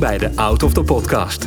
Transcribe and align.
bij 0.00 0.18
de 0.18 0.36
Out 0.36 0.62
of 0.62 0.72
the 0.72 0.82
Podcast. 0.82 1.42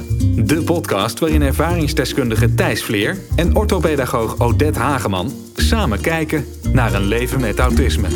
De 0.48 0.64
podcast 0.66 1.20
waarin 1.20 1.42
ervaringsdeskundige 1.42 2.54
Thijs 2.54 2.84
Vleer 2.84 3.18
en 3.36 3.56
orthopedagoog 3.56 4.40
Odette 4.40 4.80
Hageman 4.80 5.32
samen 5.56 6.02
kijken 6.02 6.46
naar 6.72 6.94
een 6.94 7.06
leven 7.06 7.42
met 7.42 7.60
autisme. 7.60 8.08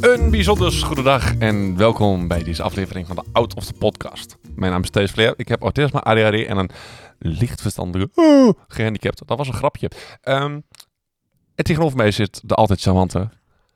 Een 0.00 0.30
bijzonder 0.30 0.72
goede 0.72 1.02
dag 1.02 1.36
en 1.36 1.76
welkom 1.76 2.28
bij 2.28 2.42
deze 2.42 2.62
aflevering 2.62 3.06
van 3.06 3.16
de 3.16 3.22
Out 3.32 3.54
of 3.54 3.64
the 3.64 3.72
Podcast. 3.72 4.36
Mijn 4.54 4.72
naam 4.72 4.82
is 4.82 4.90
Thijs 4.90 5.10
Vleer, 5.10 5.34
ik 5.36 5.48
heb 5.48 5.62
autisme, 5.62 6.00
ADHD 6.00 6.46
en 6.46 6.56
een 6.56 6.70
licht 7.18 7.60
verstandige 7.60 8.10
uh, 8.14 8.50
gehandicapt. 8.68 9.22
Dat 9.26 9.38
was 9.38 9.48
een 9.48 9.54
grapje. 9.54 9.90
Um, 10.22 10.64
en 11.54 11.64
tegenover 11.64 11.96
mij 11.96 12.10
zit 12.10 12.40
de 12.44 12.54
altijd 12.54 12.80
charmante... 12.80 13.28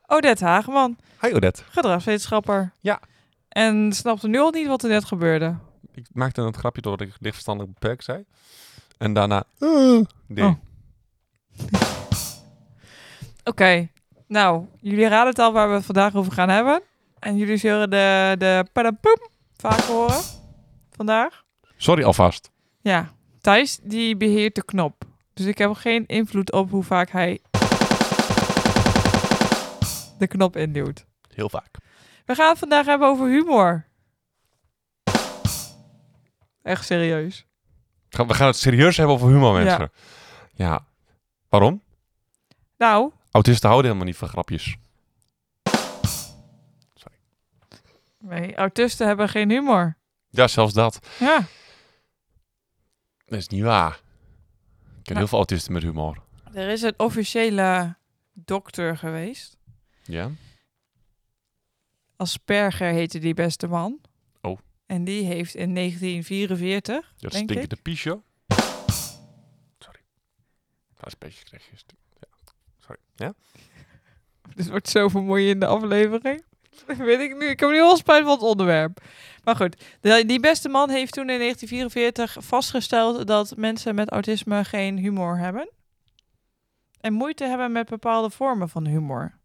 Odette 0.06 0.44
Hageman. 0.44 0.96
Hi 1.20 1.34
Odette. 1.34 1.62
Gedragswetenschapper. 1.70 2.72
Ja. 2.80 3.00
En 3.48 3.92
snapte 3.92 4.28
nu 4.28 4.38
al 4.38 4.50
niet 4.50 4.66
wat 4.66 4.82
er 4.82 4.88
net 4.88 5.04
gebeurde. 5.04 5.56
Ik 5.94 6.06
maakte 6.12 6.42
een 6.42 6.54
grapje 6.54 6.82
door 6.82 6.96
dat 6.96 7.06
ik 7.06 7.14
lichtverstandig 7.20 7.66
beperkt 7.66 8.04
zei. 8.04 8.24
En 8.98 9.12
daarna... 9.12 9.44
Uh, 9.58 10.00
nee. 10.26 10.44
Oh. 10.44 10.54
Oké. 13.44 13.88
Nou, 14.26 14.66
jullie 14.80 15.08
raden 15.08 15.28
het 15.28 15.38
al 15.38 15.52
waar 15.52 15.68
we 15.68 15.74
het 15.74 15.84
vandaag 15.84 16.14
over 16.14 16.32
gaan 16.32 16.48
hebben. 16.48 16.82
En 17.18 17.36
jullie 17.36 17.56
zullen 17.56 17.90
de, 17.90 18.34
de 18.38 18.66
padapoem 18.72 19.28
vaak 19.56 19.80
horen 19.80 20.20
vandaag. 20.90 21.44
Sorry 21.76 22.04
alvast. 22.04 22.50
Ja, 22.80 23.12
Thijs 23.40 23.78
die 23.82 24.16
beheert 24.16 24.54
de 24.54 24.64
knop. 24.64 25.04
Dus 25.34 25.46
ik 25.46 25.58
heb 25.58 25.72
geen 25.72 26.06
invloed 26.06 26.52
op 26.52 26.70
hoe 26.70 26.82
vaak 26.82 27.10
hij 27.10 27.40
de 30.18 30.26
knop 30.26 30.56
induwt. 30.56 31.06
Heel 31.34 31.48
vaak. 31.48 31.76
We 32.28 32.34
gaan 32.34 32.48
het 32.48 32.58
vandaag 32.58 32.86
hebben 32.86 33.08
over 33.08 33.28
humor. 33.28 33.86
Echt 36.62 36.84
serieus. 36.84 37.46
We 38.08 38.34
gaan 38.34 38.46
het 38.46 38.56
serieus 38.56 38.96
hebben 38.96 39.14
over 39.14 39.28
humor, 39.28 39.52
mensen. 39.52 39.90
Ja. 40.54 40.66
ja. 40.66 40.86
Waarom? 41.48 41.82
Nou. 42.76 43.12
Autisten 43.30 43.68
houden 43.68 43.90
helemaal 43.90 44.10
niet 44.10 44.20
van 44.20 44.28
grapjes. 44.28 44.76
Sorry. 46.94 47.18
Nee, 48.18 48.56
autisten 48.56 49.06
hebben 49.06 49.28
geen 49.28 49.50
humor. 49.50 49.96
Ja, 50.30 50.48
zelfs 50.48 50.72
dat. 50.72 50.98
Ja. 51.18 51.44
Dat 53.24 53.38
is 53.38 53.48
niet 53.48 53.62
waar. 53.62 54.00
Ik 54.98 55.04
ken 55.04 55.16
heel 55.16 55.26
veel 55.26 55.38
autisten 55.38 55.72
met 55.72 55.82
humor. 55.82 56.22
Er 56.52 56.68
is 56.68 56.82
een 56.82 56.94
officiële 56.96 57.96
dokter 58.32 58.96
geweest. 58.96 59.56
Ja. 60.02 60.30
Asperger 62.18 62.92
heette 62.92 63.18
die 63.18 63.34
beste 63.34 63.66
man. 63.66 64.00
Oh. 64.40 64.58
En 64.86 65.04
die 65.04 65.24
heeft 65.24 65.54
in 65.54 65.74
1944. 65.74 67.12
Dat 67.18 67.32
denk 67.32 67.50
stinkende 67.50 67.76
piesje. 67.82 68.20
Sorry. 69.78 70.00
Dat 70.94 71.06
is 71.06 71.12
een 71.12 71.18
beetje 71.18 71.44
kreeg 71.44 71.62
Ja. 72.20 72.28
Sorry. 72.78 73.00
Ja? 73.16 73.34
Dit 74.54 74.68
wordt 74.68 74.88
zo 74.88 75.08
vermoeiende 75.08 75.66
aflevering. 75.66 76.44
Weet 76.86 77.20
ik 77.20 77.36
nu. 77.36 77.46
Ik 77.46 77.60
heb 77.60 77.70
nu 77.70 77.80
al 77.80 77.96
spijt 77.96 78.22
van 78.22 78.32
het 78.32 78.42
onderwerp. 78.42 79.00
Maar 79.44 79.56
goed, 79.56 79.84
de, 80.00 80.24
die 80.26 80.40
beste 80.40 80.68
man 80.68 80.90
heeft 80.90 81.12
toen 81.12 81.30
in 81.30 81.38
1944 81.38 82.36
vastgesteld 82.44 83.26
dat 83.26 83.56
mensen 83.56 83.94
met 83.94 84.10
autisme 84.10 84.64
geen 84.64 84.96
humor 84.96 85.38
hebben. 85.38 85.70
En 87.00 87.12
moeite 87.12 87.44
hebben 87.44 87.72
met 87.72 87.88
bepaalde 87.88 88.30
vormen 88.30 88.68
van 88.68 88.86
humor 88.86 89.37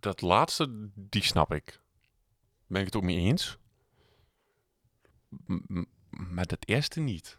dat 0.00 0.20
laatste, 0.20 0.90
die 0.94 1.24
snap 1.24 1.52
ik. 1.52 1.80
Ben 2.66 2.80
ik 2.80 2.86
het 2.86 2.96
ook 2.96 3.02
mee 3.02 3.16
eens. 3.16 3.58
M 5.46 5.84
maar 6.10 6.46
dat 6.46 6.68
eerste 6.68 7.00
niet. 7.00 7.38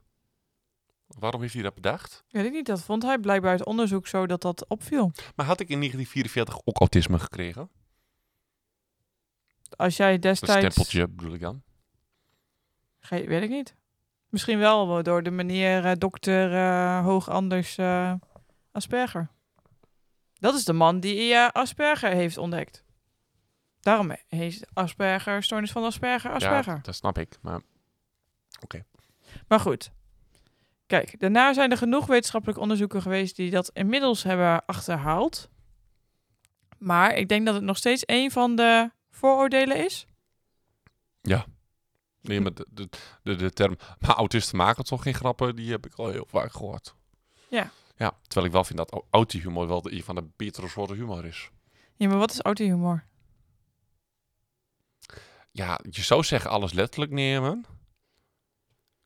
Waarom 1.08 1.42
heeft 1.42 1.54
hij 1.54 1.64
dat 1.64 1.74
bedacht? 1.74 2.24
Weet 2.30 2.46
ik 2.46 2.52
niet. 2.52 2.66
Dat 2.66 2.84
vond 2.84 3.04
hij 3.04 3.20
blijkbaar 3.20 3.52
uit 3.52 3.66
onderzoek 3.66 4.08
zo 4.08 4.28
dat 4.28 4.42
dat 4.42 4.68
opviel. 4.68 5.12
Maar 5.36 5.46
had 5.46 5.60
ik 5.60 5.70
in 5.70 5.78
1944 5.78 6.62
ook 6.66 6.78
autisme 6.78 7.20
gekregen? 7.20 7.70
Als 9.76 9.98
jij 9.98 10.20
destijds... 10.20 10.64
Een 10.64 10.72
stempeltje 10.72 11.08
bedoel 11.08 11.34
ik 11.34 11.42
dan? 11.42 11.62
Ge 13.00 13.28
weet 13.28 13.44
ik 13.44 13.50
niet. 13.50 13.76
Misschien 14.30 14.60
wel 14.60 15.04
door 15.04 15.24
de 15.24 15.32
meneer 15.32 15.86
uh, 15.86 15.92
dokter 15.98 16.52
uh, 16.52 17.04
Hoog 17.06 17.30
Anders 17.30 17.78
uh, 17.78 18.14
Asperger. 18.72 19.30
Dat 20.42 20.56
is 20.56 20.64
de 20.64 20.74
man 20.74 21.00
die 21.00 21.32
uh, 21.32 21.48
Asperger 21.48 22.12
heeft 22.12 22.38
ontdekt. 22.38 22.84
Daarom 23.80 24.16
heet 24.28 24.68
Asperger, 24.74 25.44
stoornis 25.44 25.72
van 25.72 25.84
Asperger, 25.84 26.32
Asperger. 26.32 26.74
Ja, 26.74 26.80
dat 26.82 26.96
snap 26.96 27.18
ik, 27.18 27.38
maar 27.42 27.62
oké. 28.62 28.86
Maar 29.48 29.60
goed. 29.60 29.92
Kijk, 30.88 31.20
daarna 31.20 31.54
zijn 31.54 31.72
er 31.72 31.78
genoeg 31.78 32.06
wetenschappelijke 32.06 32.62
onderzoeken 32.62 33.02
geweest 33.02 33.36
die 33.36 33.50
dat 33.52 33.70
inmiddels 33.74 34.24
hebben 34.24 34.66
achterhaald. 34.66 35.50
Maar 36.78 37.16
ik 37.16 37.30
denk 37.30 37.46
dat 37.46 37.56
het 37.56 37.64
nog 37.64 37.78
steeds 37.78 38.04
een 38.06 38.32
van 38.32 38.56
de 38.56 38.92
vooroordelen 39.10 39.86
is. 39.86 40.06
Ja. 41.22 41.46
Nee, 42.22 42.42
maar 42.42 42.54
de, 42.54 42.68
de, 42.70 42.90
de, 43.24 43.36
de 43.36 43.52
term... 43.52 43.78
Maar 44.00 44.16
autisten 44.16 44.58
maken 44.58 44.84
toch 44.84 45.04
geen 45.04 45.14
grappen? 45.14 45.56
Die 45.56 45.72
heb 45.72 45.86
ik 45.86 45.94
al 45.96 46.10
heel 46.10 46.28
vaak 46.30 46.52
gehoord. 46.52 46.96
Ja. 47.50 47.72
Ja, 48.02 48.18
terwijl 48.22 48.46
ik 48.46 48.52
wel 48.52 48.64
vind 48.64 48.78
dat 48.78 49.04
auto-humor 49.10 49.68
wel 49.68 49.92
een 49.92 50.04
van 50.04 50.16
de 50.16 50.30
betere 50.36 50.68
soorten 50.68 50.96
humor 50.96 51.26
is. 51.26 51.50
Ja, 51.96 52.08
maar 52.08 52.18
wat 52.18 52.32
is 52.32 52.42
auto-humor? 52.42 53.06
Ja, 55.52 55.80
je 55.90 56.02
zou 56.02 56.24
zeggen 56.24 56.50
alles 56.50 56.74
letterlijk 56.74 57.12
nemen. 57.12 57.66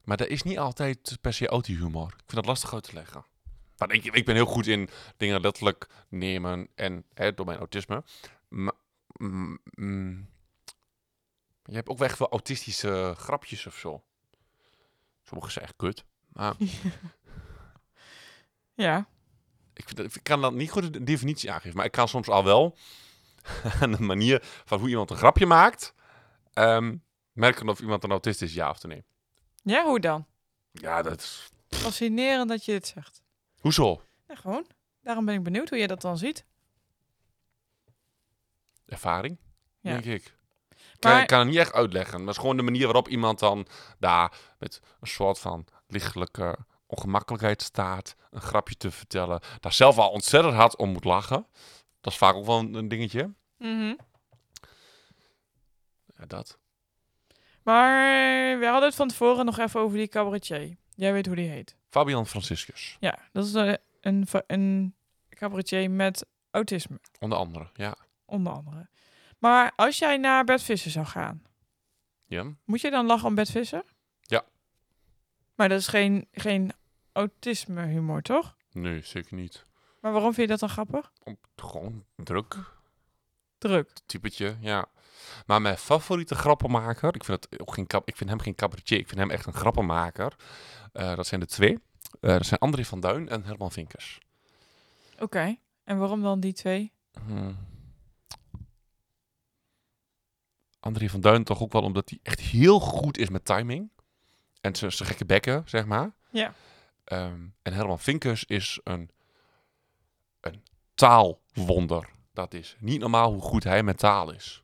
Maar 0.04 0.18
dat 0.18 0.28
is 0.28 0.44
niet 0.44 0.58
altijd 0.58 1.18
per 1.22 1.34
se 1.34 1.48
auto-humor. 1.48 2.08
Ik 2.08 2.24
vind 2.26 2.36
dat 2.36 2.46
lastig 2.46 2.74
uit 2.74 2.84
te 2.84 2.94
leggen. 2.94 3.26
Maar 3.78 3.92
ik, 3.92 4.06
ik 4.06 4.26
ben 4.26 4.36
heel 4.36 4.46
goed 4.46 4.68
in 4.68 4.90
dingen 5.18 5.42
letterlijk 5.42 5.88
nemen 6.10 6.68
en 6.76 7.06
hè, 7.14 7.34
door 7.34 7.46
mijn 7.46 7.60
autisme. 7.60 8.04
Maar, 8.48 8.74
mm, 9.18 9.60
mm, 9.64 10.30
je 11.64 11.76
hebt 11.76 11.90
ook 11.90 11.98
wel 11.98 12.08
echt 12.08 12.20
wel 12.20 12.30
autistische 12.30 13.14
grapjes 13.18 13.66
of 13.66 13.76
zo. 13.76 14.04
Sommige 15.24 15.52
zijn 15.52 15.66
echt 15.66 15.76
kut. 15.76 16.06
Maar 16.34 16.56
Ja. 18.76 19.08
Ik, 19.74 20.20
kan 20.24 20.42
dat 20.42 20.54
niet 20.54 20.72
goed 20.72 20.94
de 20.94 21.04
definitie 21.04 21.52
aangeven, 21.52 21.76
maar 21.76 21.86
ik 21.86 21.92
kan 21.92 22.08
soms 22.08 22.28
al 22.28 22.44
wel 22.44 22.78
aan 23.82 23.92
de 23.92 24.02
manier 24.02 24.40
van 24.44 24.80
hoe 24.80 24.90
iemand 24.90 25.10
een 25.10 25.18
grapje 25.18 25.46
maakt, 25.46 25.94
um, 26.54 27.04
merken 27.32 27.70
of 27.70 27.80
iemand 27.80 28.04
een 28.04 28.12
autist 28.12 28.42
is, 28.42 28.54
ja 28.54 28.70
of 28.70 28.84
nee. 28.84 29.04
Ja, 29.64 29.86
hoe 29.86 30.00
dan? 30.00 30.26
Ja, 30.72 31.02
dat 31.02 31.22
is... 31.22 31.50
Fascinerend 31.68 32.50
dat 32.50 32.66
je 32.66 32.72
dit 32.72 32.88
zegt. 32.88 33.22
Hoezo? 33.60 34.02
Ja, 34.28 34.36
gewoon. 34.36 34.68
Daarom 35.02 35.26
ben 35.26 35.36
ik 35.36 35.44
benieuwd 35.44 35.70
hoe 35.70 35.78
je 35.78 35.88
dat 35.88 36.02
dan 36.02 36.18
ziet. 36.18 36.46
Ervaring, 38.86 39.38
ja. 39.80 39.92
denk 39.92 40.06
ik. 40.06 40.36
Maar... 41.00 41.22
Ik 41.22 41.28
kan 41.28 41.40
het 41.40 41.48
niet 41.48 41.58
echt 41.58 41.74
uitleggen. 41.74 42.18
Maar 42.18 42.28
het 42.28 42.36
is 42.36 42.42
gewoon 42.42 42.58
de 42.58 42.64
manier 42.64 42.84
waarop 42.84 43.08
iemand 43.08 43.40
dan 43.40 43.68
daar 44.00 44.38
met 44.60 44.82
een 45.00 45.08
soort 45.08 45.40
van 45.40 45.66
lichtelijke 45.88 46.58
ongemakkelijkheid 46.96 47.62
staat, 47.62 48.16
een 48.30 48.42
grapje 48.42 48.76
te 48.76 48.92
vertellen, 48.92 49.42
daar 49.60 49.74
zelf 49.74 49.98
al 49.98 50.10
ontzettend 50.10 50.54
hard 50.56 50.76
om 50.78 50.90
moet 50.90 51.04
lachen. 51.04 51.48
Dat 52.02 52.14
is 52.14 52.20
vaak 52.20 52.36
ook 52.36 52.46
wel 52.46 52.60
een, 52.60 52.88
dingetje. 52.88 53.34
Mm 53.58 53.98
Ja, 56.18 56.26
dat. 56.26 56.58
Maar 57.64 58.60
we 58.60 58.66
hadden 58.66 58.88
het 58.88 58.96
van 58.96 59.08
tevoren 59.08 59.46
nog 59.46 59.58
even 59.58 59.80
over 59.80 59.98
die 59.98 60.08
cabaretier. 60.08 60.78
Jij 60.96 61.14
weet 61.14 61.26
hoe 61.26 61.36
die 61.36 61.50
heet. 61.50 61.76
Fabian 61.90 62.28
Franciscus. 62.28 62.98
Ja, 63.00 63.18
dat 63.32 63.46
is 63.46 63.54
een, 63.54 63.78
een, 64.02 64.28
een 64.48 64.96
cabaretier 65.30 65.92
met 65.92 66.26
autisme. 66.52 67.00
Onder 67.20 67.38
andere, 67.38 67.70
ja. 67.74 67.96
Onder 68.26 68.54
andere. 68.54 68.88
Maar 69.40 69.74
als 69.76 69.98
jij 69.98 70.18
naar 70.18 70.44
Bert 70.44 70.64
Visser 70.64 70.92
zou 70.92 71.06
gaan, 71.06 71.44
ja. 72.26 72.54
moet 72.66 72.82
je 72.82 72.90
dan 72.90 73.06
lachen 73.06 73.28
om 73.28 73.36
Bert 73.36 73.50
Visser? 73.50 73.84
Ja. 74.22 74.46
Maar 75.56 75.70
dat 75.70 75.80
is 75.80 75.88
geen, 75.88 76.28
geen 76.32 76.72
autisme 77.16 77.86
humor, 77.86 78.22
toch? 78.22 78.56
Nee, 78.72 79.02
zeker 79.04 79.36
niet. 79.36 79.66
Maar 80.00 80.12
waarom 80.12 80.34
vind 80.34 80.50
je 80.50 80.58
dat 80.58 80.60
dan 80.60 80.70
grappig? 80.70 81.12
Om, 81.24 81.38
gewoon 81.56 82.06
druk. 82.16 82.58
Druk. 83.58 83.90
Typetje, 84.06 84.58
ja. 84.60 84.86
Maar 85.46 85.62
mijn 85.62 85.78
favoriete 85.78 86.36
grappenmaker, 86.36 87.16
ik 87.16 87.24
vind, 87.24 87.60
ook 87.60 87.74
geen, 87.74 87.88
ik 88.06 88.16
vind 88.18 88.30
hem 88.30 88.40
geen 88.40 88.56
cabaretier, 88.56 88.98
ik 88.98 89.08
vind 89.08 89.20
hem 89.20 89.30
echt 89.30 89.46
een 89.46 89.54
grappenmaker. 89.54 90.36
Uh, 90.94 91.16
dat 91.16 91.28
zijn 91.28 91.40
de 91.40 91.46
twee. 91.46 91.72
Uh, 91.72 91.80
dat 92.20 92.46
zijn 92.46 92.60
André 92.60 92.86
van 92.86 93.00
Duin 93.00 93.30
en 93.30 93.44
Herman 93.44 93.72
Vinkers. 93.72 94.20
Oké, 95.14 95.24
okay. 95.24 95.60
en 95.84 95.98
waarom 95.98 96.22
dan 96.22 96.40
die 96.40 96.54
twee? 96.54 96.92
Hmm. 97.26 97.58
André 100.80 101.10
van 101.10 101.22
Duin 101.22 101.44
toch 101.44 101.62
ook 101.62 101.72
wel 101.72 101.82
omdat 101.82 102.10
hij 102.10 102.20
echt 102.24 102.40
heel 102.40 102.80
goed 102.80 103.18
is 103.18 103.30
met 103.30 103.46
timing. 103.46 103.92
En 104.62 104.76
zijn 104.76 104.92
gekke 104.92 105.26
bekken, 105.26 105.64
zeg 105.66 105.86
maar. 105.86 106.12
Ja. 106.30 106.54
Um, 107.12 107.56
en 107.62 107.74
Herman 107.74 108.00
Vinkers 108.00 108.46
is 108.46 108.80
een, 108.84 109.10
een 110.40 110.64
taalwonder. 110.94 112.10
Dat 112.34 112.54
is 112.54 112.76
niet 112.80 113.00
normaal 113.00 113.32
hoe 113.34 113.42
goed 113.42 113.64
hij 113.64 113.84
met 113.84 113.98
taal 113.98 114.32
is. 114.32 114.64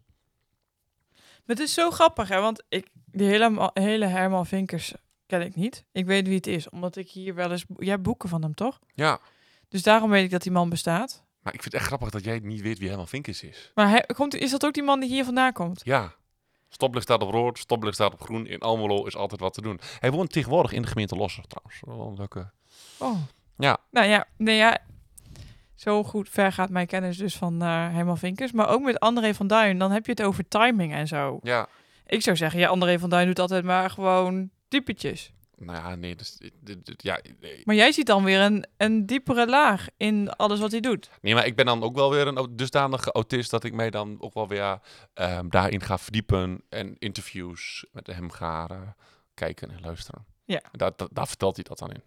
Het 1.45 1.59
is 1.59 1.73
zo 1.73 1.91
grappig, 1.91 2.27
hè? 2.29 2.39
Want 2.41 2.63
ik, 2.69 2.87
die 3.05 3.27
hele, 3.27 3.71
hele 3.73 4.05
Herman 4.05 4.45
Vinkers 4.45 4.93
ken 5.25 5.41
ik 5.41 5.55
niet. 5.55 5.85
Ik 5.91 6.05
weet 6.05 6.27
wie 6.27 6.35
het 6.35 6.47
is, 6.47 6.69
omdat 6.69 6.95
ik 6.95 7.09
hier 7.09 7.35
wel 7.35 7.51
eens... 7.51 7.65
Jij 7.77 7.89
hebt 7.89 8.03
boeken 8.03 8.29
van 8.29 8.41
hem, 8.41 8.53
toch? 8.53 8.79
Ja, 8.93 9.19
Dus 9.69 9.83
daarom 9.83 10.09
weet 10.09 10.23
ik 10.23 10.31
dat 10.31 10.41
die 10.41 10.51
man 10.51 10.69
bestaat. 10.69 11.23
maar 11.41 11.53
ik 11.53 11.61
vind 11.61 11.73
het 11.73 11.81
echt 11.81 11.85
grappig 11.85 12.09
dat 12.09 12.23
jij 12.23 12.39
niet 12.39 12.61
weet 12.61 12.79
wie 12.79 12.87
Herman 12.87 13.07
Vinkers 13.07 13.43
is. 13.43 13.71
Maar 13.75 13.89
hij, 13.89 14.05
komt, 14.15 14.35
is 14.35 14.51
dat 14.51 14.65
ook 14.65 14.73
die 14.73 14.83
man 14.83 14.99
die 14.99 15.09
hier 15.09 15.25
vandaan 15.25 15.53
komt? 15.53 15.81
Ja. 15.83 16.15
Stoplicht 16.73 17.05
staat 17.05 17.23
op 17.23 17.31
rood, 17.31 17.57
stoplicht 17.57 17.95
staat 17.95 18.13
op 18.13 18.21
groen. 18.21 18.47
In 18.47 18.59
Almelo 18.59 19.05
is 19.05 19.15
altijd 19.15 19.41
wat 19.41 19.53
te 19.53 19.61
doen. 19.61 19.79
Hij 19.99 20.11
woont 20.11 20.31
tegenwoordig 20.31 20.71
in 20.71 20.81
de 20.81 20.87
gemeente 20.87 21.15
Losser 21.15 21.43
trouwens. 21.47 21.81
Wel 21.85 22.07
een 22.07 22.17
leuke... 22.17 22.51
Oh. 22.97 23.17
Ja. 23.57 23.77
Nou 23.91 24.07
ja, 24.07 24.25
nee 24.37 24.55
ja. 24.55 24.77
Zo 25.75 26.03
goed 26.03 26.29
ver 26.29 26.51
gaat 26.51 26.69
mijn 26.69 26.87
kennis 26.87 27.17
dus 27.17 27.37
van 27.37 27.61
Herman 27.61 28.17
Vinkers. 28.17 28.51
Maar 28.51 28.69
ook 28.69 28.81
met 28.81 28.99
André 28.99 29.33
van 29.33 29.47
Duin, 29.47 29.77
dan 29.77 29.91
heb 29.91 30.05
je 30.05 30.11
het 30.11 30.21
over 30.21 30.47
timing 30.47 30.93
en 30.93 31.07
zo. 31.07 31.39
Ja. 31.43 31.67
Ik 32.05 32.21
zou 32.21 32.37
zeggen, 32.37 32.59
ja, 32.59 32.67
André 32.67 32.99
van 32.99 33.09
Duin 33.09 33.27
doet 33.27 33.39
altijd 33.39 33.63
maar 33.63 33.89
gewoon 33.89 34.49
typetjes. 34.67 35.33
Nou 35.65 35.77
ja, 35.77 35.95
nee, 35.95 36.15
dus, 36.15 36.37
dit- 36.37 36.53
dit- 36.59 36.85
dit- 36.85 37.03
ja, 37.03 37.19
nee. 37.39 37.61
Maar 37.63 37.75
jij 37.75 37.91
ziet 37.91 38.05
dan 38.05 38.23
weer 38.23 38.39
een, 38.39 38.65
een 38.77 39.05
diepere 39.05 39.47
laag 39.47 39.87
in 39.97 40.29
alles 40.29 40.59
wat 40.59 40.71
hij 40.71 40.79
doet. 40.79 41.09
nee, 41.21 41.33
maar 41.33 41.45
ik 41.45 41.55
ben 41.55 41.65
dan 41.65 41.83
ook 41.83 41.95
wel 41.95 42.11
weer 42.11 42.27
een 42.27 42.55
dusdanige 42.55 43.11
autist 43.11 43.51
dat 43.51 43.63
ik 43.63 43.73
mij 43.73 43.89
dan 43.89 44.17
ook 44.21 44.33
wel 44.33 44.47
weer 44.47 44.79
ehm, 45.13 45.49
daarin 45.49 45.81
ga 45.81 45.97
verdiepen 45.97 46.61
en 46.69 46.95
interviews 46.99 47.85
met 47.91 48.07
hem 48.07 48.31
ga 48.31 48.67
eh, 48.67 48.81
kijken 49.33 49.71
en 49.71 49.81
luisteren. 49.81 50.25
Ja. 50.45 50.61
Daar, 50.71 50.91
daar, 50.95 51.07
daar 51.11 51.27
vertelt 51.27 51.55
hij 51.55 51.65
dat 51.67 51.77
dan 51.77 51.91
in. 51.91 52.03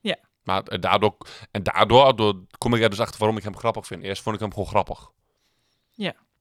Ja. 0.00 0.16
Maar 0.44 0.62
eh, 0.62 0.80
daardoor, 0.80 1.16
en 1.50 1.62
daardoor, 1.62 2.36
kom 2.58 2.74
ik 2.74 2.82
er 2.82 2.90
dus 2.90 3.00
achter 3.00 3.18
waarom 3.18 3.36
ik 3.36 3.42
hem 3.44 3.56
grappig 3.56 3.86
vind. 3.86 4.02
Eerst 4.02 4.22
vond 4.22 4.34
ik 4.34 4.40
hem 4.42 4.50
gewoon 4.52 4.68
grappig. 4.68 5.10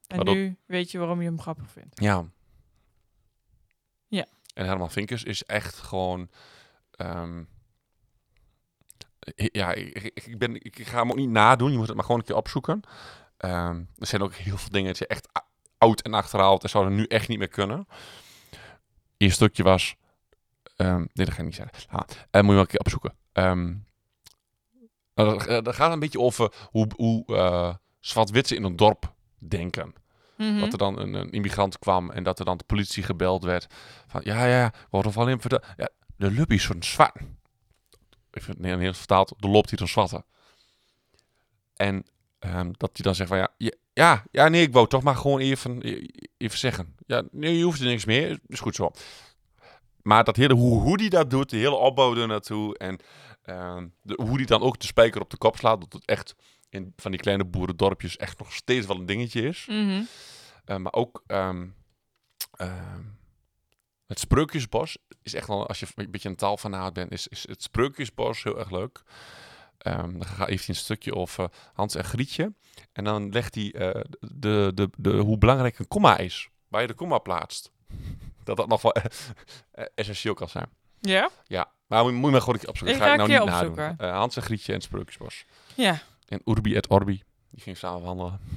En 0.07 0.15
Maar 0.15 0.25
dat- 0.25 0.35
nu 0.35 0.57
weet 0.65 0.91
je 0.91 0.97
waarom 0.97 1.19
je 1.21 1.27
hem 1.27 1.41
grappig 1.41 1.71
vindt. 1.71 1.99
Ja. 2.01 2.25
En 4.59 4.65
Herman 4.65 4.91
Vinkers 4.91 5.23
is 5.23 5.44
echt 5.44 5.75
gewoon. 5.75 6.29
ehm, 6.91 7.44
ja, 9.35 9.73
ik, 9.73 10.11
ik, 10.13 10.38
ben, 10.38 10.56
ik 10.56 10.88
ga 10.88 11.00
hem 11.00 11.11
ook 11.11 11.17
niet 11.17 11.29
nadoen. 11.29 11.71
Je 11.71 11.77
moet 11.77 11.88
het 11.88 11.95
maar 11.95 12.06
gewoon 12.06 12.19
een 12.19 12.25
keer 12.25 12.35
opzoeken. 12.35 12.81
Ehm, 13.38 13.83
er 13.97 14.07
zijn 14.07 14.21
ook 14.21 14.33
heel 14.33 14.57
veel 14.57 14.69
dingen 14.69 14.88
dat 14.88 14.97
je 14.97 15.07
echt 15.07 15.27
oud 15.77 16.01
en 16.01 16.13
achterhaald 16.13 16.63
en 16.63 16.69
zouden 16.69 16.95
nu 16.95 17.03
echt 17.03 17.27
niet 17.27 17.38
meer 17.38 17.47
kunnen. 17.47 17.88
Eerst 19.17 19.35
stukje 19.35 19.63
was. 19.63 19.95
ehm, 20.75 20.97
nee, 20.97 21.25
dat 21.25 21.29
ga 21.31 21.39
ik 21.39 21.45
niet 21.45 21.55
zeggen. 21.55 21.89
Ah, 21.89 22.01
eh, 22.31 22.41
moet 22.41 22.50
je 22.50 22.51
wel 22.51 22.59
een 22.59 22.67
keer 22.67 22.79
opzoeken. 22.79 23.13
Nou, 25.13 25.62
dat, 25.62 25.75
gaat 25.75 25.91
een 25.91 26.00
beetje 26.00 26.19
over 26.19 26.53
hoe, 26.69 26.88
hoe 26.95 27.25
eh, 27.25 27.75
zwart-witsen 28.00 28.57
in 28.57 28.63
een 28.63 28.75
dorp 28.75 29.13
denken. 29.38 29.94
Mhm. 30.39 30.59
Dat 30.59 30.71
er 30.71 30.77
dan 30.77 31.00
een, 31.00 31.13
een 31.13 31.30
immigrant 31.30 31.80
kwam 31.80 32.12
en 32.12 32.24
dat 32.24 32.39
er 32.39 32.45
dan 32.45 32.57
de 32.57 32.63
politie 32.63 33.03
gebeld 33.03 33.44
werd. 33.44 33.68
Van 34.07 34.21
ja, 34.24 34.45
ja, 34.45 34.74
worden 34.89 35.12
van 35.12 35.30
in 35.30 35.41
verteld. 35.41 35.65
Ja, 35.77 35.89
de 36.15 36.31
lub 36.31 36.51
is 36.51 36.63
zo'n 36.63 36.83
zwart. 36.83 37.15
Ik 38.31 38.44
vind 38.44 38.57
het 38.57 38.59
Nederlands 38.59 38.97
vertaald, 38.97 39.33
de 39.38 39.47
loopt 39.47 39.69
hier 39.69 39.81
een 39.81 39.88
zwarte. 39.88 40.24
En 41.75 42.06
ehm, 42.39 42.71
dat 42.77 42.89
hij 42.94 43.03
dan 43.03 43.15
zegt 43.15 43.30
van 43.30 43.38
ja, 43.38 43.50
ja, 43.94 44.24
ja, 44.31 44.47
nee, 44.47 44.62
ik 44.62 44.74
wou 44.74 44.88
toch 44.88 45.03
maar 45.03 45.15
gewoon 45.15 45.39
even, 45.39 45.81
even 46.38 46.57
zeggen. 46.57 46.95
Ja, 47.06 47.24
nee, 47.31 47.57
je 47.57 47.63
hoeft 47.63 47.80
er 47.80 47.86
niks 47.86 48.06
meer, 48.06 48.39
is 48.47 48.59
goed 48.59 48.75
zo. 48.75 48.91
Maar 50.01 50.24
dat 50.24 50.36
hele, 50.36 50.53
hoe, 50.53 50.81
hoe 50.81 50.97
die 50.97 51.09
dat 51.09 51.30
doet, 51.30 51.50
de 51.50 51.57
hele 51.57 51.75
opbouw 51.75 52.15
er 52.15 52.27
naartoe 52.27 52.77
en 52.77 53.00
ehm, 53.41 53.88
hoe 54.15 54.38
die 54.38 54.45
dan 54.45 54.62
ook 54.62 54.80
de 54.80 54.86
spijker 54.86 55.21
op 55.21 55.30
de 55.30 55.38
kop 55.38 55.57
slaat, 55.57 55.80
dat 55.81 55.94
het 55.94 56.06
echt 56.06 56.36
in 56.69 56.94
van 56.95 57.12
die 57.12 57.19
kleine 57.19 57.45
boerendorpjes 57.45 58.18
echt 58.18 58.39
nog 58.39 58.54
steeds 58.54 58.86
wel 58.88 58.95
een 58.95 59.06
dingetje 59.06 59.42
is. 59.42 59.66
Mhm. 59.69 60.01
Uh, 60.66 60.75
maar 60.77 60.94
ook 60.94 61.24
ehm, 61.27 61.68
ehm, 62.57 63.01
het 64.07 64.19
Spreukjesbos 64.19 64.98
is 65.21 65.33
echt 65.33 65.48
wel, 65.48 65.68
als 65.68 65.80
je 65.80 65.88
een 65.95 66.12
beetje 66.12 66.30
een 66.30 66.36
taalfanaat 66.36 66.94
bent, 66.94 67.12
is, 67.12 67.27
is 67.27 67.48
het 67.48 67.63
Spreukjesbos 67.63 68.44
heel 68.44 68.60
erg 68.60 68.71
leuk. 68.71 69.04
Ehm, 69.77 70.12
dan 70.12 70.25
ga- 70.25 70.45
heeft 70.45 70.66
hij 70.66 70.75
een 70.75 70.81
stukje 70.81 71.16
over 71.16 71.50
Hans 71.74 71.95
en 71.95 72.04
Grietje. 72.04 72.54
En 72.94 73.04
dan 73.04 73.30
legt 73.31 73.56
hij 73.56 73.72
eh, 73.74 74.01
de, 74.19 74.72
de, 74.74 74.89
de, 74.98 75.10
hoe 75.18 75.38
belangrijk 75.38 75.80
een 75.80 75.88
komma 75.88 76.18
is. 76.18 76.50
Waar 76.68 76.81
je 76.81 76.88
de 76.88 76.94
komma 76.94 77.18
plaatst. 77.18 77.72
Dat 78.44 78.57
dat 78.57 78.68
nog 78.68 78.81
wel 78.81 78.92
eh, 78.94 79.04
eh, 79.72 79.86
essentieel 79.95 80.33
kan 80.33 80.50
zijn. 80.50 80.69
Ja? 81.00 81.30
Ja, 81.48 81.72
maar 81.88 82.04
moet, 82.04 82.13
moet 82.13 82.25
je 82.25 82.31
maar 82.31 82.42
gewoon 82.42 82.68
opzoeken. 82.68 82.95
Ik 82.95 83.01
ga 83.01 83.07
ga 83.07 83.12
ik 83.12 83.18
nou 83.18 83.30
niet 83.30 83.50
nadoen. 83.50 83.75
Eh, 83.98 84.12
Hans 84.18 84.36
en 84.36 84.42
Grietje 84.42 84.68
en 84.68 84.74
het 84.74 84.83
Spreukjesbos. 84.83 85.45
Ja. 85.75 86.01
En 86.29 86.41
Urbi 86.45 86.75
et 86.75 86.87
Orbi. 86.89 87.23
Die 87.51 87.61
ging 87.61 87.77
samen 87.77 88.01
wandelen. 88.01 88.39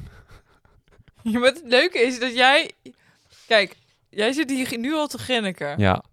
Ja, 1.22 1.38
maar 1.38 1.48
het 1.48 1.62
leuke 1.64 1.98
is 1.98 2.19
dat 2.20 2.34
jij... 2.34 2.70
Kijk, 3.46 3.76
jij 4.10 4.32
zit 4.32 4.50
hier 4.50 4.78
nu 4.78 4.94
al 4.94 5.06
te 5.06 5.19
grinniken. 5.19 5.78
Ja, 5.78 6.04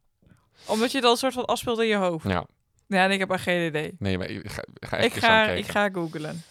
Omdat 0.65 0.91
je 0.91 1.01
dan 1.01 1.11
een 1.11 1.17
soort 1.17 1.33
van 1.33 1.45
afspeelt 1.45 1.79
in 1.79 1.87
je 1.87 1.95
hoofd. 1.95 2.27
ja. 2.27 2.45
Ja, 2.87 3.03
en 3.03 3.11
ik 3.11 3.19
heb 3.19 3.31
echt 3.31 3.43
geen 3.43 3.67
idee. 3.67 3.95
Nee, 3.99 4.17
maar 4.17 4.29
ik 4.29 4.49
ga, 4.51 4.63
ga 4.79 4.97
echt 4.97 5.15
Ik 5.15 5.21
ga, 5.21 5.27
kijken. 5.45 5.57
ik 5.57 5.71
ga 5.71 5.89
googlen. 5.89 6.43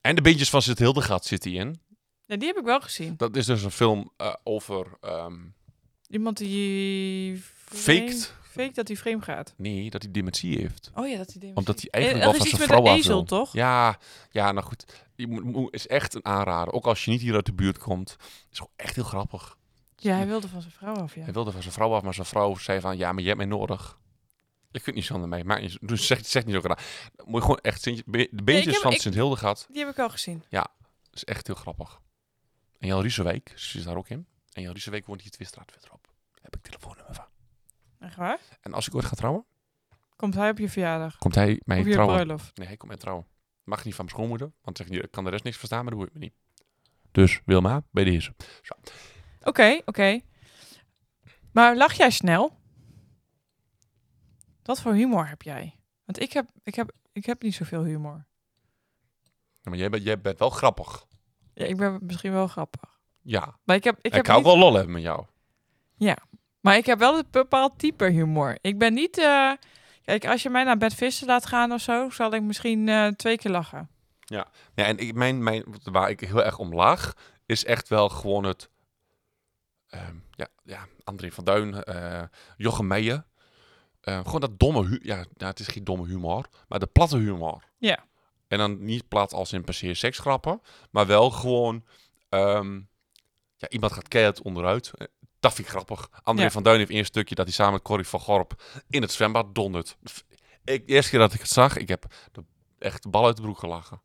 En 0.00 0.14
de 0.14 0.22
beentjes 0.22 0.50
van 0.50 0.62
Zit 0.62 0.78
Hildegat 0.78 1.24
zit 1.26 1.44
hij 1.44 1.52
in. 1.52 1.80
Ja, 2.26 2.36
die 2.36 2.48
heb 2.48 2.56
ik 2.56 2.64
wel 2.64 2.80
gezien. 2.80 3.14
Dat 3.16 3.36
is 3.36 3.46
dus 3.46 3.62
een 3.62 3.70
film 3.70 4.10
eh, 4.16 4.34
over... 4.42 4.86
ehm, 5.00 5.34
Iemand 6.08 6.36
die... 6.36 7.42
Faked? 7.64 8.34
Fake 8.50 8.72
dat 8.72 8.88
hij 8.88 8.96
vreemd 8.96 9.24
gaat. 9.24 9.54
nee, 9.56 9.90
dat 9.90 10.02
hij 10.02 10.10
dementie 10.12 10.58
heeft. 10.58 10.90
Oh 10.94 11.08
ja, 11.08 11.16
dat 11.16 11.26
hij 11.26 11.40
dementie- 11.40 11.54
Omdat 11.56 11.80
hij 11.80 11.88
Eh, 11.90 12.00
eigenlijk 12.00 12.24
dat 12.24 12.34
wel 12.36 12.44
is 12.44 12.50
van 12.50 12.58
zijn 12.58 12.68
vrouw 12.80 12.92
af 12.92 12.98
ezel, 12.98 13.14
wil. 13.14 13.24
toch? 13.24 13.52
Ja, 13.52 13.98
ja, 14.30 14.52
nou 14.52 14.66
goed. 14.66 14.84
Je 15.14 15.68
is 15.70 15.86
echt 15.86 16.14
een 16.14 16.24
aanrader. 16.24 16.72
Ook 16.74 16.86
als 16.86 17.04
je 17.04 17.10
niet 17.10 17.20
hier 17.20 17.34
uit 17.34 17.46
de 17.46 17.52
buurt 17.52 17.78
komt. 17.78 18.16
is 18.50 18.58
gewoon 18.58 18.72
echt 18.76 18.94
heel 18.94 19.04
grappig. 19.04 19.56
Ja, 19.96 20.16
hij 20.16 20.26
wilde 20.26 20.48
van 20.48 20.60
zijn 20.60 20.72
vrouw 20.72 20.94
af, 20.94 21.14
ja. 21.14 21.22
Hij 21.22 21.32
wilde 21.32 21.52
van 21.52 21.62
zijn 21.62 21.74
vrouw 21.74 21.92
af, 21.94 22.02
maar 22.02 22.14
zijn 22.14 22.26
vrouw 22.26 22.54
zei 22.56 22.80
van... 22.80 22.96
Ja, 22.96 23.12
maar 23.12 23.20
je 23.20 23.26
hebt 23.26 23.38
mij 23.38 23.46
nodig. 23.48 23.98
Ik 24.72 24.82
kunt 24.82 24.96
niet 24.96 25.04
zonder 25.04 25.28
mij. 25.28 25.44
Maar 25.44 25.76
dus 25.80 26.06
zeg, 26.06 26.26
zeg 26.26 26.44
niet 26.44 26.54
zo 26.54 26.60
gedaan. 26.60 26.76
Moet 27.24 27.34
je 27.34 27.40
gewoon 27.40 27.58
echt... 27.58 27.82
Sint- 27.82 28.02
De 28.06 28.28
beentjes 28.44 28.72
heb- 28.74 28.82
van 28.82 28.92
ik- 28.92 29.00
Sint 29.00 29.14
Hildegat 29.14 29.66
Die 29.70 29.80
heb 29.84 29.88
ik 29.90 29.98
al 29.98 30.10
gezien. 30.10 30.44
is 31.12 31.24
echt 31.24 31.46
heel 31.46 31.56
grappig. 31.56 32.00
En 32.78 32.88
Jan 32.88 33.00
Riesewijk 33.00 33.52
zit 33.54 33.84
daar 33.84 33.96
ook 33.96 34.08
in. 34.08 34.26
En 34.52 34.62
Jan 34.62 34.72
Riesewijk 34.72 35.06
woont 35.06 35.22
hier 35.22 35.30
Twiststraat 35.30 35.70
verderop. 35.72 36.02
Daar 36.32 36.42
heb 36.42 36.56
ik 36.56 36.62
telefoonnummer 36.62 37.14
van. 37.14 37.24
Echt 38.08 38.16
waar? 38.16 38.38
En 38.60 38.72
als 38.72 38.86
ik 38.86 38.94
ooit 38.94 39.04
ga 39.04 39.14
trouwen, 39.16 39.44
Komt 40.16 40.34
hij 40.34 40.50
op 40.50 40.58
je 40.58 40.68
verjaardag? 40.68 41.18
komt 41.18 41.34
hij 41.34 41.60
mij 41.64 41.82
je 41.82 41.90
trouwen. 41.90 42.14
bruiloft? 42.14 42.56
Nee, 42.56 42.66
hij 42.66 42.76
komt 42.76 42.90
mij 42.90 43.00
trouwen. 43.00 43.26
Mag 43.64 43.84
niet 43.84 43.94
van 43.94 44.04
mijn 44.04 44.16
schoonmoeder, 44.16 44.52
want 44.62 44.76
zeg 44.76 44.88
je, 44.88 45.00
ik 45.02 45.10
kan 45.10 45.24
de 45.24 45.30
rest 45.30 45.44
niks 45.44 45.56
verstaan, 45.56 45.80
maar 45.80 45.90
dat 45.90 45.98
hoor 45.98 46.06
ik 46.08 46.14
me 46.14 46.18
niet. 46.20 46.34
Dus 47.12 47.40
Wilma, 47.44 47.82
bij 47.90 48.04
deze. 48.04 48.34
Oké, 49.42 49.80
oké. 49.84 50.20
Maar 51.52 51.76
lach 51.76 51.92
jij 51.92 52.10
snel? 52.10 52.56
Wat 54.62 54.80
voor 54.80 54.92
humor 54.94 55.28
heb 55.28 55.42
jij? 55.42 55.80
Want 56.04 56.20
ik 56.20 56.32
heb, 56.32 56.50
ik 56.62 56.74
heb, 56.74 56.92
ik 57.12 57.26
heb 57.26 57.42
niet 57.42 57.54
zoveel 57.54 57.82
humor. 57.84 58.26
Ja, 59.60 59.70
maar 59.70 59.78
jij 59.78 59.90
bent, 59.90 60.02
jij 60.02 60.20
bent 60.20 60.38
wel 60.38 60.50
grappig. 60.50 61.06
Ja, 61.54 61.64
ik 61.64 61.76
ben 61.76 61.98
misschien 62.02 62.32
wel 62.32 62.46
grappig. 62.46 63.00
Ja, 63.22 63.58
Maar 63.64 63.76
ik 63.76 63.84
heb, 63.84 63.96
ik 63.98 64.04
ik, 64.04 64.12
heb 64.12 64.26
hou 64.26 64.38
niet- 64.38 64.46
wel 64.46 64.58
lol 64.58 64.74
hebben 64.74 64.92
met 64.92 65.02
jou. 65.02 65.26
Maar 66.60 66.76
ik 66.76 66.86
heb 66.86 66.98
wel 66.98 67.18
een 67.18 67.24
bepaald 67.30 67.78
type 67.78 68.04
humor. 68.04 68.58
Ik 68.60 68.78
ben 68.78 68.94
niet... 68.94 69.18
eh, 69.18 69.52
kijk, 70.04 70.26
als 70.26 70.42
je 70.42 70.50
mij 70.50 70.64
naar 70.64 70.78
bed 70.78 70.94
vissen 70.94 71.26
laat 71.26 71.46
gaan 71.46 71.72
of 71.72 71.80
zo, 71.80 72.10
zal 72.10 72.32
ik 72.34 72.42
misschien 72.42 72.88
eh, 72.88 73.06
twee 73.06 73.36
keer 73.36 73.50
lachen. 73.50 73.88
Ja, 74.20 74.46
en 74.74 74.98
ik, 74.98 75.14
mijn, 75.14 75.42
mijn, 75.42 75.64
waar 75.82 76.10
ik 76.10 76.20
heel 76.20 76.44
erg 76.44 76.58
om 76.58 76.74
lach, 76.74 77.14
is 77.46 77.64
echt 77.64 77.88
wel 77.88 78.08
gewoon 78.08 78.44
het... 78.44 78.70
ehm, 79.88 80.16
ja, 80.30 80.48
ja, 80.62 80.86
André 81.04 81.30
van 81.30 81.44
Duin, 81.44 81.82
eh 81.84 82.22
Jochem 82.56 82.86
Meijer. 82.86 83.26
Eh, 84.00 84.20
gewoon 84.24 84.40
dat 84.40 84.58
domme 84.58 84.98
ja, 85.02 85.24
ja, 85.36 85.46
het 85.46 85.60
is 85.60 85.66
geen 85.66 85.84
domme 85.84 86.06
humor, 86.06 86.46
maar 86.68 86.78
de 86.78 86.86
platte 86.86 87.16
humor. 87.16 87.62
Ja. 87.78 88.04
En 88.48 88.58
dan 88.58 88.84
niet 88.84 89.08
plat 89.08 89.32
als 89.32 89.52
in 89.52 89.64
per 89.64 89.74
se 89.74 89.94
seksgrappen, 89.94 90.60
maar 90.90 91.06
wel 91.06 91.30
gewoon... 91.30 91.84
ehm, 92.28 92.80
ja, 93.56 93.68
iemand 93.68 93.92
gaat 93.92 94.08
keihard 94.08 94.42
onderuit. 94.42 94.90
Dat 95.40 95.54
vind 95.54 95.66
ik 95.66 95.72
grappig. 95.72 96.08
André 96.22 96.44
Ja. 96.44 96.50
van 96.50 96.62
Duin 96.62 96.78
heeft 96.78 96.90
één 96.90 97.04
stukje 97.04 97.34
dat 97.34 97.46
hij 97.46 97.54
samen 97.54 97.72
met 97.72 97.82
Corrie 97.82 98.06
van 98.06 98.20
Gorp 98.20 98.62
in 98.88 99.02
het 99.02 99.12
zwembad 99.12 99.54
dondert. 99.54 99.96
Ik, 100.64 100.86
de 100.86 100.92
eerste 100.92 101.10
keer 101.10 101.20
dat 101.20 101.32
ik 101.34 101.40
het 101.40 101.48
zag, 101.50 101.76
ik 101.76 101.88
heb 101.88 102.06
de, 102.32 102.44
echt 102.78 103.02
de 103.02 103.08
bal 103.08 103.24
uit 103.26 103.36
de 103.36 103.42
broek 103.42 103.58
gelachen. 103.58 104.00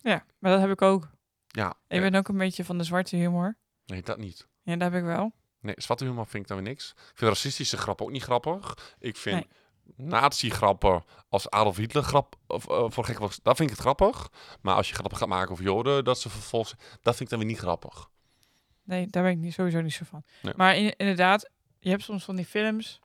Ja, 0.00 0.24
maar 0.38 0.50
dat 0.52 0.60
heb 0.60 0.70
ik 0.70 0.82
ook. 0.82 1.08
Ja, 1.46 1.74
Ik 1.88 2.00
ben 2.00 2.14
ook 2.14 2.28
een 2.28 2.38
beetje 2.38 2.64
van 2.64 2.78
de 2.78 2.84
zwarte 2.84 3.16
humor. 3.16 3.56
Nee, 3.86 4.02
dat 4.02 4.18
niet. 4.18 4.46
Ja, 4.62 4.76
dat 4.76 4.92
heb 4.92 5.00
ik 5.00 5.06
wel. 5.06 5.32
Nee, 5.60 5.74
zwarte 5.78 6.04
humor 6.04 6.26
vind 6.26 6.42
ik 6.42 6.48
dan 6.48 6.56
weer 6.58 6.66
niks. 6.68 6.90
Ik 6.90 7.02
vind 7.14 7.30
racistische 7.30 7.76
grappen 7.76 8.06
ook 8.06 8.12
niet 8.12 8.22
grappig. 8.22 8.94
Ik 8.98 9.16
vind 9.16 9.46
nazi-grappen 9.96 11.04
als 11.28 11.50
Adolf 11.50 11.76
Hitler 11.76 12.02
grap, 12.02 12.36
of, 12.46 12.68
eh, 12.68 12.84
voor 12.88 13.04
gek 13.04 13.18
was, 13.18 13.40
dat 13.42 13.56
vind 13.56 13.70
ik 13.70 13.76
het 13.76 13.84
grappig. 13.84 14.28
Maar 14.60 14.74
als 14.74 14.88
je 14.88 14.94
grappen 14.94 15.18
gaat 15.18 15.28
maken 15.28 15.50
over 15.50 15.64
Joden, 15.64 16.04
dat 16.04 16.20
ze 16.20 16.28
vervolgens, 16.30 16.74
dat 17.02 17.16
vind 17.16 17.20
ik 17.20 17.28
dan 17.28 17.38
weer 17.38 17.48
niet 17.48 17.58
grappig. 17.58 18.10
Nee, 18.86 19.06
daar 19.10 19.22
ben 19.22 19.32
ik 19.32 19.38
niet, 19.38 19.52
sowieso 19.54 19.80
niet 19.80 19.94
zo 19.94 20.04
van. 20.04 20.22
Nee. 20.42 20.52
Maar 20.56 20.76
in- 20.76 20.94
inderdaad, 20.96 21.50
je 21.78 21.90
hebt 21.90 22.02
soms 22.02 22.24
van 22.24 22.36
die 22.36 22.44
films, 22.44 23.00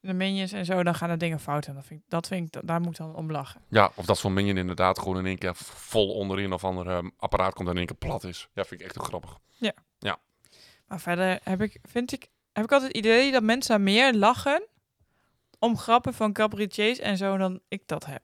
de 0.00 0.12
minions 0.12 0.52
en 0.52 0.64
zo, 0.64 0.82
dan 0.82 0.94
gaan 0.94 1.10
er 1.10 1.18
dingen 1.18 1.40
fout. 1.40 1.66
En 1.66 1.74
dat 1.74 1.84
vind 1.86 2.00
ik, 2.00 2.06
dat 2.10 2.26
vind 2.26 2.54
ik, 2.56 2.66
daar 2.66 2.80
moet 2.80 2.90
ik 2.90 2.96
dan 2.96 3.14
om 3.14 3.30
lachen. 3.30 3.60
Ja, 3.68 3.92
of 3.94 4.04
dat 4.06 4.18
zo'n 4.18 4.32
minion 4.32 4.56
inderdaad 4.56 4.98
gewoon 4.98 5.18
in 5.18 5.26
één 5.26 5.38
keer 5.38 5.54
vol 5.56 6.14
onderin 6.14 6.52
of 6.52 6.64
ander 6.64 6.88
eh, 6.88 6.98
apparaat 7.16 7.54
komt 7.54 7.66
en 7.68 7.72
in 7.72 7.78
één 7.78 7.86
keer 7.86 7.96
plat 8.08 8.24
is. 8.24 8.48
Ja, 8.54 8.64
vind 8.64 8.80
ik 8.80 8.86
echt 8.86 8.96
heel 8.96 9.04
grappig. 9.04 9.38
Maar 10.86 11.00
verder 11.00 11.40
heb 11.42 11.62
ik, 11.62 11.78
vind 11.82 12.12
ik, 12.12 12.28
heb 12.52 12.64
ik 12.64 12.72
altijd 12.72 12.88
het 12.96 13.04
idee 13.04 13.32
dat 13.32 13.42
mensen 13.42 13.82
meer 13.82 14.14
lachen 14.14 14.66
om 15.58 15.76
grappen 15.78 16.14
van 16.14 16.32
cabaretiers 16.32 16.98
en 16.98 17.16
zo 17.16 17.36
dan 17.36 17.60
ik 17.68 17.82
dat 17.86 18.04
heb. 18.06 18.22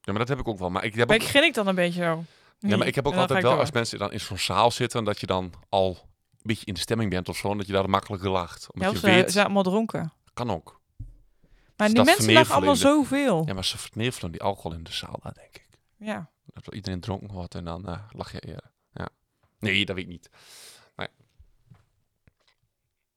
Ja, 0.00 0.12
maar 0.12 0.18
dat 0.18 0.28
heb 0.28 0.38
ik 0.38 0.48
ook 0.48 0.58
wel. 0.58 0.70
Maar 0.70 0.84
ik 0.84 0.94
heb 0.94 1.10
ook, 1.10 1.22
grin 1.22 1.42
ik 1.44 1.54
dan 1.54 1.66
een 1.66 1.74
beetje 1.74 2.02
zo. 2.02 2.24
Ja, 2.68 2.76
maar 2.76 2.86
ik 2.86 2.94
heb 2.94 3.06
ook 3.06 3.12
dan 3.12 3.20
altijd 3.22 3.42
wel, 3.42 3.58
als 3.58 3.70
mensen 3.70 3.98
dan 3.98 4.12
in 4.12 4.20
zo'n 4.20 4.38
zaal 4.38 4.70
zitten, 4.70 5.04
dat 5.04 5.20
je 5.20 5.26
dan 5.26 5.52
al 5.68 5.88
een 6.32 6.40
beetje 6.42 6.66
in 6.66 6.74
de 6.74 6.80
stemming 6.80 7.10
bent 7.10 7.28
of 7.28 7.36
zo, 7.36 7.50
en 7.50 7.56
dat 7.56 7.66
je 7.66 7.72
daar 7.72 7.90
makkelijker 7.90 8.30
lacht. 8.30 8.60
Ja, 8.62 8.68
Omdat 8.72 8.88
of 8.88 8.94
je 8.94 9.00
ze 9.00 9.06
weet, 9.14 9.32
zijn 9.32 9.44
allemaal 9.44 9.62
dronken. 9.62 10.12
kan 10.34 10.50
ook. 10.50 10.80
Maar 11.76 11.88
Dus 11.88 11.96
die 11.96 12.04
mensen 12.04 12.32
lachen 12.32 12.54
allemaal 12.54 12.76
zoveel. 12.76 13.42
Ja, 13.46 13.54
maar 13.54 13.64
ze 13.64 13.78
vernevelen 13.78 14.30
die 14.30 14.42
alcohol 14.42 14.72
in 14.72 14.82
de 14.84 14.92
zaal, 14.92 15.18
daar 15.22 15.34
denk 15.34 15.54
ik. 15.56 15.68
Ja. 15.96 16.30
Dat 16.46 16.64
wel 16.66 16.74
iedereen 16.74 17.00
dronken 17.00 17.32
wordt 17.32 17.54
en 17.54 17.64
dan 17.64 17.88
eh, 17.88 17.98
lach 18.12 18.32
je 18.32 18.40
eerder. 18.40 18.70
Ja. 18.92 19.08
Nee, 19.58 19.84
dat 19.84 19.96
weet 19.96 20.04
ik 20.04 20.10
niet. 20.10 20.30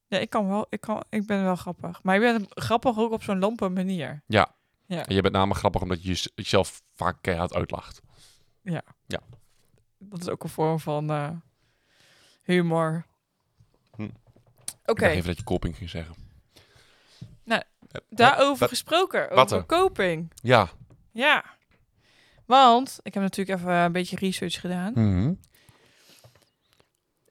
Ja, 0.07 0.19
ik 0.19 0.29
kan 0.29 0.47
wel. 0.47 0.65
Ik, 0.69 0.81
kan, 0.81 1.03
ik 1.09 1.25
ben 1.25 1.43
wel 1.43 1.55
grappig. 1.55 2.03
Maar 2.03 2.15
ik 2.15 2.21
ben 2.21 2.45
grappig 2.49 2.97
ook 2.97 3.11
op 3.11 3.23
zo'n 3.23 3.39
lompe 3.39 3.69
manier. 3.69 4.23
Ja. 4.27 4.55
Ja. 4.85 5.05
En 5.05 5.15
je 5.15 5.21
bent 5.21 5.33
namelijk 5.33 5.59
grappig 5.59 5.81
omdat 5.81 6.01
je 6.03 6.07
jez- 6.07 6.27
jezelf 6.35 6.81
vaak 6.95 7.17
keihard 7.21 7.53
uitlacht. 7.53 8.01
Dat 10.05 10.21
is 10.21 10.29
ook 10.29 10.43
een 10.43 10.49
vorm 10.49 10.79
van 10.79 11.09
eh, 11.09 11.29
humor. 12.41 13.05
Hm. 13.95 14.09
Oké, 14.85 15.05
even 15.07 15.27
dat 15.27 15.37
je 15.37 15.43
koping 15.43 15.77
ging 15.77 15.89
zeggen. 15.89 16.15
Nou, 17.43 17.61
Eh, 17.91 18.01
daarover 18.09 18.59
wat- 18.59 18.69
gesproken. 18.69 19.29
over 19.29 19.57
er? 19.57 19.63
koping. 19.63 20.31
Ja. 20.35 20.69
Ja. 21.11 21.45
Want 22.45 22.99
ik 23.03 23.13
heb 23.13 23.23
natuurlijk 23.23 23.59
even 23.59 23.73
een 23.73 23.91
beetje 23.91 24.15
research 24.15 24.59
gedaan. 24.59 24.93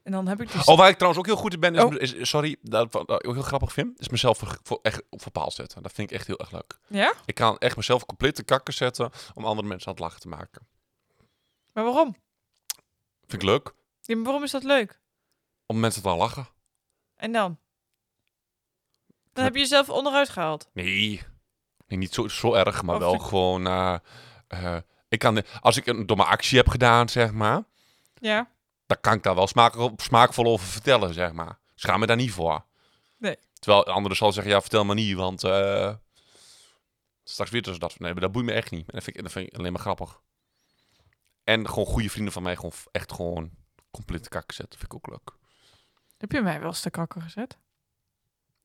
En 0.02 0.12
dan 0.12 0.28
heb 0.28 0.40
ik 0.40 0.52
dus... 0.52 0.64
Oh, 0.64 0.76
waar 0.76 0.88
ik 0.88 0.94
trouwens 0.96 1.18
ook 1.22 1.26
heel 1.32 1.42
goed 1.42 1.52
in 1.54 1.60
ben, 1.60 1.74
is, 1.74 1.82
Oh. 1.82 1.94
is- 1.96 2.28
sorry, 2.28 2.56
dat 2.62 2.94
ik 2.94 3.10
ook 3.10 3.34
heel 3.34 3.42
grappig 3.42 3.72
vind, 3.72 4.00
is 4.00 4.08
mezelf 4.08 4.38
voor, 4.38 4.58
voor- 4.62 4.78
echt 4.82 5.02
op 5.10 5.22
verpaal 5.22 5.50
zetten. 5.50 5.82
Dat 5.82 5.92
vind 5.92 6.10
ik 6.10 6.16
echt 6.16 6.26
heel 6.26 6.38
erg 6.38 6.50
leuk. 6.50 6.78
Ja? 6.88 7.14
Ik 7.24 7.34
kan 7.34 7.58
echt 7.58 7.76
mezelf 7.76 8.06
compleet 8.06 8.34
te 8.34 8.42
kakken 8.44 8.74
zetten 8.74 9.10
om 9.34 9.44
andere 9.44 9.68
mensen 9.68 9.86
aan 9.88 9.92
het 9.94 10.02
lachen 10.02 10.20
te 10.20 10.28
maken. 10.28 10.66
Maar 11.72 11.84
waarom? 11.84 12.16
Vind 13.20 13.42
ik 13.42 13.48
leuk. 13.48 13.74
Ja, 14.00 14.14
maar 14.14 14.24
waarom 14.24 14.42
is 14.42 14.50
dat 14.50 14.62
leuk? 14.64 15.00
Om 15.66 15.80
mensen 15.80 16.02
te 16.02 16.08
laten 16.08 16.22
lachen. 16.22 16.48
En 17.16 17.32
dan? 17.32 17.58
Dan 19.32 19.44
heb 19.44 19.54
je 19.54 19.60
jezelf 19.60 19.88
onderuit 19.90 20.28
gehaald. 20.28 20.68
Nee. 20.72 21.22
nee 21.86 21.98
niet 21.98 22.14
zo, 22.14 22.28
zo 22.28 22.54
erg, 22.54 22.82
maar 22.82 22.94
Of 22.94 23.00
wel 23.00 23.14
ik- 23.14 23.20
gewoon... 23.20 23.66
eh, 23.66 23.96
eh, 24.48 24.76
ik 25.08 25.18
kan, 25.18 25.42
als 25.60 25.76
ik 25.76 25.86
een 25.86 26.06
domme 26.06 26.24
actie 26.24 26.56
heb 26.58 26.68
gedaan, 26.68 27.08
zeg 27.08 27.32
maar, 27.32 27.64
Ja. 28.14 28.50
dan 28.86 29.00
kan 29.00 29.12
ik 29.14 29.22
daar 29.22 29.34
wel 29.34 29.46
smaak, 29.46 29.74
smaakvol 29.96 30.44
over 30.46 30.66
vertellen, 30.66 31.14
zeg 31.14 31.32
maar. 31.32 31.58
Schaam 31.74 32.00
me 32.00 32.06
daar 32.06 32.16
niet 32.16 32.32
voor. 32.32 32.64
Nee. 33.16 33.36
Terwijl 33.58 33.84
anderen 33.86 34.16
zal 34.16 34.32
zeggen, 34.32 34.52
ja, 34.52 34.60
vertel 34.60 34.84
me 34.84 34.94
niet, 34.94 35.16
want 35.16 35.44
eh, 35.44 35.94
straks 37.24 37.50
weten 37.50 37.72
ze 37.72 37.78
dat. 37.78 37.98
Nee, 37.98 38.12
maar 38.12 38.20
dat 38.20 38.32
boeit 38.32 38.46
me 38.46 38.52
echt 38.52 38.70
niet. 38.70 38.86
En 38.88 38.94
dat 38.94 39.02
vind 39.04 39.16
ik, 39.16 39.22
dat 39.22 39.32
vind 39.32 39.46
ik 39.46 39.58
alleen 39.58 39.72
maar 39.72 39.80
grappig. 39.80 40.20
En 41.44 41.68
gewoon 41.68 41.86
goede 41.86 42.10
vrienden 42.10 42.32
van 42.32 42.42
mij 42.42 42.54
gewoon 42.56 42.72
echt 42.92 43.12
gewoon 43.12 43.50
compleet 43.90 44.28
kak 44.28 44.52
zetten, 44.52 44.78
vind 44.78 44.92
ik 44.92 44.98
ook 44.98 45.08
leuk. 45.10 45.36
Heb 46.18 46.32
je 46.32 46.40
mij 46.42 46.58
wel 46.58 46.68
eens 46.68 46.80
te 46.80 46.90
kakken 46.90 47.22
gezet? 47.22 47.58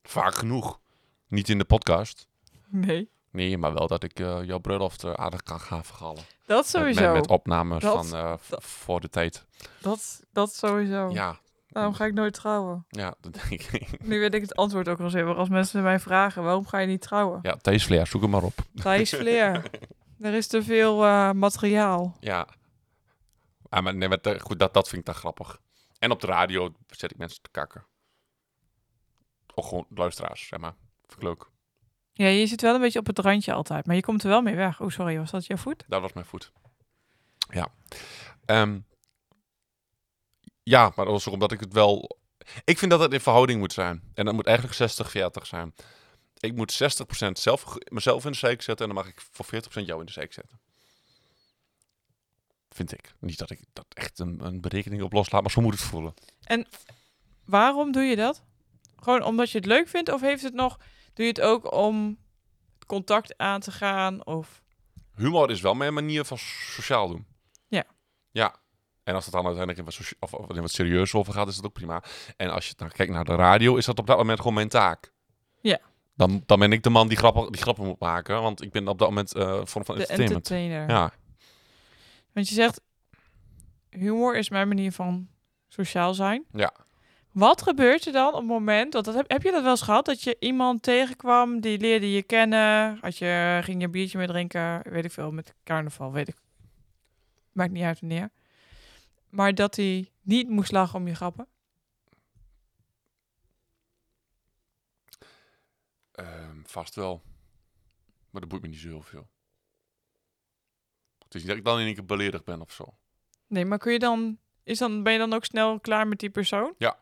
Vaak 0.02 0.34
genoeg. 0.34 0.80
Niet 1.28 1.48
in 1.48 1.58
de 1.58 1.64
podcast. 1.64 2.28
Nee. 2.68 3.10
Nee, 3.30 3.58
maar 3.58 3.74
wel 3.74 3.86
dat 3.86 4.02
ik 4.02 4.20
eh, 4.20 4.42
jouw 4.44 4.58
bruiloft 4.58 5.04
eh, 5.04 5.12
aardig 5.12 5.42
kan 5.42 5.60
gaan 5.60 5.84
vergallen. 5.84 6.22
Dat 6.46 6.68
sowieso. 6.68 7.02
met, 7.02 7.12
met 7.12 7.26
opnames 7.28 7.82
Dat- 7.82 8.06
van 8.08 8.18
eh, 8.18 8.34
dat- 8.48 8.64
voor 8.64 9.00
de 9.00 9.08
tijd. 9.08 9.44
Dat, 9.80 10.22
dat 10.32 10.54
sowieso. 10.54 11.10
Ja, 11.10 11.38
Daarom 11.68 11.94
ga 11.94 12.04
ik 12.04 12.14
nooit 12.14 12.34
trouwen. 12.34 12.84
ja, 12.88 13.14
dat 13.20 13.32
denk 13.34 13.62
ik. 13.62 14.02
Nu 14.04 14.18
weet 14.20 14.34
ik 14.34 14.40
het 14.42 14.54
antwoord 14.56 14.88
ook 14.88 15.00
al 15.00 15.10
zeker. 15.10 15.34
Als 15.34 15.48
mensen 15.48 15.82
mij 15.82 16.00
vragen, 16.00 16.42
waarom 16.42 16.66
ga 16.66 16.78
je 16.78 16.86
niet 16.86 17.00
trouwen? 17.00 17.38
Ja, 17.42 17.56
Thijs 17.56 17.84
Vleer, 17.84 18.06
zoek 18.06 18.22
hem 18.22 18.30
maar 18.30 18.42
op. 18.42 18.54
Thijs 18.74 19.10
Vleer. 19.10 19.62
Er 20.20 20.34
is 20.34 20.46
te 20.46 20.62
veel 20.62 21.04
eh, 21.04 21.30
materiaal. 21.32 22.16
Ja. 22.20 22.46
Ah, 23.68 23.82
maar 23.82 23.94
nee, 23.94 24.08
maar 24.08 24.20
te- 24.20 24.40
goed, 24.40 24.58
dat, 24.58 24.74
dat 24.74 24.88
vind 24.88 25.00
ik 25.00 25.06
dan 25.06 25.14
grappig. 25.14 25.60
En 25.98 26.10
op 26.10 26.20
de 26.20 26.26
radio 26.26 26.72
zet 26.86 27.10
ik 27.10 27.16
mensen 27.16 27.42
te 27.42 27.50
kakken. 27.50 27.86
Of 29.54 29.68
gewoon 29.68 29.86
luisteraars, 29.94 30.46
zeg 30.46 30.60
maar. 30.60 30.74
Vind 31.06 31.12
ik 31.22 31.22
leuk. 31.22 31.46
Ja, 32.12 32.26
je 32.26 32.46
zit 32.46 32.60
wel 32.60 32.74
een 32.74 32.80
beetje 32.80 32.98
op 32.98 33.06
het 33.06 33.18
randje 33.18 33.52
altijd. 33.52 33.86
Maar 33.86 33.96
je 33.96 34.02
komt 34.02 34.22
er 34.22 34.28
wel 34.28 34.42
mee 34.42 34.54
weg. 34.54 34.80
Oh, 34.80 34.88
sorry. 34.88 35.18
Was 35.18 35.30
dat 35.30 35.46
jouw 35.46 35.56
voet? 35.56 35.84
Dat 35.88 36.00
was 36.00 36.12
mijn 36.12 36.26
voet. 36.26 36.52
Ja. 37.50 37.68
Ehm, 38.44 38.80
ja, 40.62 40.82
maar 40.82 41.04
dat 41.04 41.14
was 41.14 41.26
ook 41.26 41.32
omdat 41.34 41.52
ik 41.52 41.60
het 41.60 41.72
wel... 41.72 42.18
Ik 42.64 42.78
vind 42.78 42.90
dat 42.90 43.00
het 43.00 43.12
in 43.12 43.20
verhouding 43.20 43.60
moet 43.60 43.72
zijn. 43.72 44.10
En 44.14 44.24
dat 44.24 44.34
moet 44.34 44.46
eigenlijk 44.46 44.92
60-40 45.42 45.46
zijn. 45.46 45.74
Ik 46.38 46.54
moet 46.54 46.72
60% 46.72 47.30
zelf, 47.32 47.76
mezelf 47.88 48.24
in 48.24 48.30
de 48.30 48.36
zeik 48.36 48.62
zetten... 48.62 48.88
en 48.88 48.94
dan 48.94 49.04
mag 49.04 49.12
ik 49.12 49.20
voor 49.30 49.46
40% 49.46 49.84
jou 49.84 50.00
in 50.00 50.06
de 50.06 50.12
zeik 50.12 50.32
zetten. 50.32 50.60
Vind 52.78 52.92
ik. 52.92 53.14
Niet 53.20 53.38
dat 53.38 53.50
ik 53.50 53.60
dat 53.72 53.86
echt 53.88 54.18
een, 54.18 54.38
een 54.44 54.60
berekening 54.60 55.02
op 55.02 55.12
loslaat, 55.12 55.42
maar 55.42 55.50
zo 55.50 55.60
moet 55.60 55.72
het 55.72 55.82
voelen. 55.82 56.14
Waarom 57.44 57.92
doe 57.92 58.02
je 58.02 58.16
dat? 58.16 58.42
Gewoon 58.96 59.22
omdat 59.22 59.50
je 59.50 59.58
het 59.58 59.66
leuk 59.66 59.88
vindt? 59.88 60.12
Of 60.12 60.20
heeft 60.20 60.42
het 60.42 60.54
nog... 60.54 60.78
Doe 61.14 61.24
je 61.26 61.32
het 61.32 61.40
ook 61.40 61.72
om 61.72 62.18
contact 62.86 63.38
aan 63.38 63.60
te 63.60 63.72
gaan? 63.72 64.26
Of... 64.26 64.62
Humor 65.16 65.50
is 65.50 65.60
wel 65.60 65.74
mijn 65.74 65.94
manier 65.94 66.24
van 66.24 66.38
sociaal 66.38 67.08
doen. 67.08 67.26
Ja. 67.68 67.84
Ja. 68.30 68.56
En 69.04 69.14
als 69.14 69.24
het 69.24 69.34
dan 69.34 69.46
uiteindelijk 69.46 69.88
in 69.88 69.94
wat, 69.94 70.12
of, 70.18 70.34
of 70.34 70.56
in 70.56 70.60
wat 70.60 70.70
serieus 70.70 71.14
over 71.14 71.32
gaat, 71.32 71.48
is 71.48 71.56
dat 71.56 71.64
ook 71.64 71.72
prima. 71.72 72.02
En 72.36 72.50
als 72.50 72.68
je 72.68 72.74
dan 72.76 72.90
kijkt 72.90 73.12
naar 73.12 73.24
de 73.24 73.34
radio, 73.34 73.76
is 73.76 73.84
dat 73.84 73.98
op 73.98 74.06
dat 74.06 74.16
moment 74.16 74.38
gewoon 74.38 74.54
mijn 74.54 74.68
taak. 74.68 75.12
Ja. 75.60 75.78
Dan, 76.14 76.42
dan 76.46 76.58
ben 76.58 76.72
ik 76.72 76.82
de 76.82 76.90
man 76.90 77.08
die 77.08 77.16
grappen, 77.16 77.52
die 77.52 77.62
grappen 77.62 77.84
moet 77.84 78.00
maken, 78.00 78.42
want 78.42 78.62
ik 78.62 78.70
ben 78.70 78.88
op 78.88 78.98
dat 78.98 79.08
moment 79.08 79.34
eh 79.34 79.60
vorm 79.64 79.84
van 79.84 79.94
De 79.94 80.00
entertainment. 80.06 80.50
entertainer. 80.50 80.88
Ja. 80.88 81.12
Want 82.38 82.50
je 82.50 82.56
zegt, 82.56 82.80
humor 83.90 84.36
is 84.36 84.48
mijn 84.48 84.68
manier 84.68 84.92
van 84.92 85.28
sociaal 85.68 86.14
zijn. 86.14 86.44
Ja. 86.52 86.72
Wat 87.32 87.62
gebeurt 87.62 88.06
er 88.06 88.12
dan 88.12 88.28
op 88.28 88.34
het 88.34 88.46
moment, 88.46 88.92
want 88.92 89.04
dat 89.04 89.14
heb, 89.14 89.30
heb 89.30 89.42
je 89.42 89.50
dat 89.50 89.62
wel 89.62 89.70
eens 89.70 89.82
gehad, 89.82 90.04
dat 90.04 90.22
je 90.22 90.36
iemand 90.40 90.82
tegenkwam, 90.82 91.60
die 91.60 91.78
leerde 91.78 92.12
je 92.12 92.22
kennen, 92.22 92.98
had 93.00 93.16
je, 93.16 93.60
ging 93.62 93.78
je 93.78 93.84
een 93.84 93.90
biertje 93.90 94.18
mee 94.18 94.26
drinken, 94.26 94.90
weet 94.90 95.04
ik 95.04 95.10
veel, 95.10 95.30
met 95.30 95.54
carnaval, 95.64 96.12
weet 96.12 96.28
ik. 96.28 96.36
Maakt 97.52 97.72
niet 97.72 97.84
uit 97.84 98.00
wanneer. 98.00 98.30
Maar 99.28 99.54
dat 99.54 99.76
hij 99.76 100.10
niet 100.22 100.48
moest 100.48 100.72
lachen 100.72 100.98
om 100.98 101.06
je 101.06 101.14
grappen. 101.14 101.46
Ehm, 106.12 106.62
vast 106.64 106.94
wel. 106.94 107.22
Maar 108.30 108.40
dat 108.40 108.50
boeit 108.50 108.62
me 108.62 108.68
niet 108.68 108.78
zo 108.78 108.88
heel 108.88 109.02
veel. 109.02 109.28
Het 111.28 111.34
is 111.36 111.40
niet 111.40 111.48
dat 111.48 111.56
ik 111.58 111.64
dan 111.64 111.78
in 111.78 111.84
één 111.86 111.94
keer 111.94 112.04
beledigd 112.04 112.44
ben 112.44 112.60
of 112.60 112.72
zo. 112.72 112.94
Nee, 113.46 113.64
maar 113.64 113.78
kun 113.78 113.92
je 113.92 113.98
dan, 113.98 114.38
is 114.64 114.78
dan, 114.78 115.02
ben 115.02 115.12
je 115.12 115.18
dan 115.18 115.32
ook 115.32 115.44
snel 115.44 115.80
klaar 115.80 116.06
met 116.08 116.18
die 116.18 116.30
persoon? 116.30 116.74
Ja. 116.78 116.98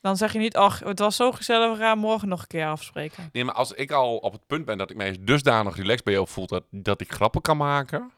Dan 0.00 0.16
zeg 0.16 0.32
je 0.32 0.38
niet, 0.38 0.56
ach, 0.56 0.78
het 0.78 0.98
was 0.98 1.16
zo 1.16 1.32
gezellig, 1.32 1.72
we 1.72 1.78
gaan 1.78 1.98
morgen 1.98 2.28
nog 2.28 2.40
een 2.40 2.46
keer 2.46 2.66
afspreken. 2.66 3.28
Nee, 3.32 3.44
maar 3.44 3.54
als 3.54 3.72
ik 3.72 3.90
al 3.90 4.16
op 4.16 4.32
het 4.32 4.46
punt 4.46 4.64
ben 4.64 4.78
dat 4.78 4.90
ik 4.90 4.96
mij 4.96 5.16
dusdanig 5.20 5.76
relaxed 5.76 6.04
bij 6.04 6.12
jou 6.12 6.28
voel 6.28 6.46
dat, 6.46 6.64
dat 6.70 7.00
ik 7.00 7.12
grappen 7.12 7.40
kan 7.42 7.56
maken. 7.56 8.12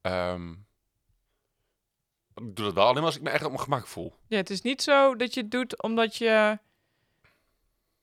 ehm, 0.00 0.50
ik 2.34 2.56
doe 2.56 2.64
dat 2.64 2.74
wel 2.74 2.84
alleen 2.84 2.94
maar 2.94 3.04
als 3.04 3.16
ik 3.16 3.22
me 3.22 3.30
echt 3.30 3.44
op 3.44 3.50
mijn 3.50 3.62
gemak 3.62 3.86
voel. 3.86 4.14
Ja, 4.28 4.36
het 4.36 4.50
is 4.50 4.62
niet 4.62 4.82
zo 4.82 5.16
dat 5.16 5.34
je 5.34 5.40
het 5.40 5.50
doet 5.50 5.82
omdat 5.82 6.16
je 6.16 6.58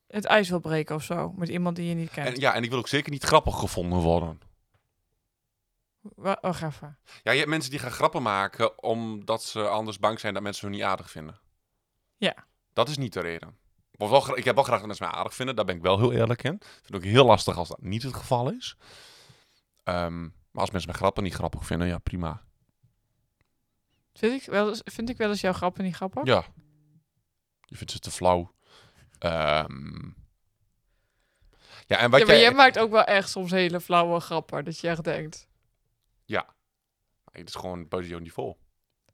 het 0.07 0.25
ijs 0.25 0.49
wil 0.49 0.59
breken 0.59 0.95
of 0.95 1.03
zo. 1.03 1.33
Met 1.35 1.49
iemand 1.49 1.75
die 1.75 1.87
je 1.87 1.95
niet 1.95 2.11
kent. 2.11 2.27
En, 2.27 2.39
ja, 2.39 2.53
en 2.53 2.63
ik 2.63 2.69
wil 2.69 2.79
ook 2.79 2.87
zeker 2.87 3.11
niet 3.11 3.23
grappig 3.23 3.59
gevonden 3.59 3.99
worden. 3.99 4.41
Wa- 6.01 6.37
Wacht 6.41 6.61
even. 6.63 6.97
Ja, 7.23 7.31
je 7.31 7.37
hebt 7.37 7.49
mensen 7.49 7.71
die 7.71 7.79
gaan 7.79 7.91
grappen 7.91 8.21
maken 8.21 8.83
omdat 8.83 9.43
ze 9.43 9.67
anders 9.67 9.99
bang 9.99 10.19
zijn 10.19 10.33
dat 10.33 10.43
mensen 10.43 10.67
hun 10.67 10.75
niet 10.77 10.85
aardig 10.85 11.11
vinden. 11.11 11.39
Ja. 12.17 12.35
Dat 12.73 12.89
is 12.89 12.97
niet 12.97 13.13
de 13.13 13.19
reden. 13.19 13.57
Ik, 13.91 13.99
wel, 14.09 14.37
ik 14.37 14.43
heb 14.43 14.55
wel 14.55 14.63
graag 14.63 14.77
dat 14.77 14.87
mensen 14.87 15.05
mij 15.07 15.15
aardig 15.15 15.35
vinden, 15.35 15.55
daar 15.55 15.65
ben 15.65 15.75
ik 15.75 15.81
wel 15.81 15.97
heel 15.99 16.11
eerlijk 16.13 16.43
in. 16.43 16.53
Ik 16.53 16.63
vind 16.63 16.85
het 16.85 16.95
ook 16.95 17.03
heel 17.03 17.25
lastig 17.25 17.57
als 17.57 17.67
dat 17.67 17.81
niet 17.81 18.03
het 18.03 18.15
geval 18.15 18.51
is. 18.51 18.75
Ehm, 19.83 20.21
maar 20.21 20.61
als 20.61 20.71
mensen 20.71 20.89
mijn 20.89 21.01
grappen 21.01 21.23
niet 21.23 21.33
grappig 21.33 21.65
vinden, 21.65 21.87
ja 21.87 21.97
prima. 21.97 22.41
Vind 24.13 24.41
ik 24.41 24.47
wel 24.49 24.69
eens, 24.69 24.81
vind 24.83 25.09
ik 25.09 25.17
wel 25.17 25.29
eens 25.29 25.41
jouw 25.41 25.53
grappen 25.53 25.83
niet 25.83 25.95
grappig? 25.95 26.25
Ja. 26.25 26.43
Je 27.61 27.77
vindt 27.77 27.91
ze 27.91 27.99
te 27.99 28.11
flauw. 28.11 28.51
Ehm, 29.19 30.09
ja, 31.85 31.97
en 31.97 32.09
wat 32.11 32.19
ja, 32.19 32.25
maar 32.25 32.35
jij... 32.35 32.39
jij 32.41 32.53
maakt 32.53 32.79
ook 32.79 32.91
wel 32.91 33.03
echt 33.03 33.29
soms 33.29 33.51
hele 33.51 33.81
flauwe 33.81 34.19
grappen. 34.19 34.65
Dat 34.65 34.79
je 34.79 34.87
echt 34.87 35.03
denkt... 35.03 35.49
Het 37.31 37.47
is 37.47 37.55
gewoon 37.55 37.87
buiten 37.87 38.11
jouw 38.11 38.21
niveau. 38.21 38.55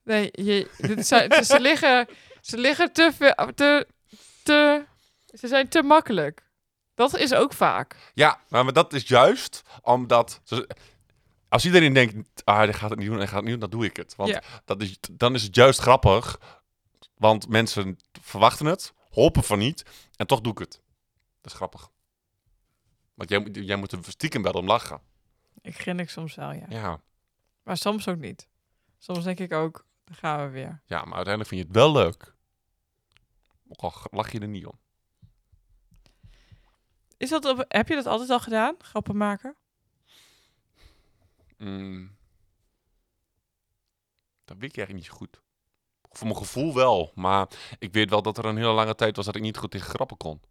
Nee, 0.03 0.29
je, 0.31 0.71
dit 0.77 1.07
zijn, 1.07 1.43
ze, 1.45 1.59
liggen, 1.59 2.07
ze 2.41 2.57
liggen 2.57 2.93
te, 2.93 3.11
veel- 3.15 3.53
te, 3.55 3.87
te... 4.43 4.85
Ze 5.25 5.47
zijn 5.47 5.69
te 5.69 5.81
makkelijk. 5.83 6.45
Dat 6.95 7.17
is 7.17 7.33
ook 7.33 7.53
vaak. 7.53 8.11
Ja, 8.13 8.39
maar, 8.49 8.73
dat 8.73 8.93
is 8.93 9.07
juist 9.07 9.61
omdat... 9.81 10.41
ze- 10.43 10.69
Als 11.49 11.65
iedereen 11.65 11.93
denkt, 11.93 12.45
ah, 12.45 12.57
hij 12.57 12.73
gaat 12.73 12.89
het 12.89 12.99
niet 12.99 13.07
doen, 13.07 13.17
hij 13.17 13.27
gaat 13.27 13.35
het 13.35 13.43
niet 13.43 13.51
doen, 13.59 13.69
dan 13.69 13.79
doe 13.79 13.85
ik 13.85 13.95
het. 13.97 14.15
Want 14.15 14.29
Ja. 14.29 14.41
dat 14.65 14.81
is, 14.81 14.97
dan 15.11 15.33
is 15.33 15.43
het 15.43 15.55
juist 15.55 15.79
grappig 15.79 16.39
Want 17.15 17.47
mensen 17.47 17.97
verwachten 18.21 18.65
het, 18.65 18.93
hopen 19.09 19.43
van 19.43 19.59
niet. 19.59 19.83
En 20.15 20.27
toch 20.27 20.41
doe 20.41 20.51
ik 20.51 20.57
het. 20.59 20.81
Dat 21.41 21.51
is 21.51 21.57
grappig. 21.57 21.89
Want 23.13 23.29
jij, 23.29 23.39
moet- 23.39 23.55
jij 23.55 23.75
moet 23.75 23.91
er 23.91 23.99
stiekem 24.07 24.41
wel 24.41 24.51
om 24.51 24.65
lachen. 24.67 25.01
Ik 25.61 25.79
grinnik 25.79 26.09
soms 26.09 26.35
wel, 26.35 26.51
ja. 26.51 26.65
Ja. 26.69 27.01
Maar 27.67 27.77
soms 27.77 28.07
ook 28.07 28.17
niet. 28.17 28.47
Soms 28.97 29.23
denk 29.23 29.39
ik 29.39 29.53
ook, 29.53 29.85
dan 30.03 30.15
gaan 30.15 30.45
we 30.45 30.51
weer. 30.51 30.81
ja, 30.85 31.03
maar 31.03 31.15
uiteindelijk 31.15 31.47
vind 31.47 31.61
je 31.61 31.67
het 31.67 31.75
wel 31.75 31.91
leuk. 31.91 32.35
Ook 33.67 33.79
al 33.81 33.93
lach 34.11 34.31
je 34.31 34.39
er 34.39 34.47
niet 34.47 34.65
om. 34.65 34.79
Is 37.17 37.29
dat 37.29 37.45
op, 37.45 37.65
heb 37.67 37.87
je 37.87 37.95
dat 37.95 38.05
altijd 38.05 38.29
al 38.29 38.39
gedaan? 38.39 38.75
Grappen 38.79 39.17
maken? 39.17 39.55
Mm. 41.57 42.15
Dat 44.45 44.57
weet 44.57 44.69
ik 44.69 44.77
eigenlijk 44.77 44.93
niet 44.93 45.05
zo 45.05 45.13
goed. 45.13 45.41
Voor 46.11 46.27
mijn 46.27 46.39
gevoel 46.39 46.73
wel. 46.73 47.11
Maar 47.15 47.47
ik 47.79 47.93
weet 47.93 48.09
wel 48.09 48.21
dat 48.21 48.37
er 48.37 48.45
een 48.45 48.57
hele 48.57 48.71
lange 48.73 48.95
tijd 48.95 49.15
was 49.15 49.25
dat 49.25 49.35
ik 49.35 49.41
niet 49.41 49.57
goed 49.57 49.71
tegen 49.71 49.89
grappen 49.89 50.17
kon. 50.17 50.41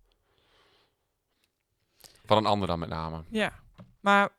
Van 2.24 2.36
een 2.36 2.46
ander 2.46 2.68
dan 2.68 2.78
met 2.78 2.88
name. 2.88 3.24
Ja. 3.28 3.60
Maar 4.00 4.32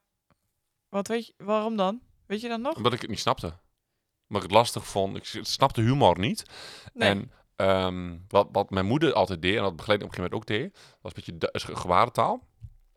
wat 0.90 1.08
weet 1.08 1.26
je, 1.28 1.34
waarom 1.38 1.76
dan? 1.76 2.02
Weet 2.28 2.42
je 2.42 2.48
dan 2.48 2.62
nog? 2.62 2.76
Omdat 2.76 2.94
ik 2.94 3.02
het 3.02 3.10
niet 3.10 3.20
snapte. 3.20 3.46
Omdat 4.28 4.44
ik 4.44 4.50
het 4.50 4.52
lastig 4.52 4.88
vond. 4.88 5.16
Ik 5.18 5.26
snapte 5.46 5.82
humor 5.82 6.20
niet. 6.20 6.44
Nee. 6.94 7.10
En 7.10 7.32
ehm, 7.56 8.18
wat, 8.28 8.48
wat 8.52 8.70
mijn 8.70 8.86
moeder 8.86 9.14
altijd 9.14 9.42
deed, 9.42 9.56
en 9.56 9.62
dat 9.64 9.76
begeleid 9.76 10.04
op 10.04 10.08
een 10.08 10.14
gegeven 10.14 10.38
moment 10.40 10.52
ook 10.52 10.58
deed, 10.58 10.98
was 11.02 11.12
een 11.12 11.24
beetje 11.24 11.38
du- 11.38 11.50
is 11.52 11.64
ge- 11.64 11.76
gebarentaal. 11.76 12.48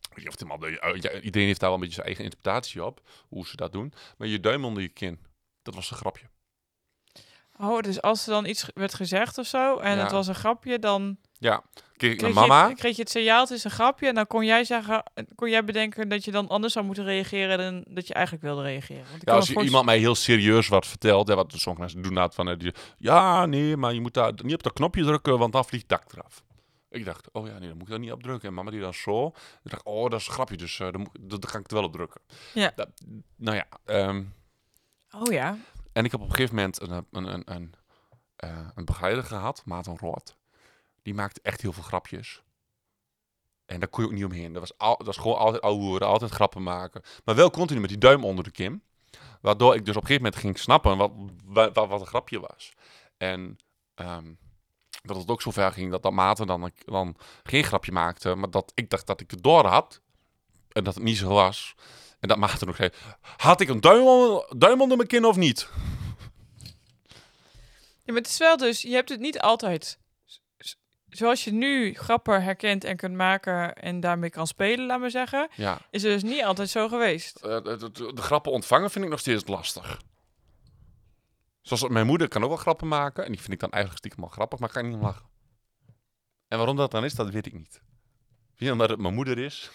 Ik 0.01 0.17
weet 0.17 0.25
niet 0.41 0.43
of 0.53 1.03
ja, 1.03 1.21
iedereen 1.21 1.47
heeft 1.47 1.61
daar 1.61 1.69
wel 1.71 1.79
een 1.79 1.81
beetje 1.81 1.95
zijn 1.95 2.07
eigen 2.07 2.25
interpretatie 2.25 2.85
op, 2.85 3.01
hoe 3.29 3.47
ze 3.47 3.57
dat 3.57 3.73
doen. 3.73 3.93
Maar 4.19 4.29
je 4.29 4.41
duim 4.41 4.65
onder 4.65 4.83
je 4.83 4.89
kin, 4.89 5.21
dat 5.63 5.75
was 5.75 5.91
een 5.91 5.97
grapje. 5.97 6.27
Oh, 7.59 7.81
dus 7.81 8.03
als 8.03 8.27
er 8.27 8.33
dan 8.33 8.47
iets 8.47 8.67
werd 8.75 8.95
gezegd 8.95 9.39
of 9.39 9.47
zo 9.47 9.79
en 9.79 9.97
Ja. 9.97 10.03
het 10.03 10.13
was 10.13 10.27
een 10.27 10.35
grapje, 10.35 10.79
dan 10.79 11.19
Ja, 11.41 11.63
keek 11.97 12.13
ik 12.13 12.21
naar 12.21 12.31
kreeg, 12.31 12.47
mama. 12.47 12.69
Je, 12.69 12.75
kreeg 12.75 12.97
je 12.97 13.03
het 13.03 13.11
signaal, 13.11 13.41
het 13.41 13.51
is 13.51 13.65
een 13.65 13.71
grapje. 13.71 14.07
En 14.09 14.15
dan 14.15 14.27
kon 14.27 14.45
jij 14.45 14.65
zeggen, 14.65 15.03
kon 15.35 15.51
jij 15.51 15.65
bedenken 15.65 16.09
dat 16.09 16.25
je 16.25 16.31
dan 16.31 16.49
anders 16.49 16.73
zou 16.73 16.85
moeten 16.85 17.05
reageren 17.05 17.59
dan 17.59 17.85
dat 17.95 18.07
je 18.07 18.15
eigenlijk 18.15 18.45
wilde 18.45 18.63
reageren. 18.63 19.05
Want 19.11 19.23
ik 19.23 19.29
Ja, 19.29 19.35
als 19.35 19.49
je 19.49 19.61
iemand 19.63 19.85
mij 19.85 19.99
heel 19.99 20.15
serieus 20.15 20.69
wat 20.69 20.87
vertelt, 20.87 21.29
hè, 21.29 21.35
wat 21.35 21.53
sommige 21.57 21.81
mensen 21.85 22.03
doen 22.03 22.15
dat 22.15 22.35
van, 22.35 22.49
eh, 22.49 22.59
die, 22.59 22.75
ja, 22.99 23.47
nee, 23.47 23.77
maar 23.77 23.95
je 23.95 24.01
moet 24.01 24.15
daar 24.15 24.33
niet 24.43 24.55
op 24.55 24.63
dat 24.63 24.73
knopje 24.73 25.05
drukken, 25.05 25.39
want 25.39 25.53
dan 25.53 25.65
vliegt 25.65 25.91
het 25.91 26.01
dak 26.01 26.13
eraf. 26.13 26.43
Ik 26.91 27.05
dacht, 27.05 27.29
oh 27.33 27.47
ja, 27.47 27.59
nee, 27.59 27.69
dan 27.69 27.77
moet 27.77 27.83
ik 27.87 27.91
daar 27.91 27.99
niet 27.99 28.13
op 28.13 28.23
drukken. 28.23 28.49
En 28.49 28.55
mama 28.55 28.71
die 28.71 28.81
dan 28.81 28.95
zo. 28.95 29.27
Ik 29.65 29.71
dacht, 29.71 29.85
oh, 29.85 30.11
dat 30.11 30.21
is 30.21 30.27
een 30.27 30.33
grapje, 30.33 30.57
dus 30.57 30.81
eh, 30.81 30.89
dan, 31.21 31.43
ga 31.49 31.59
ik 31.59 31.71
er 31.71 31.75
wel 31.77 31.85
op 31.85 31.93
drukken. 31.93 32.21
Ja. 32.55 32.73
Dat- 32.75 32.91
nou 33.37 33.57
ja, 33.57 33.67
ehm, 33.85 34.23
Oh 35.11 35.33
ja. 35.33 35.57
en 35.93 36.05
ik 36.05 36.11
heb 36.11 36.21
op 36.21 36.29
een 36.29 36.35
gegeven 36.35 36.55
moment 36.57 36.81
een, 36.81 37.07
een, 37.11 37.27
een, 37.33 37.43
een, 37.55 37.75
eh, 38.37 38.69
een 38.75 38.85
begeleider 38.85 39.25
gehad, 39.25 39.63
Maarten 39.65 39.99
Rood. 39.99 40.39
Die 41.03 41.15
maakte 41.15 41.41
echt 41.43 41.61
heel 41.61 41.73
veel 41.73 41.83
grapjes. 41.83 42.43
En 43.67 43.81
daar 43.81 43.89
kon 43.89 44.03
je 44.05 44.11
ook 44.11 44.17
niet 44.17 44.25
omheen. 44.25 44.53
Dat 44.53 44.61
was, 44.61 44.79
al, 44.79 44.97
dat 44.97 45.07
was 45.07 45.17
gewoon 45.17 45.39
altijd 45.39 45.63
ouwe 45.63 46.05
altijd 46.05 46.31
grappen 46.31 46.63
maken. 46.63 47.03
Maar 47.25 47.35
wel 47.35 47.51
continu 47.51 47.81
met 47.81 47.89
die 47.89 47.99
duim 47.99 48.25
onder 48.25 48.45
de 48.45 48.51
kin. 48.51 48.83
Waardoor 49.41 49.75
ik 49.75 49.85
dus 49.85 49.97
op 49.97 50.03
een 50.03 50.07
gegeven 50.07 50.23
moment 50.25 50.43
ging 50.43 50.59
snappen 50.59 50.97
wat, 50.97 51.13
wat, 51.45 51.89
wat, 51.89 52.01
een 52.01 52.07
grapje 52.07 52.41
was. 52.41 52.73
En 53.17 53.59
ehm, 53.95 54.33
dat 55.03 55.17
het 55.17 55.29
ook 55.29 55.43
zover 55.43 55.73
ging 55.73 55.91
dat, 55.91 56.03
dat 56.03 56.13
Maarten 56.13 56.47
dan, 56.47 56.71
dan 56.85 57.17
geen 57.43 57.65
grapje 57.65 57.93
maakte. 57.93 58.35
Maar 58.35 58.51
dat 58.51 58.73
ik 58.75 58.91
dacht 58.91 59.07
dat 59.07 59.21
ik 59.21 59.31
het 59.31 59.43
door 59.43 59.67
had. 59.67 60.01
En 60.73 60.85
dat 60.85 60.95
het 60.95 61.03
niet 61.03 61.17
zo 61.17 61.29
was. 61.29 61.75
En 62.21 62.29
dat 62.29 62.39
Maarten 62.39 62.67
nog 62.67 62.77
zei, 62.77 62.91
had 63.37 63.61
ik 63.61 63.69
een 63.69 63.81
duim, 63.81 64.07
onder- 64.07 64.59
duim 64.59 64.81
onder 64.81 64.97
mijn 64.97 65.09
kin 65.09 65.25
of 65.25 65.37
niet? 65.37 65.69
Ja, 68.05 68.13
maar 68.17 68.23
het 68.23 68.31
is 68.31 68.39
wel 68.39 68.57
dus, 68.57 68.83
je 68.83 68.95
hebt 68.95 69.09
het 69.09 69.21
niet 69.21 69.41
altijd 69.41 69.99
zoals 71.11 71.45
je 71.45 71.53
nu 71.53 71.95
grappen 71.95 72.43
herkent 72.43 72.85
en 72.85 72.97
kunt 72.97 73.15
maken 73.15 73.75
en 73.77 74.01
daarmee 74.01 74.31
kan 74.31 74.47
spelen, 74.47 74.87
laat 74.87 75.01
maar 75.01 75.11
zeggen, 75.11 75.49
Ja. 75.55 75.79
is 75.91 76.03
het 76.03 76.13
dus 76.13 76.31
niet 76.31 76.43
altijd 76.45 76.71
zo 76.71 76.89
geweest. 76.89 77.37
Eh, 77.37 77.63
de, 77.63 77.91
de- 77.93 78.13
de 78.15 78.23
grappen 78.23 78.53
ontvangen 78.53 78.91
vind 78.91 79.05
ik 79.05 79.11
nog 79.11 79.21
steeds 79.21 79.47
lastig. 79.47 80.01
Zoals 81.61 81.89
mijn 81.89 82.07
moeder 82.07 82.29
kan 82.29 82.43
ook 82.43 82.49
wel 82.49 82.57
grappen 82.57 82.89
maken. 82.89 83.25
En 83.25 83.31
die 83.33 83.41
vind 83.41 83.53
ik 83.53 83.59
dan 83.61 83.71
eigenlijk 83.71 84.05
stiekem 84.05 84.25
wel 84.25 84.33
grappig, 84.35 84.59
maar 84.59 84.69
ik 84.69 84.75
kan 84.75 84.85
niet 84.87 84.95
om 84.95 85.03
lachen. 85.03 85.27
En 86.49 86.57
waarom 86.59 86.77
dat 86.77 86.91
dan 86.91 87.05
is, 87.05 87.15
dat 87.15 87.31
weet 87.31 87.47
ik 87.47 87.53
niet. 87.53 87.83
Misschien 88.51 88.73
omdat 88.73 88.91
het 88.91 88.99
mijn 89.01 89.15
moeder 89.15 89.39
is. 89.39 89.71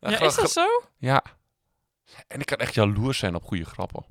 Ja, 0.00 0.20
is 0.20 0.34
dat 0.34 0.50
zo? 0.50 0.66
Ja. 0.98 1.22
En 2.26 2.40
ik 2.40 2.46
kan 2.46 2.58
echt 2.58 2.74
jaloers 2.74 3.18
zijn 3.18 3.34
op 3.34 3.44
goede 3.44 3.64
grappen. 3.64 4.04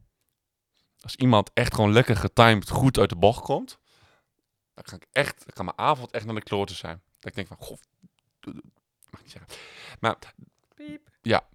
Als 0.99 1.15
iemand 1.15 1.51
echt 1.53 1.73
gewoon 1.73 1.91
lekker 1.91 2.15
getimed 2.15 2.69
goed 2.69 2.97
uit 2.97 3.09
de 3.09 3.15
bocht 3.15 3.41
komt, 3.43 3.79
dan 4.85 4.99
kan 4.99 5.07
ik 5.07 5.07
echt, 5.11 5.37
dan 5.39 5.53
kan 5.53 5.65
mijn 5.65 5.77
avond 5.77 6.11
echt 6.11 6.25
naar 6.25 6.35
de 6.35 6.41
kloten 6.43 6.75
zijn. 6.75 7.01
Dat 7.19 7.29
ik 7.29 7.35
denk 7.35 7.47
van, 7.47 7.57
goh, 7.57 7.77
mag 9.09 9.19
ik 9.19 9.21
niet 9.21 9.31
zeggen. 9.31 9.51
Maar 9.99 10.17
Piep. 10.75 11.09
Ja. 11.21 11.47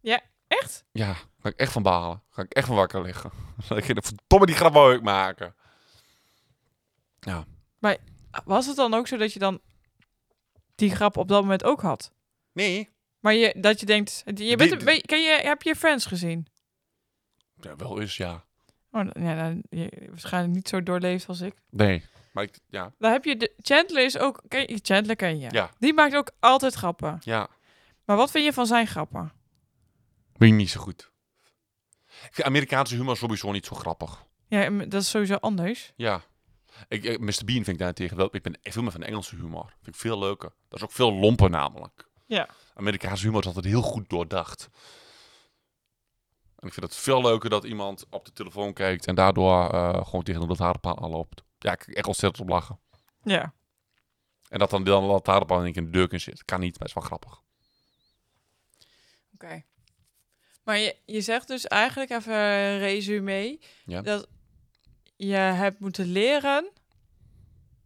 Ja, 0.00 0.20
echt? 0.46 0.84
Ja, 0.92 1.06
daar 1.06 1.16
ga 1.40 1.48
ik 1.48 1.56
echt 1.56 1.72
van 1.72 1.82
balen. 1.82 2.22
Ga 2.30 2.42
ik 2.42 2.52
echt 2.52 2.66
van 2.66 2.76
wakker 2.76 3.02
liggen. 3.02 3.30
Denk 3.68 3.84
ik, 3.84 4.04
verdomme, 4.04 4.46
die 4.46 4.54
grap 4.54 4.72
wou 4.72 4.94
ik 4.94 5.02
maken. 5.02 5.54
Ja. 7.20 7.44
Was 8.44 8.66
het 8.66 8.76
dan 8.76 8.94
ook 8.94 9.06
zo 9.06 9.16
dat 9.16 9.32
je 9.32 9.38
dan 9.38 9.60
die 10.74 10.90
grap 10.94 11.16
op 11.16 11.28
dat 11.28 11.40
moment 11.42 11.64
ook 11.64 11.80
had? 11.80 12.12
Nee. 12.52 12.90
Maar 13.20 13.34
je, 13.34 13.54
dat 13.60 13.80
je 13.80 13.86
denkt, 13.86 14.22
je 14.34 14.56
bent, 14.56 14.80
Die- 14.86 15.00
ken 15.00 15.22
je, 15.22 15.40
heb 15.42 15.62
je 15.62 15.76
Friends 15.76 16.06
gezien? 16.06 16.46
Ja, 17.60 17.76
wel 17.76 18.00
eens, 18.00 18.16
ja. 18.16 18.44
Oh, 18.90 19.10
dan- 19.12 19.22
ja, 19.24 19.34
dan, 19.34 19.62
je 19.70 20.06
waarschijnlijk 20.08 20.54
niet 20.54 20.68
zo 20.68 20.82
doorleefd 20.82 21.28
als 21.28 21.40
ik. 21.40 21.54
Nee. 21.70 22.04
Maar 22.34 22.44
ik, 22.44 22.58
ja, 22.68 22.92
Dan 22.98 23.12
heb 23.12 23.24
je 23.24 23.36
de, 23.36 23.52
Chandler 23.58 24.04
is 24.04 24.18
ook, 24.18 24.42
ken 24.48 24.60
je, 24.60 24.78
Chandler 24.82 25.16
ken 25.16 25.38
je. 25.38 25.48
Ja. 25.50 25.70
Die 25.78 25.92
maakt 25.94 26.16
ook 26.16 26.30
altijd 26.40 26.74
grappen. 26.74 27.18
ja. 27.20 27.48
Maar 28.04 28.16
wat 28.16 28.30
vind 28.30 28.44
je 28.44 28.52
van 28.52 28.66
zijn 28.66 28.86
grappen? 28.86 29.32
Ben 30.36 30.48
je 30.48 30.54
niet 30.54 30.70
zo 30.70 30.80
goed. 30.80 31.10
Ik 32.06 32.34
vind 32.34 32.46
Amerikaanse 32.46 32.94
humor 32.94 33.16
sowieso 33.16 33.50
niet 33.52 33.66
zo 33.66 33.76
grappig. 33.76 34.24
Ja, 34.48 34.70
dat 34.70 35.02
is 35.02 35.10
sowieso 35.10 35.34
anders. 35.34 35.92
Ja. 35.96 36.20
Ik, 36.88 37.04
ik- 37.04 37.20
Mr. 37.20 37.44
Bean 37.44 37.64
vind 37.64 37.68
ik 37.68 37.78
daarentegen 37.78 38.16
wel... 38.16 38.28
Ik 38.30 38.42
ben 38.42 38.58
veel 38.62 38.82
meer 38.82 38.90
van 38.92 39.02
Engelse 39.02 39.36
humor. 39.36 39.66
Vind 39.82 39.94
ik 39.94 40.00
veel 40.00 40.18
leuker. 40.18 40.52
Dat 40.68 40.78
is 40.78 40.84
ook 40.84 40.92
veel 40.92 41.12
lomper 41.12 41.50
namelijk. 41.50 42.08
Ja. 42.26 42.48
Amerikaanse 42.74 43.24
humor 43.24 43.40
is 43.40 43.46
altijd 43.46 43.64
heel 43.64 43.82
goed 43.82 44.08
doordacht. 44.08 44.68
En 46.58 46.66
ik 46.66 46.72
vind 46.72 46.86
het 46.86 46.96
veel 46.96 47.22
leuker 47.22 47.50
dat 47.50 47.64
iemand 47.64 48.06
op 48.10 48.24
de 48.24 48.32
telefoon 48.32 48.72
kijkt... 48.72 49.06
en 49.06 49.14
daardoor 49.14 49.70
eh, 49.70 50.04
gewoon 50.04 50.22
tegen 50.22 50.40
de 50.40 50.46
lantaarnpaal 50.46 51.10
loopt. 51.10 51.42
Ja, 51.64 51.72
ik 51.72 51.86
echt 51.86 52.06
ontzettend 52.06 52.42
op 52.42 52.48
lachen. 52.48 52.78
Ja. 53.22 53.52
En 54.48 54.58
dat 54.58 54.70
dan 54.70 54.84
in 55.58 55.64
één 55.64 55.72
keer 55.72 55.82
in 55.82 55.90
de 55.90 55.98
deur 55.98 56.12
in 56.12 56.20
zit. 56.20 56.44
Kan 56.44 56.60
niet, 56.60 56.78
maar 56.78 56.88
is 56.88 56.94
wel 56.94 57.02
grappig. 57.02 57.42
Oké. 59.34 59.64
Maar 60.62 60.78
je, 60.78 60.96
je 61.04 61.20
zegt 61.20 61.48
dus 61.48 61.66
eigenlijk 61.66 62.10
even 62.10 62.34
een 62.34 62.78
resume 62.78 63.58
Ja. 63.84 64.02
dat 64.02 64.28
je 65.16 65.34
hebt 65.34 65.80
moeten 65.80 66.06
leren 66.06 66.70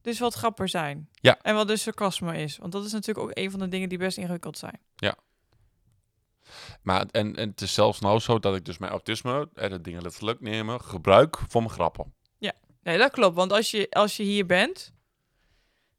dus 0.00 0.18
wat 0.18 0.34
grapper 0.34 0.68
zijn. 0.68 1.08
Ja. 1.12 1.38
En 1.42 1.54
wat 1.54 1.68
dus 1.68 1.82
sarcasme 1.82 2.38
is. 2.38 2.56
Want 2.56 2.72
dat 2.72 2.84
is 2.84 2.92
natuurlijk 2.92 3.26
ook 3.26 3.36
een 3.36 3.50
van 3.50 3.60
de 3.60 3.68
dingen 3.68 3.88
die 3.88 3.98
best 3.98 4.18
ingewikkeld 4.18 4.58
zijn. 4.58 4.80
Maar 6.82 7.06
en, 7.10 7.36
en 7.36 7.48
het 7.48 7.60
is 7.60 7.74
zelfs 7.74 8.00
nou 8.00 8.18
zo 8.18 8.38
dat 8.38 8.56
ik 8.56 8.64
dus 8.64 8.78
mijn 8.78 8.92
autisme, 8.92 9.48
en 9.54 9.70
de 9.70 9.80
dingen 9.80 10.02
letterlijk 10.02 10.40
nemen, 10.40 10.80
gebruik 10.80 11.38
voor 11.48 11.62
mijn 11.62 11.74
grappen. 11.74 12.14
Nee, 12.88 12.98
dat 12.98 13.11
klopt. 13.11 13.37
Want 13.37 13.53
als 13.53 13.70
je, 13.70 13.87
als 13.90 14.16
je 14.16 14.22
hier 14.22 14.46
bent... 14.46 14.92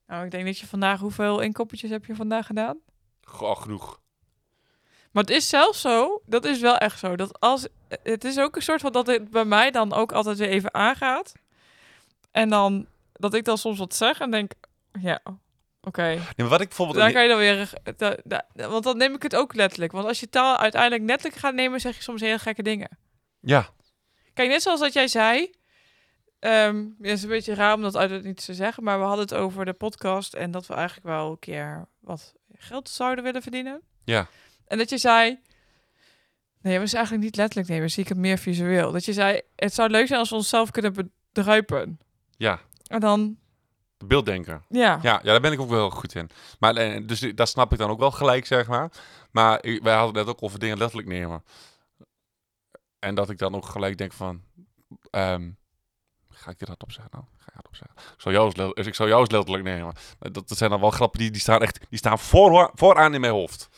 Nou, 0.07 0.25
ik 0.25 0.31
denk 0.31 0.45
dat 0.45 0.57
je 0.59 0.67
vandaag... 0.67 0.99
Hoeveel 0.99 1.39
inkoppertjes 1.39 1.89
heb 1.89 2.05
je 2.05 2.15
vandaag 2.15 2.45
gedaan? 2.45 2.77
Goh, 3.23 3.61
genoeg. 3.61 3.99
Maar 5.11 5.23
het 5.23 5.31
is 5.31 5.49
zelfs 5.49 5.81
zo, 5.81 6.21
dat 6.25 6.45
is 6.45 6.59
wel 6.59 6.77
echt 6.77 6.99
zo, 6.99 7.15
dat 7.15 7.39
als... 7.39 7.67
Het 8.03 8.23
is 8.23 8.39
ook 8.39 8.55
een 8.55 8.61
soort 8.61 8.81
van 8.81 8.91
dat 8.91 9.07
het 9.07 9.29
bij 9.29 9.45
mij 9.45 9.71
dan 9.71 9.93
ook 9.93 10.11
altijd 10.11 10.37
weer 10.37 10.49
even 10.49 10.73
aangaat. 10.73 11.33
En 12.31 12.49
dan, 12.49 12.87
dat 13.13 13.33
ik 13.33 13.45
dan 13.45 13.57
soms 13.57 13.79
wat 13.79 13.95
zeg 13.95 14.19
en 14.19 14.31
denk, 14.31 14.51
ja, 14.99 15.21
oké. 15.81 16.01
Nee, 16.07 16.19
maar 16.35 16.47
wat 16.47 16.61
ik 16.61 16.67
bijvoorbeeld... 16.67 16.99
Dan 16.99 17.11
kan 17.11 17.23
je 17.23 17.29
dan 17.29 17.37
weer... 17.37 17.73
da- 17.97 18.17
da- 18.23 18.45
da- 18.53 18.69
want 18.69 18.83
dan 18.83 18.97
neem 18.97 19.15
ik 19.15 19.23
het 19.23 19.35
ook 19.35 19.55
letterlijk. 19.55 19.91
Want 19.91 20.07
als 20.07 20.19
je 20.19 20.29
taal 20.29 20.57
uiteindelijk 20.57 21.03
letterlijk 21.03 21.39
gaat 21.41 21.53
nemen, 21.53 21.79
zeg 21.79 21.95
je 21.95 22.03
soms 22.03 22.21
hele 22.21 22.39
gekke 22.39 22.63
dingen. 22.63 22.97
Ja, 23.39 23.69
Kijk, 24.33 24.49
net 24.51 24.61
zoals 24.61 24.79
dat 24.79 24.93
jij 24.93 25.07
zei... 25.07 25.49
ehm 26.39 26.75
het 27.01 27.11
is 27.11 27.23
een 27.23 27.29
beetje 27.29 27.53
raar 27.53 27.73
om 27.73 27.81
dat 27.81 27.95
uit 27.97 28.09
het 28.09 28.23
niets 28.23 28.45
te 28.45 28.53
zeggen, 28.53 28.83
maar 28.83 28.99
we 28.99 29.05
hadden 29.05 29.25
het 29.25 29.33
over 29.33 29.65
de 29.65 29.73
podcast 29.73 30.33
en 30.33 30.51
dat 30.51 30.67
we 30.67 30.73
eigenlijk 30.73 31.07
wel 31.07 31.31
een 31.31 31.39
keer 31.39 31.87
wat 31.99 32.33
geld 32.57 32.89
zouden 32.89 33.23
willen 33.23 33.41
verdienen. 33.41 33.81
ja. 34.03 34.27
En 34.67 34.77
dat 34.77 34.89
je 34.89 34.97
zei... 34.97 35.39
Nee, 36.61 36.77
we 36.77 36.83
is 36.83 36.93
eigenlijk 36.93 37.23
niet 37.23 37.35
letterlijk 37.35 37.69
nemen. 37.69 37.89
Zie 37.89 38.03
ik 38.03 38.09
het 38.09 38.17
meer 38.17 38.37
visueel. 38.37 38.91
Dat 38.91 39.05
je 39.05 39.13
zei, 39.13 39.41
het 39.55 39.73
zou 39.73 39.89
leuk 39.89 40.07
zijn 40.07 40.19
als 40.19 40.29
we 40.29 40.35
onszelf 40.35 40.71
kunnen 40.71 41.11
bedruipen. 41.31 41.99
Ja, 42.37 42.59
En 42.87 42.99
dan, 42.99 43.37
de 43.97 44.05
beelddenker. 44.05 44.61
ja. 44.69 44.99
Ja, 45.01 45.01
ja, 45.01 45.19
daar 45.21 45.39
ben 45.41 45.51
ik 45.51 45.59
ook 45.59 45.69
wel 45.69 45.89
goed 45.89 46.15
in. 46.15 46.29
Maar 46.59 46.75
eh, 46.75 47.07
dus 47.07 47.19
dat 47.35 47.49
snap 47.49 47.71
ik 47.71 47.77
dan 47.77 47.89
ook 47.89 47.99
wel 47.99 48.11
gelijk, 48.11 48.45
zeg 48.45 48.67
maar. 48.67 48.91
Maar 49.31 49.59
wij 49.81 49.95
hadden 49.95 50.13
net 50.15 50.27
ook 50.33 50.43
over 50.43 50.59
dingen 50.59 50.77
letterlijk 50.77 51.07
nemen. 51.09 51.43
En 52.99 53.15
dat 53.15 53.29
ik 53.29 53.37
dan 53.37 53.55
ook 53.55 53.65
gelijk 53.65 53.97
denk 53.97 54.13
van... 54.13 54.41
ehm, 55.09 55.49
ga 56.39 56.51
ik 56.51 56.59
dit 56.59 56.67
hardop 56.67 56.91
zeggen 56.91 57.11
dan? 57.11 57.27
Ga 57.37 57.45
ik 57.47 57.53
hardop 57.53 57.75
zeggen. 57.75 57.97
Ik 58.15 58.21
zou 58.21 58.35
jou 58.35 58.45
eens, 58.45 58.75
dus 58.75 58.85
ik 58.87 58.95
zou 58.95 59.09
jou 59.09 59.21
eens 59.21 59.31
letterlijk 59.31 59.63
nemen. 59.63 59.93
Dat, 60.19 60.33
dat 60.33 60.57
zijn 60.57 60.69
dan 60.69 60.79
wel 60.79 60.91
grappen 60.91 61.19
die, 61.19 61.31
die 61.31 61.41
staan 61.41 61.61
echt 61.61 61.79
die 61.89 61.97
staan 61.99 62.19
voor, 62.19 62.71
vooraan 62.73 63.13
in 63.13 63.21
mijn 63.21 63.33
hoofd. 63.33 63.69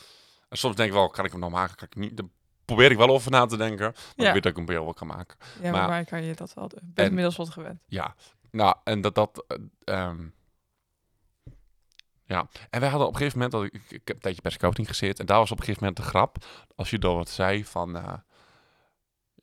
En 0.48 0.58
soms 0.58 0.76
denk 0.76 0.88
ik 0.88 0.94
wel, 0.94 1.08
kan 1.08 1.24
ik 1.24 1.30
hem 1.30 1.40
nou 1.40 1.52
maken? 1.52 1.76
Kan 1.76 1.86
ik 1.90 1.96
niet? 1.96 2.16
Dan 2.16 2.30
probeer 2.64 2.90
ik 2.90 2.96
wel 2.96 3.08
over 3.08 3.30
na 3.30 3.46
te 3.46 3.56
denken. 3.56 3.86
Maar 3.94 4.12
Ja. 4.16 4.26
ik 4.26 4.32
weet 4.32 4.42
dat 4.42 4.50
ik 4.50 4.56
hem 4.56 4.64
bij 4.66 4.74
jou 4.74 4.86
wel 4.86 4.94
kan 4.94 5.06
maken. 5.06 5.36
Ja, 5.62 5.70
Maar- 5.70 5.88
maar 5.88 6.04
kan 6.04 6.22
je 6.22 6.34
dat 6.34 6.54
wel 6.54 6.66
ben 6.82 6.90
En- 6.94 7.04
inmiddels 7.08 7.36
wat 7.36 7.50
gewend. 7.50 7.80
Ja, 7.86 8.14
nou, 8.50 8.74
en 8.84 9.00
dat 9.00 9.14
dat. 9.14 9.44
eh, 9.48 9.58
ehm, 10.04 10.26
ja, 12.24 12.48
en 12.70 12.80
wij 12.80 12.88
hadden 12.88 13.08
op 13.08 13.12
een 13.14 13.18
gegeven 13.18 13.38
moment, 13.40 13.52
dat 13.56 13.64
ik, 13.64 13.90
ik, 13.90 14.06
heb 14.08 14.16
een 14.16 14.22
tijdje 14.22 14.42
bij 14.42 14.50
scouting 14.50 14.86
gezeten, 14.88 15.18
en 15.18 15.26
daar 15.26 15.38
was 15.38 15.50
op 15.50 15.58
een 15.58 15.64
gegeven 15.64 15.86
moment 15.86 16.04
de 16.04 16.10
grap, 16.10 16.36
als 16.76 16.90
je 16.90 16.98
dan 16.98 17.16
wat 17.16 17.28
zei 17.28 17.64
van, 17.64 17.96
eh, 17.96 18.12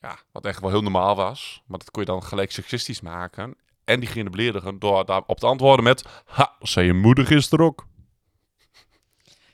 ja, 0.01 0.17
wat 0.31 0.45
echt 0.45 0.59
wel 0.61 0.69
heel 0.69 0.81
normaal 0.81 1.15
was, 1.15 1.63
maar 1.65 1.77
dat 1.79 1.91
kon 1.91 2.01
je 2.01 2.07
dan 2.07 2.23
gelijk 2.23 2.51
seksistisch 2.51 3.01
maken, 3.01 3.55
en 3.83 3.99
die 3.99 4.09
gingen 4.09 4.31
beledigen 4.31 4.79
door 4.79 5.05
daarop 5.05 5.39
te 5.39 5.45
antwoorden 5.45 5.83
met, 5.83 6.05
ha, 6.25 6.55
zei 6.59 6.85
je 6.85 6.93
moeder 6.93 7.25
gisteren 7.25 7.65
ook. 7.65 7.87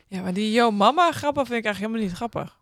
Ja, 0.08 0.22
maar 0.22 0.34
die 0.34 0.52
yo 0.52 0.72
mama 0.72 1.12
grappen 1.12 1.46
vind 1.46 1.58
ik 1.58 1.66
eigenlijk 1.66 1.94
helemaal 1.94 2.02
niet 2.02 2.18
grappig. 2.18 2.58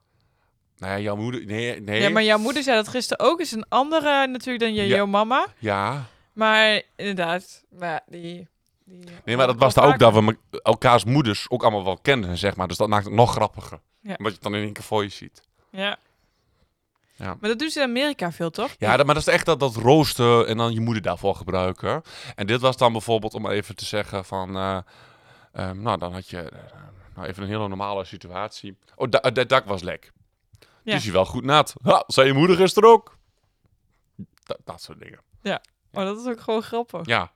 Nou 0.78 0.94
ja, 0.94 1.00
jouw 1.00 1.16
moeder, 1.16 1.46
nee, 1.46 1.82
nee, 1.82 2.02
Ja, 2.02 2.10
maar 2.10 2.24
jouw 2.24 2.38
moeder 2.38 2.64
zei 2.64 2.76
dat 2.76 2.88
gisteren 2.88 3.26
ook. 3.26 3.40
Is 3.40 3.52
een 3.52 3.66
andere 3.70 4.28
natuurlijk 4.28 4.64
dan 4.64 4.74
je 4.74 4.88
Ja. 4.88 4.96
yo 4.96 5.08
mama. 5.08 5.48
ja. 5.58 6.06
Maar 6.34 6.82
inderdaad, 6.96 7.64
maar 7.70 8.04
die... 8.06 8.48
die 8.86 9.04
Nee, 9.26 9.38
maar 9.38 9.48
dat 9.48 9.58
was 9.58 9.74
daar 9.74 9.88
ook 9.88 10.00
dat 10.00 10.14
we 10.14 10.38
elkaars 10.64 11.04
moeders 11.04 11.50
ook 11.50 11.62
allemaal 11.62 11.84
wel 11.84 11.98
kenden, 12.02 12.38
zeg 12.38 12.56
maar, 12.56 12.68
dus 12.68 12.78
dat 12.78 12.88
maakt 12.88 13.06
het 13.06 13.14
nog 13.14 13.32
grappiger. 13.32 13.80
Ja. 14.02 14.16
Omdat 14.18 14.32
je 14.32 14.32
het 14.32 14.42
dan 14.42 14.56
in 14.56 14.64
één 14.64 14.74
keer 14.74 14.84
voor 14.84 15.04
je 15.04 15.10
ziet. 15.10 15.42
Ja. 15.70 15.98
Ja. 17.16 17.26
Maar 17.40 17.50
dat 17.50 17.60
doen 17.60 17.70
ze 17.70 17.80
in 17.82 17.88
Amerika 17.88 18.32
veel, 18.32 18.50
toch? 18.50 18.72
Ja, 18.78 18.98
dat, 18.98 19.06
maar 19.06 19.16
dat 19.16 19.28
is 19.28 19.34
echt 19.34 19.46
dat, 19.46 19.60
dat 19.60 19.76
roosten 19.76 20.48
en 20.48 20.58
dan 20.58 20.74
je 20.74 20.80
moeder 20.80 21.04
daarvoor 21.04 21.36
gebruiken. 21.36 22.02
En 22.36 22.48
dit 22.48 22.62
was 22.62 22.78
dan 22.78 22.92
bijvoorbeeld 22.92 23.34
om 23.34 23.48
even 23.50 23.76
te 23.76 23.86
zeggen 23.86 24.26
van... 24.26 24.56
eh, 24.56 24.78
ehm, 25.54 25.82
nou, 25.82 25.98
dan 25.98 26.14
had 26.14 26.30
je 26.30 26.42
eh, 26.42 26.60
nou 27.16 27.28
even 27.28 27.44
een 27.44 27.50
hele 27.50 27.68
normale 27.68 28.06
situatie. 28.06 28.78
Oh, 28.96 29.10
da- 29.10 29.32
het 29.34 29.50
dak 29.50 29.66
was 29.66 29.82
lek. 29.82 30.12
Ja. 30.84 30.94
Dus 30.94 31.04
je 31.06 31.12
wel 31.12 31.26
goed 31.26 31.44
nat. 31.44 31.74
Ha, 31.82 32.04
zei 32.08 32.28
je 32.28 32.34
moeder 32.34 32.56
gisteren 32.56 32.90
ook? 32.90 33.18
Dat, 34.44 34.58
dat 34.64 34.82
soort 34.82 35.00
dingen. 35.00 35.20
Maar 35.92 36.06
dat 36.06 36.20
is 36.20 36.26
ook 36.26 36.40
gewoon 36.40 36.62
grappig. 36.62 37.06
Ja. 37.06 37.32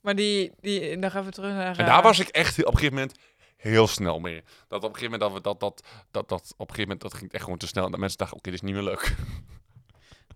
Maar 0.00 0.14
die, 0.14 0.52
die, 0.60 0.98
dan 0.98 1.10
gaan 1.10 1.24
we 1.24 1.30
terug 1.30 1.52
naar... 1.52 1.78
En 1.78 1.84
eh, 1.84 1.86
daar 1.86 2.02
was 2.02 2.18
ik 2.18 2.28
echt 2.28 2.58
op 2.58 2.72
een 2.72 2.78
gegeven 2.78 2.94
moment 2.94 3.18
heel 3.60 3.86
snel 3.86 4.18
mee. 4.20 4.42
Dat 4.68 4.84
op 4.84 4.88
een 4.88 4.96
gegeven 4.96 5.18
moment 5.18 5.20
dat 5.20 5.32
we 5.32 5.40
dat, 5.40 5.60
dat, 5.60 5.82
dat, 6.10 6.28
dat 6.28 6.54
op 6.56 6.68
een 6.68 6.74
gegeven 6.74 6.82
moment 6.82 7.00
dat 7.00 7.14
ging 7.14 7.32
echt 7.32 7.42
gewoon 7.42 7.58
te 7.58 7.66
snel. 7.66 7.84
En 7.84 7.90
dat 7.90 8.00
mensen 8.00 8.18
dachten, 8.18 8.36
oké, 8.36 8.50
dit 8.50 8.62
is 8.62 8.66
niet 8.66 8.74
meer 8.74 8.84
leuk. 8.84 9.14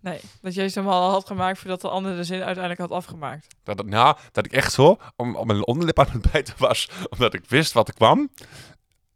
Nee, 0.01 0.19
dat 0.41 0.53
jij 0.53 0.69
ze 0.69 0.79
hem 0.79 0.87
al 0.87 1.09
had 1.09 1.27
gemaakt 1.27 1.59
voordat 1.59 1.81
de 1.81 1.89
ander 1.89 2.15
de 2.15 2.23
zin 2.23 2.41
uiteindelijk 2.41 2.79
had 2.79 2.91
afgemaakt. 2.91 3.55
Dat, 3.63 3.77
dat, 3.77 3.85
nou, 3.85 4.17
dat 4.31 4.45
ik 4.45 4.51
echt 4.51 4.71
zo 4.71 4.97
om, 5.15 5.35
om 5.35 5.47
mijn 5.47 5.65
onderlip 5.65 5.99
aan 5.99 6.09
het 6.11 6.31
bijten 6.31 6.53
was, 6.57 6.89
omdat 7.13 7.33
ik 7.33 7.45
wist 7.45 7.71
wat 7.71 7.87
er 7.87 7.93
kwam. 7.93 8.29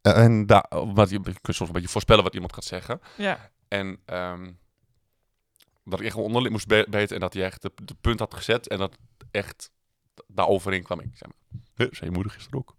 En 0.02 0.46
daar, 0.46 0.66
omdat 0.70 1.10
je, 1.10 1.20
je 1.24 1.40
kunt 1.42 1.56
soms 1.56 1.70
een 1.70 1.76
beetje 1.76 1.90
voorspellen 1.90 2.24
wat 2.24 2.34
iemand 2.34 2.54
gaat 2.54 2.64
zeggen. 2.64 3.02
Ja. 3.18 3.52
En 3.68 4.00
ehm, 4.06 4.52
dat 5.84 6.00
ik 6.00 6.06
echt 6.06 6.16
mijn 6.16 6.28
onderlip 6.28 6.52
moest 6.52 6.68
bijten 6.68 7.10
en 7.16 7.20
dat 7.20 7.34
hij 7.34 7.44
echt 7.44 7.62
de, 7.62 7.72
de 7.84 7.96
punt 8.02 8.20
had 8.20 8.34
gezet. 8.34 8.68
En 8.68 8.78
dat 8.78 8.98
echt 9.32 9.72
daar 10.28 10.48
overheen 10.48 10.84
kwam 10.84 11.00
ik. 11.00 11.10
Zeg 11.14 11.28
maar. 11.28 11.88
Je 11.92 12.12
moeder 12.12 12.32
gisteren 12.32 12.60
ook? 12.60 12.76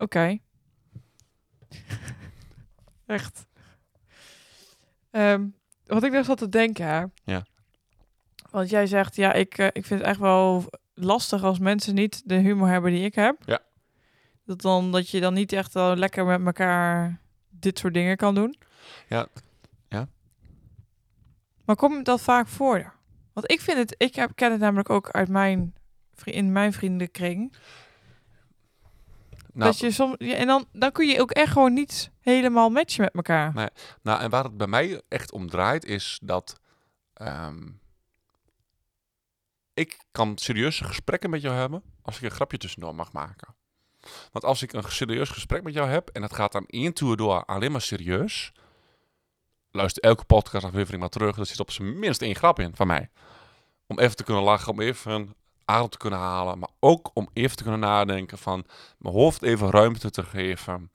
Oké. 0.00 0.38
Echt. 3.06 3.46
Ehm, 5.10 5.46
wat 5.86 6.02
ik 6.02 6.12
nog 6.12 6.24
zat 6.24 6.38
te 6.38 6.48
denken, 6.48 6.86
hè. 6.86 7.04
Ja. 7.24 7.46
Want 8.50 8.70
jij 8.70 8.86
zegt, 8.86 9.16
ja, 9.16 9.32
ik, 9.32 9.58
eh, 9.58 9.66
ik 9.66 9.86
vind 9.86 10.00
het 10.00 10.08
echt 10.08 10.18
wel 10.18 10.64
lastig 10.94 11.42
als 11.42 11.58
mensen 11.58 11.94
niet 11.94 12.22
de 12.24 12.34
humor 12.34 12.68
hebben 12.68 12.92
die 12.92 13.04
ik 13.04 13.14
heb. 13.14 13.36
Ja. 13.44 13.60
Dat, 14.44 14.60
dan, 14.60 14.92
dat 14.92 15.10
je 15.10 15.20
dan 15.20 15.34
niet 15.34 15.52
echt 15.52 15.74
wel 15.74 15.96
lekker 15.96 16.24
met 16.24 16.46
elkaar 16.46 17.20
dit 17.48 17.78
soort 17.78 17.94
dingen 17.94 18.16
kan 18.16 18.34
doen. 18.34 18.56
Ja. 19.08 19.26
Ja. 19.88 20.08
Maar 21.64 21.76
komt 21.76 22.04
dat 22.04 22.20
vaak 22.20 22.46
voor? 22.46 22.92
Want 23.32 23.50
ik 23.50 23.60
vind 23.60 23.78
het, 23.78 23.94
ik 23.98 24.14
heb, 24.14 24.30
ken 24.34 24.50
het 24.50 24.60
namelijk 24.60 24.90
ook 24.90 25.10
uit 25.10 25.28
mijn, 25.28 25.74
in 26.24 26.52
mijn 26.52 26.72
vriendenkring. 26.72 27.56
Nou, 29.52 29.70
dat 29.70 29.78
je 29.78 29.90
soms, 29.90 30.14
ja, 30.18 30.34
en 30.34 30.46
dan, 30.46 30.66
dan 30.72 30.92
kun 30.92 31.06
je 31.06 31.20
ook 31.20 31.30
echt 31.30 31.52
gewoon 31.52 31.72
niet 31.72 32.10
helemaal 32.20 32.70
matchen 32.70 33.02
met 33.02 33.14
elkaar. 33.14 33.54
Nee. 33.54 33.68
nou, 34.02 34.20
en 34.20 34.30
waar 34.30 34.44
het 34.44 34.56
bij 34.56 34.66
mij 34.66 35.02
echt 35.08 35.32
om 35.32 35.48
draait 35.48 35.84
is 35.84 36.18
dat... 36.22 36.60
ehm, 37.12 37.68
ik 39.74 39.98
kan 40.10 40.38
serieuze 40.38 40.84
gesprekken 40.84 41.30
met 41.30 41.42
jou 41.42 41.54
hebben 41.54 41.82
als 42.02 42.16
ik 42.16 42.22
een 42.22 42.30
grapje 42.30 42.58
tussendoor 42.58 42.94
mag 42.94 43.12
maken. 43.12 43.54
Want 44.32 44.44
als 44.44 44.62
ik 44.62 44.72
een 44.72 44.82
serieus 44.82 45.28
gesprek 45.28 45.62
met 45.62 45.74
jou 45.74 45.88
heb 45.88 46.08
en 46.08 46.22
het 46.22 46.34
gaat 46.34 46.54
aan 46.54 46.66
één 46.66 46.92
tour 46.92 47.16
door 47.16 47.44
alleen 47.44 47.72
maar 47.72 47.80
serieus, 47.80 48.52
luister 49.70 50.02
elke 50.02 50.24
podcastaflevering 50.24 51.00
maar 51.00 51.10
terug. 51.10 51.38
Er 51.38 51.46
zit 51.46 51.60
op 51.60 51.70
zijn 51.70 51.98
minst 51.98 52.22
één 52.22 52.34
grap 52.34 52.58
in 52.58 52.76
van 52.76 52.86
mij. 52.86 53.10
Om 53.86 53.98
even 53.98 54.16
te 54.16 54.24
kunnen 54.24 54.42
lachen, 54.42 54.72
om 54.72 54.80
even 54.80 55.34
adem 55.70 55.88
te 55.88 55.98
kunnen 55.98 56.18
halen, 56.18 56.58
maar 56.58 56.68
ook 56.80 57.10
om 57.14 57.28
even 57.32 57.56
te 57.56 57.62
kunnen 57.62 57.80
nadenken 57.80 58.38
van 58.38 58.64
mijn 58.98 59.14
hoofd 59.14 59.42
even 59.42 59.70
ruimte 59.70 60.10
te 60.10 60.22
geven. 60.22 60.90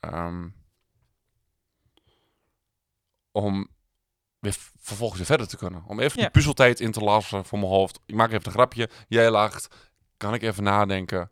Ehm, 0.00 0.48
om 3.32 3.68
weer 4.38 4.56
vervolgens 4.80 5.18
weer 5.18 5.26
verder 5.28 5.48
te 5.48 5.56
kunnen. 5.56 5.84
Om 5.86 6.00
even 6.00 6.16
Ja. 6.16 6.22
die 6.22 6.30
puzzeltijd 6.30 6.80
in 6.80 6.92
te 6.92 7.00
lassen 7.00 7.44
voor 7.44 7.58
mijn 7.58 7.70
hoofd. 7.70 8.00
Ik 8.06 8.14
maak 8.14 8.32
even 8.32 8.46
een 8.46 8.52
grapje, 8.52 8.90
jij 9.08 9.30
lacht, 9.30 9.68
kan 10.16 10.34
ik 10.34 10.42
even 10.42 10.62
nadenken. 10.62 11.30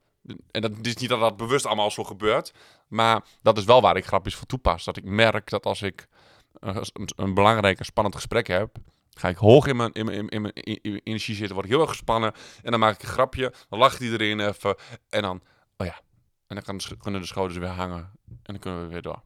En 0.50 0.60
dat 0.60 0.72
is 0.82 0.96
niet 0.96 1.08
dat 1.08 1.20
dat 1.20 1.36
bewust 1.36 1.66
allemaal 1.66 1.90
zo 1.90 2.04
gebeurt, 2.04 2.52
maar 2.88 3.24
dat 3.42 3.58
is 3.58 3.64
wel 3.64 3.80
waar 3.80 3.96
ik 3.96 4.06
grapjes 4.06 4.34
voor 4.34 4.46
toepas. 4.46 4.84
Dat 4.84 4.96
ik 4.96 5.04
merk 5.04 5.50
dat 5.50 5.66
als 5.66 5.82
ik 5.82 6.06
een, 6.52 6.76
een, 6.76 7.08
een 7.16 7.34
belangrijk 7.34 7.78
en 7.78 7.84
spannend 7.84 8.14
gesprek 8.14 8.46
heb, 8.46 8.76
ga 9.18 9.28
ik 9.28 9.36
hoog 9.36 9.66
in 9.66 9.76
mijn, 9.76 9.92
in 9.92 10.04
mijn, 10.04 10.28
in 10.28 10.42
mijn 10.42 10.54
in- 10.54 11.00
energie 11.04 11.34
zitten, 11.34 11.54
word 11.54 11.66
ik 11.66 11.72
heel 11.72 11.80
erg 11.80 11.90
gespannen. 11.90 12.32
En 12.62 12.70
dan 12.70 12.80
maak 12.80 12.94
ik 12.94 13.02
een 13.02 13.08
grapje, 13.08 13.54
dan 13.68 13.78
lacht 13.78 14.00
iedereen 14.00 14.40
even. 14.40 14.76
En 15.08 15.22
dan, 15.22 15.42
oh 15.76 15.86
ja, 15.86 16.00
en 16.46 16.54
dan 16.54 16.62
kan 16.62 16.76
de, 16.76 16.96
kunnen 16.96 17.20
de 17.20 17.26
schouders 17.26 17.58
weer 17.58 17.68
hangen. 17.68 18.10
En 18.26 18.38
dan 18.42 18.58
kunnen 18.58 18.82
we 18.82 18.88
weer 18.88 19.02
door. 19.02 19.22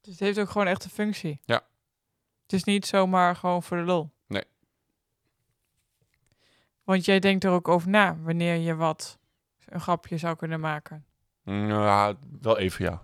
Dus 0.00 0.10
het 0.12 0.20
heeft 0.20 0.38
ook 0.38 0.50
gewoon 0.50 0.66
echt 0.66 0.84
een 0.84 0.90
functie. 0.90 1.40
Ja. 1.44 1.64
Het 2.42 2.52
is 2.52 2.64
niet 2.64 2.86
zomaar 2.86 3.36
gewoon 3.36 3.62
voor 3.62 3.76
de 3.76 3.82
lol. 3.82 4.10
Nee. 4.26 4.44
Want 6.84 7.04
jij 7.04 7.18
denkt 7.18 7.44
er 7.44 7.50
ook 7.50 7.68
over 7.68 7.88
na 7.88 8.16
wanneer 8.20 8.54
je 8.56 8.74
wat 8.74 9.18
een 9.66 9.80
grapje 9.80 10.16
zou 10.16 10.36
kunnen 10.36 10.60
maken. 10.60 11.04
Ja, 11.44 12.14
wel 12.40 12.58
even 12.58 12.84
ja. 12.84 13.02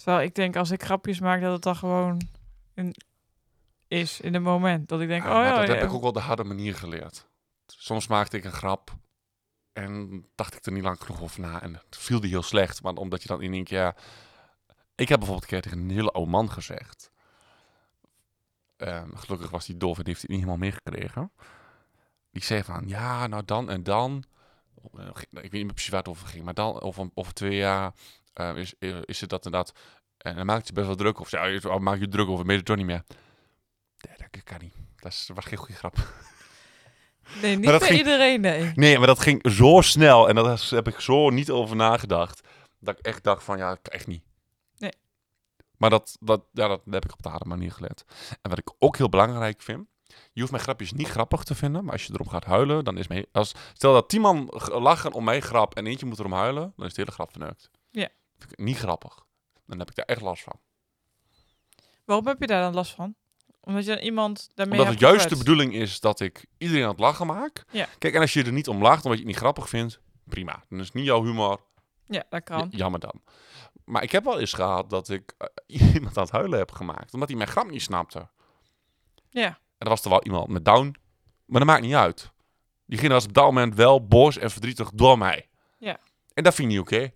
Terwijl 0.00 0.22
ik 0.26 0.34
denk 0.34 0.56
als 0.56 0.70
ik 0.70 0.82
grapjes 0.82 1.20
maak 1.20 1.40
dat 1.40 1.52
het 1.52 1.62
dan 1.62 1.76
gewoon 1.76 2.20
is 3.88 4.20
in 4.20 4.34
het 4.34 4.42
moment. 4.42 4.88
Dat 4.88 5.00
ik 5.00 5.08
denk, 5.08 5.22
Ah, 5.24 5.28
oh 5.28 5.34
maar 5.34 5.44
ja, 5.44 5.58
dat 5.58 5.68
heb 5.68 5.78
ja. 5.78 5.84
ik 5.86 5.92
ook 5.92 6.02
wel 6.02 6.12
de 6.12 6.20
harde 6.20 6.44
manier 6.44 6.74
geleerd. 6.74 7.28
Soms 7.66 8.06
maakte 8.06 8.36
ik 8.36 8.44
een 8.44 8.52
grap 8.52 8.90
en 9.72 10.24
dacht 10.34 10.54
ik 10.54 10.66
er 10.66 10.72
niet 10.72 10.82
lang 10.82 11.00
genoeg 11.00 11.22
over 11.22 11.40
na. 11.40 11.62
En 11.62 11.74
het 11.74 11.96
viel 11.96 12.20
die 12.20 12.30
heel 12.30 12.42
slecht, 12.42 12.80
want 12.80 12.98
omdat 12.98 13.22
je 13.22 13.28
dan 13.28 13.42
in 13.42 13.52
één 13.52 13.64
keer... 13.64 13.94
Ik 14.94 15.08
heb 15.08 15.18
bijvoorbeeld 15.18 15.42
een 15.42 15.60
keer 15.60 15.70
tegen 15.70 15.78
een 15.78 15.90
hele 15.96 16.10
oude 16.10 16.30
man 16.30 16.50
gezegd. 16.50 17.10
Ehm, 18.76 19.14
gelukkig 19.14 19.50
was 19.50 19.66
hij 19.66 19.76
doof 19.76 19.96
en 19.98 20.04
die 20.04 20.12
heeft 20.12 20.20
het 20.20 20.30
niet 20.30 20.40
helemaal 20.40 20.60
meegekregen. 20.60 21.32
Die 22.30 22.44
zei 22.44 22.62
van, 22.64 22.88
ja, 22.88 23.26
nou 23.26 23.44
dan 23.44 23.70
en 23.70 23.82
dan... 23.82 24.24
Eh, 24.96 25.06
Ik 25.30 25.30
weet 25.30 25.52
niet 25.52 25.52
meer 25.52 25.66
precies 25.72 25.88
waar 25.88 25.98
het 25.98 26.08
over 26.08 26.26
ging, 26.26 26.44
maar 26.44 26.54
dan 26.54 26.80
over, 26.80 27.10
over 27.14 27.32
twee 27.34 27.56
jaar 27.56 27.92
eh, 28.32 28.56
is, 28.56 28.74
is 29.04 29.20
het 29.20 29.30
dat 29.30 29.44
en 29.44 29.52
dat. 29.52 29.72
En 30.20 30.36
dan 30.36 30.46
maakt 30.46 30.66
je 30.66 30.72
best 30.72 30.86
wel 30.86 30.96
druk. 30.96 31.20
Of 31.20 31.30
ja, 31.30 31.44
je 31.44 31.76
maak 31.80 31.98
je 31.98 32.08
druk 32.08 32.28
over, 32.28 32.46
weet 32.46 32.68
het 32.68 32.76
niet 32.76 32.86
meer. 32.86 33.02
Nee, 34.08 34.28
dat 34.30 34.42
kan 34.42 34.58
niet. 34.60 34.74
Dat 34.96 35.12
is- 35.12 35.30
was 35.34 35.44
geen 35.44 35.58
goede 35.58 35.74
grap. 35.74 35.96
Nee, 37.42 37.56
niet 37.56 37.70
ging- 37.70 37.98
iedereen, 37.98 38.40
nee. 38.40 38.72
Nee, 38.74 38.98
maar 38.98 39.06
dat 39.06 39.18
ging 39.20 39.50
zo 39.50 39.80
snel 39.80 40.28
en 40.28 40.34
daar 40.34 40.60
heb 40.70 40.88
ik 40.88 41.00
zo 41.00 41.30
niet 41.30 41.50
over 41.50 41.76
nagedacht. 41.76 42.40
Dat 42.80 42.98
ik 42.98 43.04
echt 43.06 43.24
dacht 43.24 43.44
van, 43.44 43.58
ja, 43.58 43.78
echt 43.82 44.06
niet. 44.06 44.22
Nee. 44.78 44.92
Maar 45.76 45.90
dat, 45.90 46.16
dat, 46.20 46.44
ja, 46.52 46.68
dat 46.68 46.80
heb 46.90 47.04
ik 47.04 47.12
op 47.12 47.22
de 47.22 47.28
harde 47.28 47.44
manier 47.48 47.72
gelet. 47.72 48.04
En 48.42 48.50
wat 48.50 48.58
ik 48.58 48.72
ook 48.78 48.96
heel 48.96 49.08
belangrijk 49.08 49.62
vind, 49.62 49.86
je 50.32 50.40
hoeft 50.40 50.50
mijn 50.52 50.62
grapjes 50.62 50.92
niet 50.92 51.08
grappig 51.08 51.42
te 51.42 51.54
vinden, 51.54 51.84
maar 51.84 51.92
als 51.92 52.04
je 52.06 52.12
erom 52.12 52.28
gaat 52.28 52.44
huilen, 52.44 52.84
dan 52.84 52.96
is 52.98 53.08
mee. 53.08 53.26
Als, 53.32 53.52
stel 53.74 53.92
dat 53.92 54.08
tien 54.08 54.20
man 54.20 54.48
lachen 54.72 55.12
om 55.12 55.24
mijn 55.24 55.42
grap 55.42 55.74
en 55.74 55.86
eentje 55.86 56.06
moet 56.06 56.18
erom 56.18 56.32
huilen, 56.32 56.72
dan 56.76 56.86
is 56.86 56.94
de 56.94 57.00
hele 57.00 57.12
grap 57.12 57.30
verneukt. 57.30 57.70
Ja. 57.90 58.08
Vind 58.38 58.52
ik 58.52 58.58
niet 58.58 58.78
grappig. 58.78 59.24
Dan 59.70 59.78
heb 59.78 59.88
ik 59.90 59.94
daar 59.96 60.04
echt 60.06 60.20
last 60.20 60.42
van. 60.42 60.58
Waarom 62.04 62.26
heb 62.26 62.40
je 62.40 62.46
daar 62.46 62.62
dan 62.62 62.74
last 62.74 62.94
van? 62.94 63.14
Omdat 63.60 63.84
je 63.84 63.94
dan 63.94 64.02
iemand 64.02 64.50
daarmee 64.54 64.78
Omdat 64.78 64.92
hebt 64.92 65.00
het 65.00 65.10
juist 65.10 65.28
de 65.28 65.36
bedoeling 65.36 65.74
is 65.74 66.00
dat 66.00 66.20
ik 66.20 66.46
iedereen 66.58 66.82
aan 66.82 66.90
het 66.90 66.98
lachen 66.98 67.26
maak. 67.26 67.64
Ja. 67.70 67.88
Kijk, 67.98 68.14
en 68.14 68.20
als 68.20 68.32
je 68.32 68.44
er 68.44 68.52
niet 68.52 68.68
om 68.68 68.82
lacht 68.82 69.04
omdat 69.04 69.12
je 69.12 69.24
het 69.24 69.26
niet 69.26 69.36
grappig 69.36 69.68
vindt, 69.68 70.00
prima. 70.24 70.64
Dan 70.68 70.78
is 70.78 70.84
het 70.86 70.94
niet 70.94 71.04
jouw 71.04 71.24
humor, 71.24 71.60
Ja, 72.04 72.24
dat 72.30 72.42
kan. 72.44 72.68
jammer 72.70 73.00
dan. 73.00 73.22
Maar 73.84 74.02
ik 74.02 74.12
heb 74.12 74.24
wel 74.24 74.38
eens 74.40 74.52
gehad 74.52 74.90
dat 74.90 75.08
ik 75.08 75.34
eh, 75.38 75.48
iemand 75.94 76.16
aan 76.16 76.22
het 76.22 76.32
huilen 76.32 76.58
heb 76.58 76.72
gemaakt. 76.72 77.14
Omdat 77.14 77.28
hij 77.28 77.36
mijn 77.36 77.48
grap 77.50 77.70
niet 77.70 77.82
snapte. 77.82 78.28
Ja. 79.30 79.46
En 79.46 79.56
er 79.78 79.88
was 79.88 80.02
er 80.04 80.10
wel 80.10 80.22
iemand 80.24 80.48
met 80.48 80.64
down. 80.64 80.94
Maar 81.46 81.60
dat 81.60 81.68
maakt 81.68 81.82
niet 81.82 81.94
uit. 81.94 82.30
Diegene 82.86 83.12
was 83.12 83.24
op 83.24 83.32
dat 83.32 83.44
moment 83.44 83.74
wel 83.74 84.06
boos 84.06 84.38
en 84.38 84.50
verdrietig 84.50 84.90
door 84.90 85.18
mij. 85.18 85.48
Ja. 85.78 85.98
En 86.34 86.42
dat 86.44 86.54
vind 86.54 86.68
ik 86.68 86.74
niet 86.74 86.82
oké. 86.82 87.12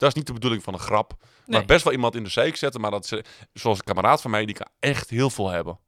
Dat 0.00 0.08
is 0.08 0.14
niet 0.14 0.26
de 0.26 0.32
bedoeling 0.32 0.62
van 0.62 0.74
een 0.74 0.80
grap. 0.80 1.14
Nee. 1.18 1.28
Maar 1.58 1.64
best 1.64 1.84
wel 1.84 1.92
iemand 1.92 2.14
in 2.14 2.24
de 2.24 2.30
zeik 2.30 2.56
zetten. 2.56 2.80
Maar 2.80 2.90
dat 2.90 3.06
ze, 3.06 3.24
zoals 3.52 3.78
een 3.78 3.84
kameraad 3.84 4.20
van 4.20 4.30
mij, 4.30 4.44
die 4.44 4.54
kan 4.54 4.68
echt 4.78 5.10
heel 5.10 5.30
veel 5.30 5.48
hebben. 5.48 5.78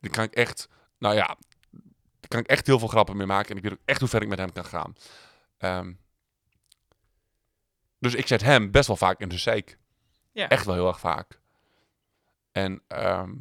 Die 0.00 0.10
kan 0.10 0.24
ik 0.24 0.34
echt, 0.34 0.68
nou 0.98 1.14
ja, 1.14 1.26
daar 2.20 2.28
kan 2.28 2.40
ik 2.40 2.46
echt 2.46 2.66
heel 2.66 2.78
veel 2.78 2.88
grappen 2.88 3.16
mee 3.16 3.26
maken. 3.26 3.50
En 3.50 3.56
ik 3.56 3.62
weet 3.62 3.72
ook 3.72 3.78
echt 3.84 4.00
hoe 4.00 4.08
ver 4.08 4.22
ik 4.22 4.28
met 4.28 4.38
hem 4.38 4.52
kan 4.52 4.64
gaan. 4.64 4.96
Ehm, 5.58 5.92
dus 7.98 8.14
ik 8.14 8.26
zet 8.26 8.42
hem 8.42 8.70
best 8.70 8.86
wel 8.86 8.96
vaak 8.96 9.20
in 9.20 9.28
de 9.28 9.38
zeik. 9.38 9.78
Ja. 10.32 10.48
Echt 10.48 10.66
wel 10.66 10.74
heel 10.74 10.86
erg 10.86 11.00
vaak. 11.00 11.40
En, 12.52 12.82
ehm, 12.88 13.34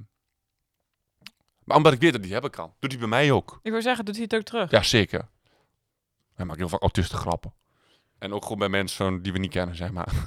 maar 1.63 1.77
omdat 1.77 1.93
ik 1.93 1.99
weet 1.99 2.11
dat 2.11 2.21
hij 2.21 2.31
hebben 2.31 2.51
kan, 2.51 2.73
doet 2.79 2.91
hij 2.91 2.99
bij 2.99 3.09
mij 3.09 3.31
ook. 3.31 3.59
Ik 3.61 3.71
wil 3.71 3.81
zeggen, 3.81 4.05
doet 4.05 4.15
hij 4.15 4.23
het 4.23 4.35
ook 4.35 4.43
terug? 4.43 4.71
Ja, 4.71 4.83
zeker. 4.83 5.29
Hij 6.33 6.45
maakt 6.45 6.59
heel 6.59 6.69
vaak 6.69 6.81
autisten 6.81 7.17
grappen. 7.17 7.53
En 8.21 8.33
ook 8.33 8.43
gewoon 8.43 8.57
bij 8.59 8.69
mensen 8.69 9.21
die 9.21 9.31
we 9.31 9.37
niet 9.39 9.51
kennen, 9.51 9.75
zeg 9.75 9.91
maar. 9.91 10.13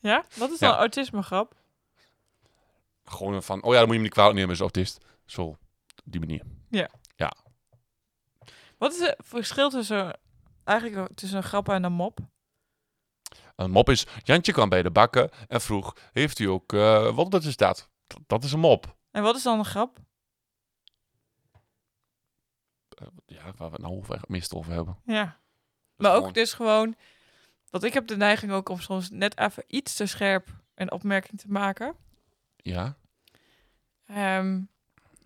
Ja? 0.00 0.24
Wat 0.36 0.50
is 0.50 0.58
Ja. 0.58 0.68
dan 0.68 0.78
autisme 0.78 1.22
grap? 1.22 1.54
gewoon 3.04 3.42
van, 3.42 3.62
oh 3.62 3.72
ja, 3.72 3.78
dan 3.78 3.80
moet 3.80 3.88
je 3.88 3.92
hem 3.94 4.02
niet 4.02 4.12
kwalijk 4.12 4.36
nemen, 4.36 4.54
is 4.54 4.60
autist. 4.60 5.04
Zo, 5.26 5.56
die 6.04 6.20
manier. 6.20 6.42
Wat 8.78 8.92
is 8.92 8.98
het 9.00 9.16
verschil 9.18 9.70
tussen, 9.70 10.18
eigenlijk 10.64 11.14
tussen 11.14 11.38
een 11.38 11.44
grap 11.44 11.68
en 11.68 11.84
een 11.84 11.92
mop? 11.92 12.18
Een 13.56 13.70
mop 13.70 13.88
is, 13.88 14.06
Jantje 14.22 14.52
kwam 14.52 14.68
bij 14.68 14.82
de 14.82 14.90
bakken 14.90 15.30
en 15.48 15.60
vroeg, 15.60 15.96
heeft 16.12 16.38
u 16.38 16.44
ook, 16.44 16.72
eh, 16.72 17.14
wat 17.14 17.30
dat 17.30 17.44
is 17.44 17.56
dat? 17.56 17.88
Dat- 18.26 18.44
is 18.44 18.52
een 18.52 18.60
mop. 18.60 18.96
En 19.10 19.22
wat 19.22 19.36
is 19.36 19.42
dan 19.42 19.58
een 19.58 19.64
grap? 19.64 19.98
Eh, 22.88 23.06
ja, 23.26 23.42
waar 23.42 23.70
we 23.70 23.74
het 23.74 23.80
nou 23.82 23.94
over, 23.96 24.20
meestal 24.28 24.58
over 24.58 24.72
hebben. 24.72 24.98
Ja. 25.04 25.38
Maar 25.96 26.14
ook 26.14 26.34
dus 26.34 26.52
gewoon... 26.52 26.96
Want 27.70 27.84
ik 27.84 27.92
heb 27.92 28.06
de 28.06 28.16
neiging 28.16 28.52
ook 28.52 28.68
om 28.68 28.80
soms 28.80 29.10
net 29.10 29.38
even 29.38 29.64
iets 29.66 29.94
te 29.94 30.06
scherp 30.06 30.48
een 30.74 30.92
opmerking 30.92 31.40
te 31.40 31.48
maken. 31.48 31.94
Ja, 32.56 32.96
Ehm 34.06 34.60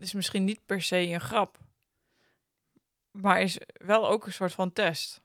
is 0.05 0.13
misschien 0.13 0.45
niet 0.45 0.67
per 0.67 0.83
se 0.83 0.97
een 0.97 1.21
grap. 1.21 1.59
Maar 3.11 3.41
is 3.41 3.59
wel 3.75 4.09
ook 4.09 4.27
een 4.27 4.33
soort 4.33 4.53
van 4.53 4.73
test. 4.73 5.23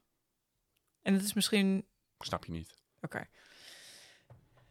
En 1.01 1.13
het 1.13 1.23
is 1.23 1.33
misschien 1.33 1.85
snap 2.19 2.45
je 2.45 2.51
niet. 2.51 2.81
Oké. 3.01 3.27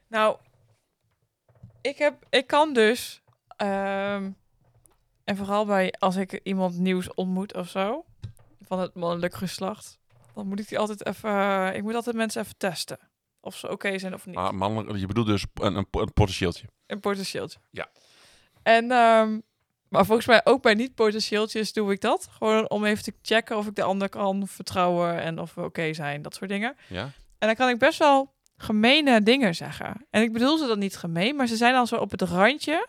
Nou, 0.07 0.39
ik, 1.81 1.99
heb, 1.99 2.27
ik 2.31 2.47
kan 2.47 2.73
dus, 2.73 3.23
ehm, 3.57 4.31
en 5.25 5.37
vooral 5.37 5.67
bij 5.67 5.93
als 5.93 6.17
ik 6.17 6.41
iemand 6.43 6.79
nieuws 6.79 7.15
ontmoet 7.15 7.55
of 7.55 7.69
zo, 7.69 8.05
van 8.61 8.79
het 8.79 8.95
mannelijk 8.95 9.35
geslacht, 9.35 9.98
dan 10.39 10.49
moet 10.49 10.61
ik 10.61 10.69
die 10.69 10.79
altijd 10.79 11.07
even, 11.07 11.75
ik 11.75 11.83
moet 11.83 11.95
altijd 11.95 12.17
mensen 12.17 12.43
even 12.43 12.57
testen. 12.57 12.99
Of 13.41 13.57
ze 13.57 13.71
oké 13.71 13.99
zijn 13.99 14.15
of 14.15 14.27
niet. 14.27 14.35
Maar 14.35 14.55
mannelijk, 14.55 14.99
je 14.99 15.07
bedoelt 15.07 15.27
dus 15.27 15.45
een, 15.55 15.77
een, 15.77 15.87
een 15.91 16.13
potentieeltje. 16.13 16.67
Een 16.87 17.01
potentieeltje. 17.01 17.59
Ja. 17.71 17.89
En, 18.63 18.91
ehm, 18.91 19.41
maar 19.89 20.05
volgens 20.05 20.27
mij 20.27 20.41
ook 20.45 20.63
bij 20.63 20.75
niet-potentieeltjes 20.75 21.73
doe 21.73 21.93
ik 21.93 22.01
dat. 22.01 22.29
Gewoon 22.31 22.71
om 22.71 22.85
even 22.85 23.05
te 23.05 23.15
checken 23.23 23.57
of 23.57 23.67
ik 23.67 23.75
de 23.75 23.83
ander 23.83 24.09
kan 24.09 24.49
vertrouwen 24.49 25.21
en 25.21 25.39
of 25.39 25.55
we 25.55 25.63
oké 25.63 25.93
zijn, 25.93 26.23
dat 26.23 26.35
soort 26.35 26.51
dingen. 26.51 26.77
Ja? 26.89 27.03
En 27.39 27.47
dan 27.47 27.55
kan 27.55 27.69
ik 27.69 27.79
best 27.79 27.99
wel 27.99 28.35
gemene 28.57 29.23
dingen 29.23 29.55
zeggen. 29.55 30.07
En 30.11 30.23
ik 30.23 30.33
bedoel 30.33 30.59
ze 30.59 30.67
dan 30.67 30.79
niet 30.79 30.97
gemeen, 30.97 31.37
maar 31.37 31.47
ze 31.47 31.57
zijn 31.57 31.75
al 31.75 31.87
zo 31.87 31.97
op 31.97 32.11
het 32.11 32.23
randje. 32.23 32.87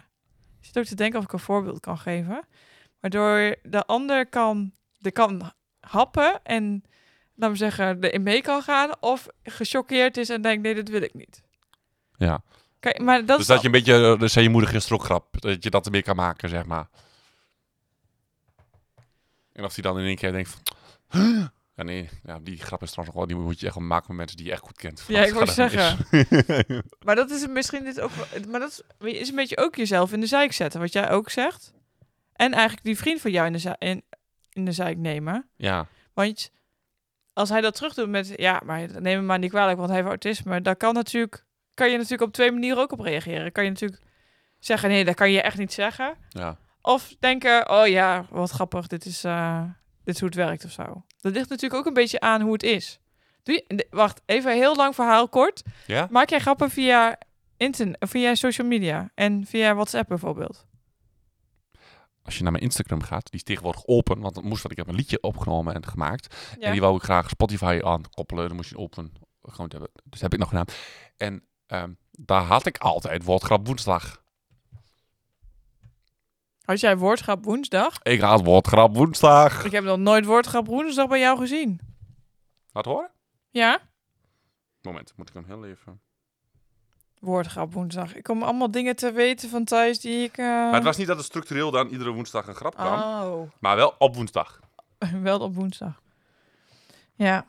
Ik 0.60 0.66
zit 0.66 0.78
ook 0.78 0.86
te 0.86 0.96
denken 0.96 1.20
of 1.20 1.26
ik 1.26 1.34
een 1.34 1.40
voorbeeld 1.40 1.80
kan 1.80 1.98
geven. 1.98 2.48
Waardoor 3.00 3.56
de 3.64 3.86
ander 3.86 4.28
kan, 4.28 4.72
de 4.98 5.12
kan 5.12 5.52
happen 5.80 6.40
en, 6.44 6.84
laten 7.40 7.52
we 7.52 7.58
zeggen, 7.58 8.04
erin 8.04 8.24
mee 8.24 8.42
kan 8.42 8.62
gaan. 8.62 8.92
Of 9.00 9.28
gechoqueerd 9.44 10.18
is 10.18 10.30
en 10.30 10.42
denkt, 10.42 10.64
nee, 10.64 10.76
dit 10.76 10.90
wil 10.90 11.02
ik 11.02 11.14
niet. 11.14 11.42
Ja. 12.18 12.44
Kijk, 12.80 13.00
maar 13.00 13.18
dat 13.18 13.28
dus 13.28 13.38
is 13.40 13.46
dat 13.46 13.56
al- 13.56 13.62
je 13.62 13.68
een 13.68 13.74
beetje, 13.84 14.18
uh, 14.22 14.28
zei 14.28 14.46
je 14.46 14.52
moeder 14.52 14.70
gisteren 14.70 15.00
grap, 15.02 15.42
dat 15.42 15.64
je 15.64 15.70
dat 15.70 15.86
ermee 15.86 16.02
kan 16.04 16.16
maken, 16.16 16.50
zeg 16.50 16.66
maar. 16.66 16.88
En 19.54 19.64
als 19.64 19.74
hij 19.76 19.84
dan 19.84 20.00
in 20.00 20.06
één 20.06 20.16
keer 20.16 20.32
denkt 20.32 20.50
van... 20.50 20.62
"Huh?" 21.10 21.46
Ja, 21.76 21.86
nee, 21.86 22.10
ja, 22.24 22.40
die 22.40 22.58
grap 22.58 22.82
is 22.84 22.92
trouwens 22.92 23.16
nog 23.16 23.26
wel, 23.26 23.26
die 23.28 23.36
moet 23.48 23.60
je 23.60 23.66
echt 23.66 23.76
wel 23.76 23.84
maken 23.88 24.08
met 24.08 24.18
mensen 24.18 24.38
die 24.38 24.46
je 24.46 24.52
echt 24.52 24.62
goed 24.62 24.78
kent. 24.78 25.04
Ja, 25.08 25.24
ik 25.26 25.34
het 25.40 25.50
zeggen. 25.50 25.98
Maar 27.06 27.16
dat 27.16 27.30
is 27.32 27.48
misschien 27.48 27.84
dit 27.84 28.00
ook. 28.02 28.12
Maar 28.48 28.60
dat 28.60 28.84
is, 29.00 29.12
is 29.20 29.30
een 29.30 29.36
beetje 29.36 29.58
ook 29.58 29.76
jezelf 29.76 30.14
in 30.14 30.20
de 30.20 30.26
zijk 30.28 30.52
zetten, 30.54 30.80
wat 30.80 30.94
jij 30.94 31.10
ook 31.12 31.30
zegt. 31.30 31.74
En 32.34 32.52
eigenlijk 32.54 32.84
die 32.86 32.98
vriend 32.98 33.22
van 33.22 33.32
jou 33.32 33.46
in 33.48 33.54
de, 33.54 33.76
in, 33.80 34.04
in 34.50 34.66
de 34.66 34.72
zijk 34.72 34.98
nemen. 34.98 35.50
ja, 35.56 35.88
Want 36.14 36.52
als 37.40 37.50
hij 37.50 37.62
dat 37.62 37.76
terug 37.76 37.94
doet 37.94 38.10
met, 38.10 38.34
ja, 38.36 38.62
maar 38.66 38.80
neem 38.80 39.16
hem 39.18 39.26
maar 39.26 39.40
niet 39.40 39.50
kwalijk, 39.50 39.78
want 39.78 39.90
hij 39.90 39.98
heeft 39.98 40.10
autisme. 40.10 40.62
Daar 40.62 40.76
kan 40.76 40.94
natuurlijk, 40.94 41.46
kan 41.74 41.90
je 41.90 41.96
natuurlijk 41.96 42.22
op 42.22 42.34
twee 42.34 42.52
manieren 42.52 42.82
ook 42.82 42.92
op 42.92 43.00
reageren. 43.00 43.52
Kan 43.52 43.64
je 43.64 43.70
natuurlijk 43.70 44.02
zeggen, 44.60 44.90
nee, 44.90 45.06
dat 45.06 45.16
kan 45.16 45.32
je 45.32 45.42
echt 45.42 45.58
niet 45.58 45.74
zeggen. 45.74 46.16
ja. 46.30 46.58
Of 46.82 47.16
denken, 47.20 47.70
oh 47.70 47.88
ja, 47.88 48.26
wat 48.30 48.50
grappig, 48.50 48.88
dit 48.88 49.06
is, 49.06 49.24
eh, 49.24 49.64
dit 50.04 50.14
is 50.14 50.20
hoe 50.20 50.30
het 50.30 50.38
werkt 50.38 50.66
of 50.66 50.72
zo. 50.72 51.04
Dat 51.22 51.34
ligt 51.34 51.50
natuurlijk 51.50 51.80
ook 51.80 51.86
een 51.86 51.94
beetje 51.94 52.20
aan 52.20 52.42
hoe 52.42 52.54
het 52.54 52.64
is. 52.64 53.00
Doe 53.44 53.64
je, 53.68 53.88
wacht, 53.90 54.22
even 54.26 54.52
een 54.52 54.58
heel 54.58 54.76
lang 54.76 54.96
verhaal 54.96 55.30
kort. 55.30 55.64
Ja? 55.86 56.08
Maak 56.10 56.30
jij 56.30 56.40
grappen 56.40 56.70
via 56.70 57.18
internet, 57.58 57.98
via 58.00 58.36
social 58.36 58.68
media 58.68 59.12
en 59.16 59.46
via 59.46 59.74
WhatsApp 59.74 60.08
bijvoorbeeld? 60.08 60.68
Als 62.30 62.38
je 62.38 62.44
naar 62.44 62.54
mijn 62.54 62.64
Instagram 62.64 63.02
gaat, 63.02 63.24
die 63.24 63.40
is 63.40 63.44
tegenwoordig 63.44 63.86
open, 63.86 64.20
want 64.20 64.36
dat 64.36 64.44
moest, 64.44 64.62
want 64.62 64.72
ik 64.72 64.78
heb 64.78 64.88
een 64.88 64.96
liedje 64.96 65.22
opgenomen 65.22 65.74
en 65.74 65.86
gemaakt. 65.86 66.36
Ja. 66.60 66.66
En 66.66 66.72
die 66.72 66.82
wou 66.82 66.96
ik 66.96 67.04
graag 67.04 67.30
Spotify 67.30 67.80
aan 67.84 68.10
koppelen. 68.10 68.48
Dan 68.48 68.56
moest 68.56 68.70
je 68.70 68.78
open 68.78 69.12
gewoon 69.42 69.70
hebben. 69.70 69.90
Dus 69.94 70.20
dat 70.20 70.22
heb 70.22 70.34
ik 70.34 70.40
nog 70.40 70.50
gedaan. 70.50 70.66
En 71.18 71.44
ehm, 71.66 71.94
daar 72.12 72.42
had 72.42 72.66
ik 72.66 72.78
altijd 72.78 73.24
woordgrap 73.24 73.68
woensdag. 73.68 74.24
Had 76.62 76.80
jij 76.80 76.98
woordgrap 76.98 77.44
woensdag? 77.44 78.02
Ik 78.02 78.20
had 78.20 78.44
woordgrap 78.44 78.96
woensdag. 78.96 79.66
Ik 79.66 79.72
heb 79.72 79.84
nog 79.84 79.98
nooit 79.98 80.26
woordgrap 80.26 80.68
woensdag 80.68 81.08
bij 81.08 81.20
jou 81.20 81.38
gezien. 81.38 81.80
Laat 82.72 82.86
horen. 82.86 83.12
Ja? 83.50 83.82
Moment, 84.82 85.14
moet 85.16 85.30
ik 85.30 85.34
hem 85.34 85.46
heel 85.46 85.66
even... 85.66 86.02
Woordgrap 87.20 87.74
woensdag. 87.74 88.16
Ik 88.16 88.24
kom 88.24 88.44
allemaal 88.44 88.72
dingen 88.72 88.96
te 88.96 89.12
weten 89.12 89.50
van 89.50 89.64
Thijs 89.64 90.00
die 90.00 90.24
ik... 90.24 90.38
eh, 90.38 90.46
Maar 90.46 90.74
het 90.74 90.84
was 90.84 90.98
niet 90.98 91.08
dat 91.08 91.18
het 91.18 91.26
structureel 91.26 91.72
dan 91.72 91.88
iedere 91.88 92.12
woensdag 92.12 92.48
een 92.48 92.56
grap 92.56 92.76
kwam. 92.76 93.00
Oh, 93.00 93.52
Maar 93.60 93.76
wel 93.76 93.96
op 93.98 94.16
woensdag. 94.16 94.60
wel 95.22 95.40
op 95.40 95.56
woensdag. 95.56 96.02
Ja. 97.16 97.46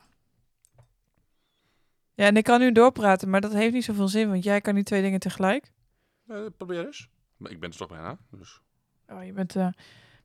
Ja, 2.13 2.25
en 2.25 2.37
ik 2.37 2.43
kan 2.43 2.59
nu 2.59 2.71
doorpraten, 2.71 3.29
maar 3.29 3.41
dat 3.41 3.53
heeft 3.53 3.73
niet 3.73 3.83
zoveel 3.83 4.07
zin, 4.07 4.29
want 4.29 4.43
jij 4.43 4.61
kan 4.61 4.75
niet 4.75 4.85
twee 4.85 5.01
dingen 5.01 5.19
tegelijk. 5.19 5.71
Eh, 6.27 6.37
probeer 6.57 6.85
eens. 6.85 7.07
Maar 7.37 7.51
ik 7.51 7.59
ben 7.59 7.69
er 7.69 7.77
toch 7.77 7.87
bijna. 7.87 8.17
Dus. 8.31 8.61
Oh, 9.07 9.23
je 9.25 9.33
bent... 9.33 9.55
eh, 9.55 9.67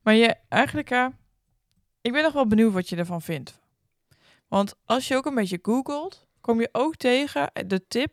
Maar 0.02 0.14
je, 0.14 0.36
eigenlijk... 0.48 0.90
ik 2.00 2.12
ben 2.12 2.22
nog 2.22 2.32
wel 2.32 2.46
benieuwd 2.46 2.72
wat 2.72 2.88
je 2.88 2.96
ervan 2.96 3.22
vindt. 3.22 3.60
Want 4.48 4.74
als 4.84 5.08
je 5.08 5.16
ook 5.16 5.26
een 5.26 5.34
beetje 5.34 5.58
googelt, 5.62 6.26
kom 6.40 6.60
je 6.60 6.68
ook 6.72 6.96
tegen 6.96 7.50
de 7.66 7.86
tip 7.88 8.12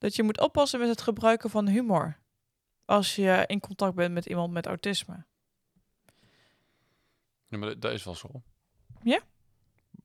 dat 0.00 0.16
je 0.16 0.22
moet 0.22 0.40
oppassen 0.40 0.80
met 0.80 0.88
het 0.88 1.00
gebruiken 1.00 1.50
van 1.50 1.68
humor. 1.68 2.18
Als 2.84 3.14
je 3.16 3.44
in 3.46 3.60
contact 3.60 3.94
bent 3.94 4.14
met 4.14 4.26
iemand 4.26 4.52
met 4.52 4.66
autisme. 4.66 5.24
Ja, 7.48 7.58
maar 7.58 7.68
dat- 7.68 7.80
dat 7.80 7.92
is 7.92 8.04
wel 8.04 8.14
zo. 8.14 8.28
Ja? 9.02 9.20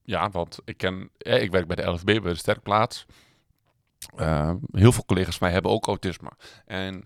Ja, 0.03 0.29
want 0.29 0.59
ik 0.65 0.77
ken... 0.77 1.09
Ik 1.17 1.51
werk 1.51 1.67
bij 1.67 1.75
de 1.75 1.83
LFB, 1.91 2.05
bij 2.05 2.19
de 2.21 2.35
Sterkplaats. 2.35 3.05
Eh, 4.15 4.53
heel 4.71 4.91
veel 4.91 5.05
collega's 5.05 5.37
van 5.37 5.43
mij 5.47 5.53
hebben 5.53 5.71
ook 5.71 5.87
autisme. 5.87 6.31
En 6.65 7.05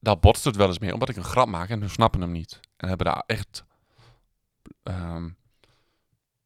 daar 0.00 0.18
botst 0.18 0.44
het 0.44 0.56
wel 0.56 0.66
eens 0.68 0.78
mee, 0.78 0.92
omdat 0.92 1.08
ik 1.08 1.16
een 1.16 1.24
grap 1.24 1.48
maak 1.48 1.68
en 1.68 1.80
hun 1.80 1.90
snappen 1.90 2.20
hem 2.20 2.32
niet. 2.32 2.60
En 2.76 2.88
hebben 2.88 3.06
daar 3.06 3.22
echt 3.26 3.64
ehm, 4.82 5.30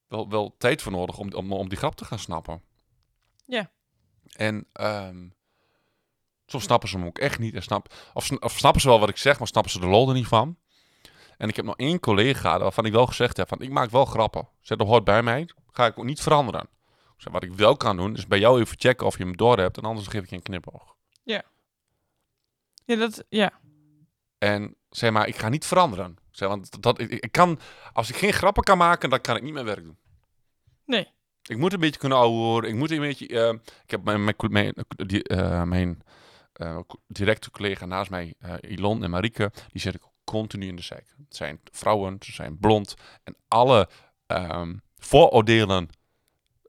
wel, 0.07 0.29
wel 0.29 0.55
tijd 0.59 0.83
voor 0.83 0.93
nodig 0.93 1.19
om, 1.19 1.33
om, 1.33 1.53
om 1.53 1.69
die 1.69 1.79
grap 1.79 1.95
te 1.95 2.05
gaan 2.05 2.19
snappen. 2.19 2.63
Ja. 3.47 3.71
En 4.33 4.67
ehm, 4.73 5.29
soms 6.47 6.65
snappen 6.65 6.89
ze 6.89 6.97
hem 6.97 7.07
ook 7.07 7.19
echt 7.19 7.39
niet. 7.39 7.55
En 7.55 7.63
snap, 7.63 7.95
of, 8.15 8.25
sn- 8.25 8.43
of 8.45 8.59
snappen 8.59 8.81
ze 8.81 8.89
wel 8.89 9.01
wat 9.01 9.09
ik 9.09 9.17
zeg, 9.17 9.39
maar 9.39 9.49
snappen 9.49 9.73
ze 9.73 9.81
de 9.81 9.87
lol 9.87 10.09
er 10.09 10.15
niet 10.15 10.27
van. 10.27 10.57
En 11.37 11.49
ik 11.49 11.57
heb 11.57 11.65
nog 11.65 11.77
één 11.77 12.01
collega 12.01 12.59
waarvan 12.59 12.85
ik 12.85 12.93
wel 12.93 13.07
gezegd 13.07 13.37
heb 13.37 13.49
van 13.49 13.61
ik 13.61 13.71
maak 13.71 13.91
wel 13.91 14.05
grappen. 14.05 14.49
Zeg, 14.61 14.79
dat 14.79 14.87
hoort 14.87 15.05
bij 15.05 15.23
mij. 15.23 15.49
Ga 15.71 15.87
ik 15.87 15.99
ook 15.99 16.05
niet 16.05 16.21
veranderen. 16.21 16.69
Wat 17.31 17.43
ik 17.43 17.53
wel 17.53 17.77
kan 17.77 17.97
doen 17.97 18.17
is 18.17 18.27
bij 18.27 18.39
jou 18.39 18.61
even 18.61 18.79
checken 18.79 19.07
of 19.07 19.19
je 19.19 19.25
hem 19.25 19.37
door 19.37 19.59
hebt. 19.59 19.77
En 19.77 19.83
anders 19.85 20.07
geef 20.07 20.23
ik 20.23 20.31
je 20.31 20.37
een 20.37 20.43
knipoog. 20.43 20.95
Ja, 22.85 22.97
dat... 22.97 23.25
Ja. 23.29 23.53
En 24.39 24.77
zeg 24.91 25.11
maar, 25.11 25.29
ik 25.29 25.37
ga 25.37 25.49
niet 25.49 25.67
veranderen. 25.67 26.17
Zeg, 26.31 26.49
want 26.49 26.83
dat, 26.83 26.99
ik, 27.01 27.11
ik 27.11 27.33
kan, 27.33 27.59
als 27.93 28.09
ik 28.09 28.17
geen 28.17 28.33
grappen 28.33 28.63
kan 28.63 28.79
maken, 28.79 29.11
dan 29.11 29.21
kan 29.21 29.37
ik 29.37 29.43
niet 29.43 29.53
mijn 29.53 29.65
werk 29.65 29.83
doen. 29.85 29.99
Nee. 30.85 31.13
Ik 31.47 31.59
moet 31.59 31.73
een 31.73 31.81
beetje 31.81 32.01
kunnen 32.01 32.19
ouwehoeren. 32.19 32.71
Ik 32.71 32.77
moet 32.77 32.91
een 32.91 33.01
beetje... 33.01 33.27
eh, 33.29 33.55
ik 33.85 33.91
heb 33.91 34.05
mijn, 34.49 34.75
die, 34.87 35.23
eh, 35.23 35.63
mijn 35.63 36.03
eh, 36.53 36.79
directe 37.07 37.51
collega 37.51 37.87
naast 37.87 38.11
mij, 38.11 38.35
Ilon 38.61 39.03
en 39.05 39.11
Marieke, 39.11 39.53
die 39.69 39.81
zet 39.81 39.95
ik 39.95 40.03
continu 40.25 40.67
in 40.67 40.77
de 40.77 40.83
zijk. 40.83 41.15
Het 41.17 41.37
zijn 41.37 41.61
vrouwen, 41.73 42.17
ze 42.21 42.33
zijn 42.33 42.59
blond. 42.59 42.95
En 43.25 43.37
alle 43.49 43.89
ehm, 44.27 44.75
vooroordelen 44.97 45.89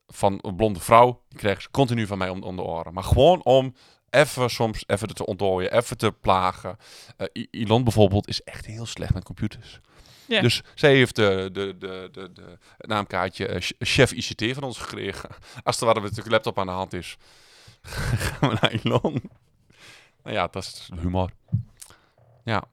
van 0.08 0.40
een 0.42 0.56
blonde 0.56 0.80
vrouw, 0.80 1.22
die 1.30 1.38
krijgen 1.40 1.62
ze 1.62 1.72
continu 1.72 2.08
van 2.08 2.18
mij 2.18 2.30
om, 2.30 2.56
de 2.56 2.62
oren. 2.62 2.94
Maar 2.94 3.04
gewoon 3.04 3.44
om 3.44 3.74
even 4.10 4.50
soms 4.50 4.84
even 4.88 5.08
te 5.08 5.26
ontdooien, 5.26 5.72
even 5.74 5.98
te 5.98 6.12
plagen. 6.12 6.78
I- 7.38 7.48
Ilon 7.52 7.84
bijvoorbeeld 7.84 8.28
is 8.28 8.42
echt 8.42 8.66
heel 8.66 8.86
slecht 8.86 9.14
met 9.14 9.24
computers. 9.24 9.80
Ja. 10.28 10.42
Dus 10.42 10.62
zij 10.76 10.96
heeft 10.96 11.16
de, 11.16 11.50
de, 11.52 11.78
de, 11.78 12.10
de, 12.12 12.32
de, 12.34 12.58
het 12.78 12.88
naamkaartje 12.88 13.48
eh, 13.48 13.62
ch- 13.62 13.72
chef 13.80 14.12
ICT 14.12 14.54
van 14.54 14.64
ons 14.64 14.78
gekregen. 14.78 15.30
Als 15.64 15.80
er 15.80 15.86
waar 15.86 16.02
met 16.02 16.16
de 16.16 16.30
laptop 16.30 16.60
aan 16.60 16.66
de 16.66 16.72
hand 16.72 16.94
is, 16.94 17.18
gaan 18.18 18.50
we 18.50 18.58
naar 18.62 18.74
Ilon. 18.74 19.30
Nou 20.24 20.36
ja, 20.36 20.48
dat 20.48 20.64
is 20.64 20.90
humor. 21.00 21.32
Ja. 22.44 22.64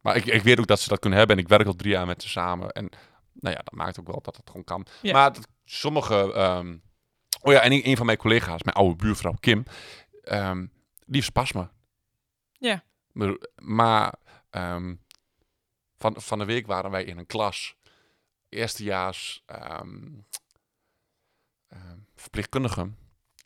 Maar 0.00 0.16
ik, 0.16 0.24
ik 0.24 0.42
weet 0.42 0.58
ook 0.58 0.66
dat 0.66 0.80
ze 0.80 0.88
dat 0.88 0.98
kunnen 0.98 1.18
hebben. 1.18 1.36
En 1.36 1.42
ik 1.42 1.48
werk 1.48 1.66
al 1.66 1.74
drie 1.76 1.92
jaar 1.92 2.06
met 2.06 2.22
ze 2.22 2.28
samen. 2.28 2.70
En 2.70 2.88
nou 3.32 3.54
ja, 3.56 3.62
dat 3.64 3.74
maakt 3.74 4.00
ook 4.00 4.06
wel 4.06 4.20
dat 4.22 4.36
het 4.36 4.46
gewoon 4.48 4.64
kan. 4.64 4.86
Maar 5.02 5.32
dat, 5.32 5.48
sommige... 5.64 6.32
ehm, 6.32 6.76
oh 7.40 7.52
ja, 7.52 7.60
en 7.60 7.72
een, 7.72 7.88
een 7.88 7.96
van 7.96 8.06
mijn 8.06 8.18
collega's, 8.18 8.62
mijn 8.62 8.76
oude 8.76 8.96
buurvrouw 8.96 9.34
Kim... 9.40 9.64
ehm, 10.22 10.58
die 11.06 11.14
heeft 11.14 11.26
spasme. 11.26 11.68
Ja. 12.52 12.82
Maar, 13.12 13.36
maar 13.56 14.14
ehm, 14.50 14.94
van, 15.98 16.20
van 16.20 16.38
de 16.38 16.44
week 16.44 16.66
waren 16.66 16.90
wij 16.90 17.04
in 17.04 17.18
een 17.18 17.26
klas. 17.26 17.76
Eerstejaars 18.48 19.44
verpleegkundige. 22.16 22.90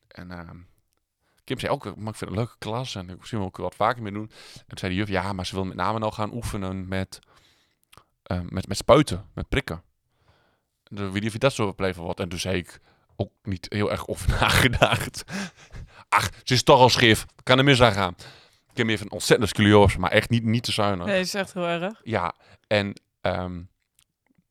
En 0.09 0.31
ehm, 0.31 0.59
Kim 1.45 1.59
zei 1.59 1.73
ook, 1.73 1.85
maar 1.85 1.95
ik 1.95 2.19
vind 2.19 2.21
het 2.21 2.29
een 2.31 2.35
leuke 2.35 2.59
klas 2.59 2.95
en 2.95 3.11
ik 3.11 3.25
wil 3.25 3.47
ik 3.47 3.57
er 3.57 3.63
wat 3.63 3.75
vaker 3.75 4.03
mee 4.03 4.13
doen. 4.13 4.31
En 4.55 4.67
toen 4.67 4.79
zei 4.79 4.93
de 4.93 4.99
juf, 4.99 5.09
ja, 5.09 5.33
maar 5.33 5.47
ze 5.47 5.55
wil 5.55 5.65
met 5.65 5.77
name 5.77 5.99
nou 5.99 6.13
gaan 6.13 6.35
oefenen 6.35 6.89
met, 6.89 7.19
met, 8.49 8.69
met 8.69 8.77
spuiten, 8.77 9.29
met 9.35 9.49
prikken. 9.49 9.83
En 10.85 11.13
weet 11.13 11.33
je 11.33 11.39
dat 11.39 11.53
zo 11.53 11.73
blijven 11.73 12.03
wordt. 12.03 12.21
En 12.21 12.29
toen 12.29 12.39
zei 12.39 12.57
ik 12.57 12.81
ook 13.17 13.33
niet 13.43 13.67
heel 13.69 13.91
erg 13.91 14.07
over 14.07 14.29
nagedacht. 14.41 15.25
Ach, 16.09 16.31
ze 16.43 16.55
is 16.55 16.63
toch 16.63 16.81
al 16.81 16.89
scheef, 16.89 17.27
kan 17.43 17.59
er 17.59 17.65
mis 17.65 17.83
aan 17.83 17.93
gaan. 17.93 18.15
Kim 18.73 18.89
heeft 18.89 19.03
een 19.03 19.13
ontzettende 19.13 19.55
scoliose, 19.55 19.99
maar 19.99 20.11
echt 20.11 20.31
niet, 20.31 20.45
niet 20.45 20.63
te 20.63 20.73
zuinig. 20.73 21.07
Nee, 21.07 21.17
dat 21.17 21.25
is 21.27 21.35
echt 21.35 21.55
heel 21.55 21.67
erg. 21.67 22.01
Ja, 22.03 22.35
en 22.67 23.01
ehm, 23.21 23.61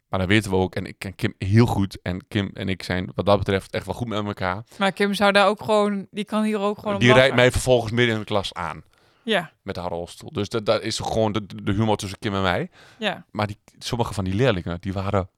maar 0.09 0.19
dat 0.19 0.27
weten 0.27 0.51
we 0.51 0.57
ook. 0.57 0.75
En 0.75 0.85
ik 0.85 0.99
ken 0.99 1.15
Kim 1.15 1.33
heel 1.37 1.65
goed. 1.65 2.01
En 2.01 2.27
Kim 2.27 2.49
en 2.53 2.69
ik 2.69 2.83
zijn 2.83 3.11
wat 3.15 3.25
dat 3.25 3.37
betreft 3.37 3.71
echt 3.71 3.85
wel 3.85 3.95
goed 3.95 4.07
met 4.07 4.25
elkaar. 4.25 4.63
Maar 4.77 4.91
Kim 4.91 5.13
zou 5.13 5.31
daar 5.31 5.47
ook 5.47 5.63
gewoon... 5.63 6.07
Die 6.11 6.25
kan 6.25 6.43
hier 6.43 6.59
ook 6.59 6.79
gewoon 6.79 6.99
Die 6.99 7.13
rijdt 7.13 7.35
mij 7.35 7.51
vervolgens 7.51 7.91
midden 7.91 8.13
in 8.13 8.19
de 8.19 8.25
klas 8.25 8.53
aan 8.53 8.83
Ja, 9.23 9.51
met 9.61 9.75
haar 9.75 9.87
rolstoel. 9.89 10.31
Dus 10.31 10.49
dat, 10.49 10.65
dat 10.65 10.81
is 10.81 10.99
gewoon 10.99 11.31
de, 11.31 11.45
de 11.63 11.71
humor 11.71 11.97
tussen 11.97 12.19
Kim 12.19 12.33
en 12.33 12.41
mij. 12.41 12.69
ja. 12.97 13.25
Maar 13.31 13.47
die, 13.47 13.57
sommige 13.79 14.13
van 14.13 14.23
die 14.23 14.33
leerlingen, 14.33 14.81
die 14.81 14.93
waren 14.93 15.29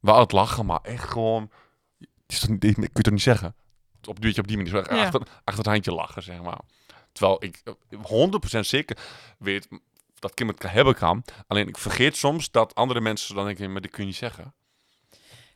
wel 0.00 0.14
aan 0.14 0.20
het 0.20 0.32
lachen, 0.32 0.66
maar 0.66 0.80
echt 0.82 1.04
gewoon... 1.08 1.50
Dit 2.26 2.46
kun 2.74 2.76
je 2.92 3.02
toch 3.02 3.12
niet 3.12 3.22
zeggen? 3.22 3.54
Op 4.06 4.16
op 4.16 4.46
die 4.46 4.56
manier, 4.56 4.66
zo 4.66 4.78
echt 4.78 4.90
Ja. 4.90 5.02
achter, 5.02 5.20
achter 5.20 5.64
het 5.64 5.66
handje 5.66 5.92
lachen, 5.92 6.22
zeg 6.22 6.42
maar. 6.42 6.60
Terwijl 7.14 7.44
ik 7.44 7.62
eh, 7.64 8.28
100% 8.56 8.60
zeker 8.60 8.98
weet 9.38 9.68
dat 10.18 10.34
Kim 10.34 10.48
het 10.48 10.62
hebben 10.72 10.94
kan. 10.94 11.24
Alleen 11.46 11.68
ik 11.68 11.78
vergeet 11.78 12.16
soms 12.16 12.50
dat 12.50 12.74
andere 12.74 13.00
mensen 13.00 13.34
dan 13.34 13.44
denken, 13.44 13.72
maar 13.72 13.80
dit 13.80 13.90
kun 13.90 14.00
je 14.02 14.08
niet 14.08 14.18
zeggen. 14.18 14.54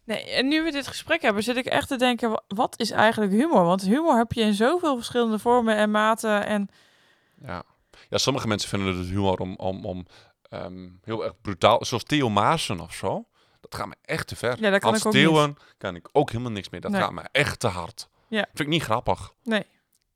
Nee, 0.04 0.22
en 0.30 0.48
nu 0.48 0.62
we 0.62 0.70
dit 0.70 0.86
gesprek 0.86 1.22
hebben, 1.22 1.42
zit 1.42 1.56
ik 1.56 1.66
echt 1.66 1.88
te 1.88 1.96
denken, 1.96 2.30
wa- 2.30 2.42
wat 2.48 2.80
is 2.80 2.90
eigenlijk 2.90 3.32
humor? 3.32 3.64
Want 3.64 3.82
humor 3.82 4.16
heb 4.16 4.32
je 4.32 4.40
in 4.40 4.54
zoveel 4.54 4.96
verschillende 4.96 5.38
vormen 5.38 5.76
en 5.76 5.90
maten. 5.90 6.46
En 6.46 6.68
Ja. 7.42 7.62
ja, 8.08 8.18
sommige 8.18 8.48
mensen 8.48 8.68
vinden 8.68 8.96
het 8.98 9.06
humor 9.08 9.38
om, 9.38 9.54
om, 9.56 9.84
om 9.84 10.06
ehm, 10.42 10.88
heel 11.04 11.24
erg 11.24 11.40
brutaal, 11.40 11.84
zoals 11.84 12.02
Theo 12.04 12.28
Maassen 12.28 12.80
of 12.80 12.94
zo. 12.94 13.24
Dat 13.60 13.74
gaat 13.74 13.86
me 13.86 13.94
echt 14.02 14.26
te 14.26 14.36
ver. 14.36 14.60
Ja, 14.60 14.70
dat 14.70 14.80
kan 14.80 14.90
Hans 14.90 15.00
ik 15.00 15.06
ook 15.06 15.12
kan 15.78 15.94
ik 15.96 16.08
ook 16.12 16.30
helemaal 16.30 16.52
niks 16.52 16.68
meer. 16.68 16.80
Dat 16.80 16.90
Nee. 16.90 17.00
gaat 17.00 17.12
me 17.12 17.22
echt 17.32 17.60
te 17.60 17.66
hard. 17.68 18.08
Ja. 18.28 18.42
Vind 18.46 18.58
ik 18.60 18.66
niet 18.68 18.82
grappig. 18.82 19.32
nee, 19.42 19.66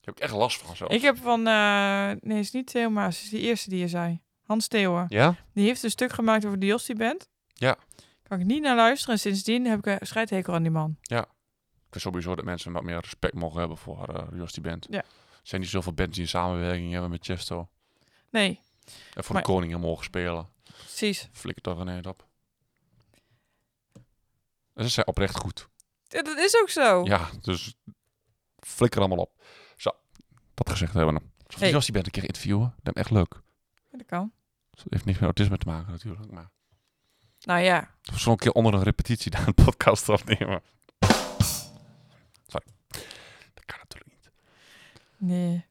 heb 0.04 0.16
ik 0.16 0.20
echt 0.22 0.32
last 0.32 0.62
van 0.62 0.76
zo. 0.76 0.86
ik 0.88 1.02
heb 1.02 1.16
van, 1.16 1.46
eh, 1.46 2.06
nee, 2.20 2.36
het 2.36 2.44
is 2.44 2.50
niet 2.50 2.66
Theo 2.66 2.90
Maas, 2.90 3.14
het 3.16 3.24
is 3.24 3.30
die 3.30 3.40
eerste 3.40 3.68
die 3.70 3.78
je 3.78 3.88
zei. 3.88 4.20
Hans 4.42 4.68
Theeuwen. 4.68 5.06
Ja? 5.08 5.34
Die 5.54 5.66
heeft 5.66 5.82
een 5.82 5.90
stuk 5.90 6.12
gemaakt 6.12 6.44
over 6.44 6.58
de 6.58 6.66
Jostie 6.66 6.94
Band. 6.94 7.28
Ja. 7.54 7.76
Kan 8.22 8.40
ik 8.40 8.46
niet 8.46 8.62
naar 8.62 8.76
luisteren. 8.76 9.14
En 9.14 9.20
sindsdien 9.20 9.66
heb 9.66 9.78
ik 9.86 10.00
een 10.00 10.06
scheidhekel 10.06 10.54
aan 10.54 10.62
die 10.62 10.70
man. 10.70 10.96
Ik 11.02 11.16
vind 11.90 12.02
sowieso 12.02 12.34
dat 12.34 12.44
mensen 12.44 12.72
wat 12.72 12.82
meer 12.82 13.00
respect 13.00 13.34
mogen 13.34 13.58
hebben 13.58 13.76
voor 13.76 14.08
uh, 14.16 14.38
Jos 14.38 14.52
die 14.52 14.62
band. 14.62 14.86
Ja. 14.90 14.98
Er 14.98 15.04
zijn 15.42 15.60
niet 15.60 15.70
zoveel 15.70 15.92
bands 15.92 16.12
die 16.14 16.22
een 16.22 16.28
samenwerking 16.28 16.92
hebben 16.92 17.10
met 17.10 17.24
Chesto. 17.24 17.68
Nee, 18.30 18.60
En 19.14 19.24
voor 19.24 19.34
Maar- 19.34 19.42
de 19.42 19.48
koningen 19.48 19.80
mogen 19.80 20.04
spelen. 20.04 20.48
precies. 20.76 21.28
Flikker 21.32 21.62
toch 21.62 21.78
een 21.78 21.88
eind 21.88 22.06
op. 22.06 22.26
En 24.74 24.84
ze 24.84 24.88
zijn 24.88 25.06
oprecht 25.06 25.36
goed. 25.36 25.68
Ja, 26.08 26.22
Dat 26.22 26.38
is 26.38 26.60
ook 26.60 26.68
zo. 26.68 27.04
Ja, 27.04 27.28
dus 27.42 27.74
flikker 28.58 29.00
allemaal 29.00 29.18
op. 29.18 29.42
Gezegd 30.68 30.92
hebben 30.92 31.14
we 31.14 31.20
Hey. 31.58 31.70
Jos 31.70 31.84
die 31.84 31.92
band 31.94 32.06
een 32.06 32.12
keer 32.12 32.24
interviewen? 32.24 32.74
Me 32.82 32.92
echt 32.92 33.10
leuk. 33.10 33.40
Ja, 33.90 33.98
Dat 33.98 34.06
kan. 34.06 34.32
Heeft 34.88 35.04
niks 35.04 35.18
met 35.18 35.22
autisme 35.26 35.58
te 35.58 35.66
maken 35.66 35.90
natuurlijk. 35.92 36.30
Maar 36.30 36.50
Nou 37.40 37.60
ja, 37.60 37.90
zullen 38.02 38.30
een 38.30 38.36
keer 38.36 38.52
onder 38.52 38.74
een 38.74 38.82
repetitie 38.82 39.30
daar 39.30 39.46
een 39.46 39.54
podcast 39.64 40.08
opnemen. 40.08 40.62
Sorry. 42.46 42.66
Dat 43.54 43.64
kan 43.64 43.78
natuurlijk 43.78 44.10
niet. 44.12 44.30
nee. 45.16 45.66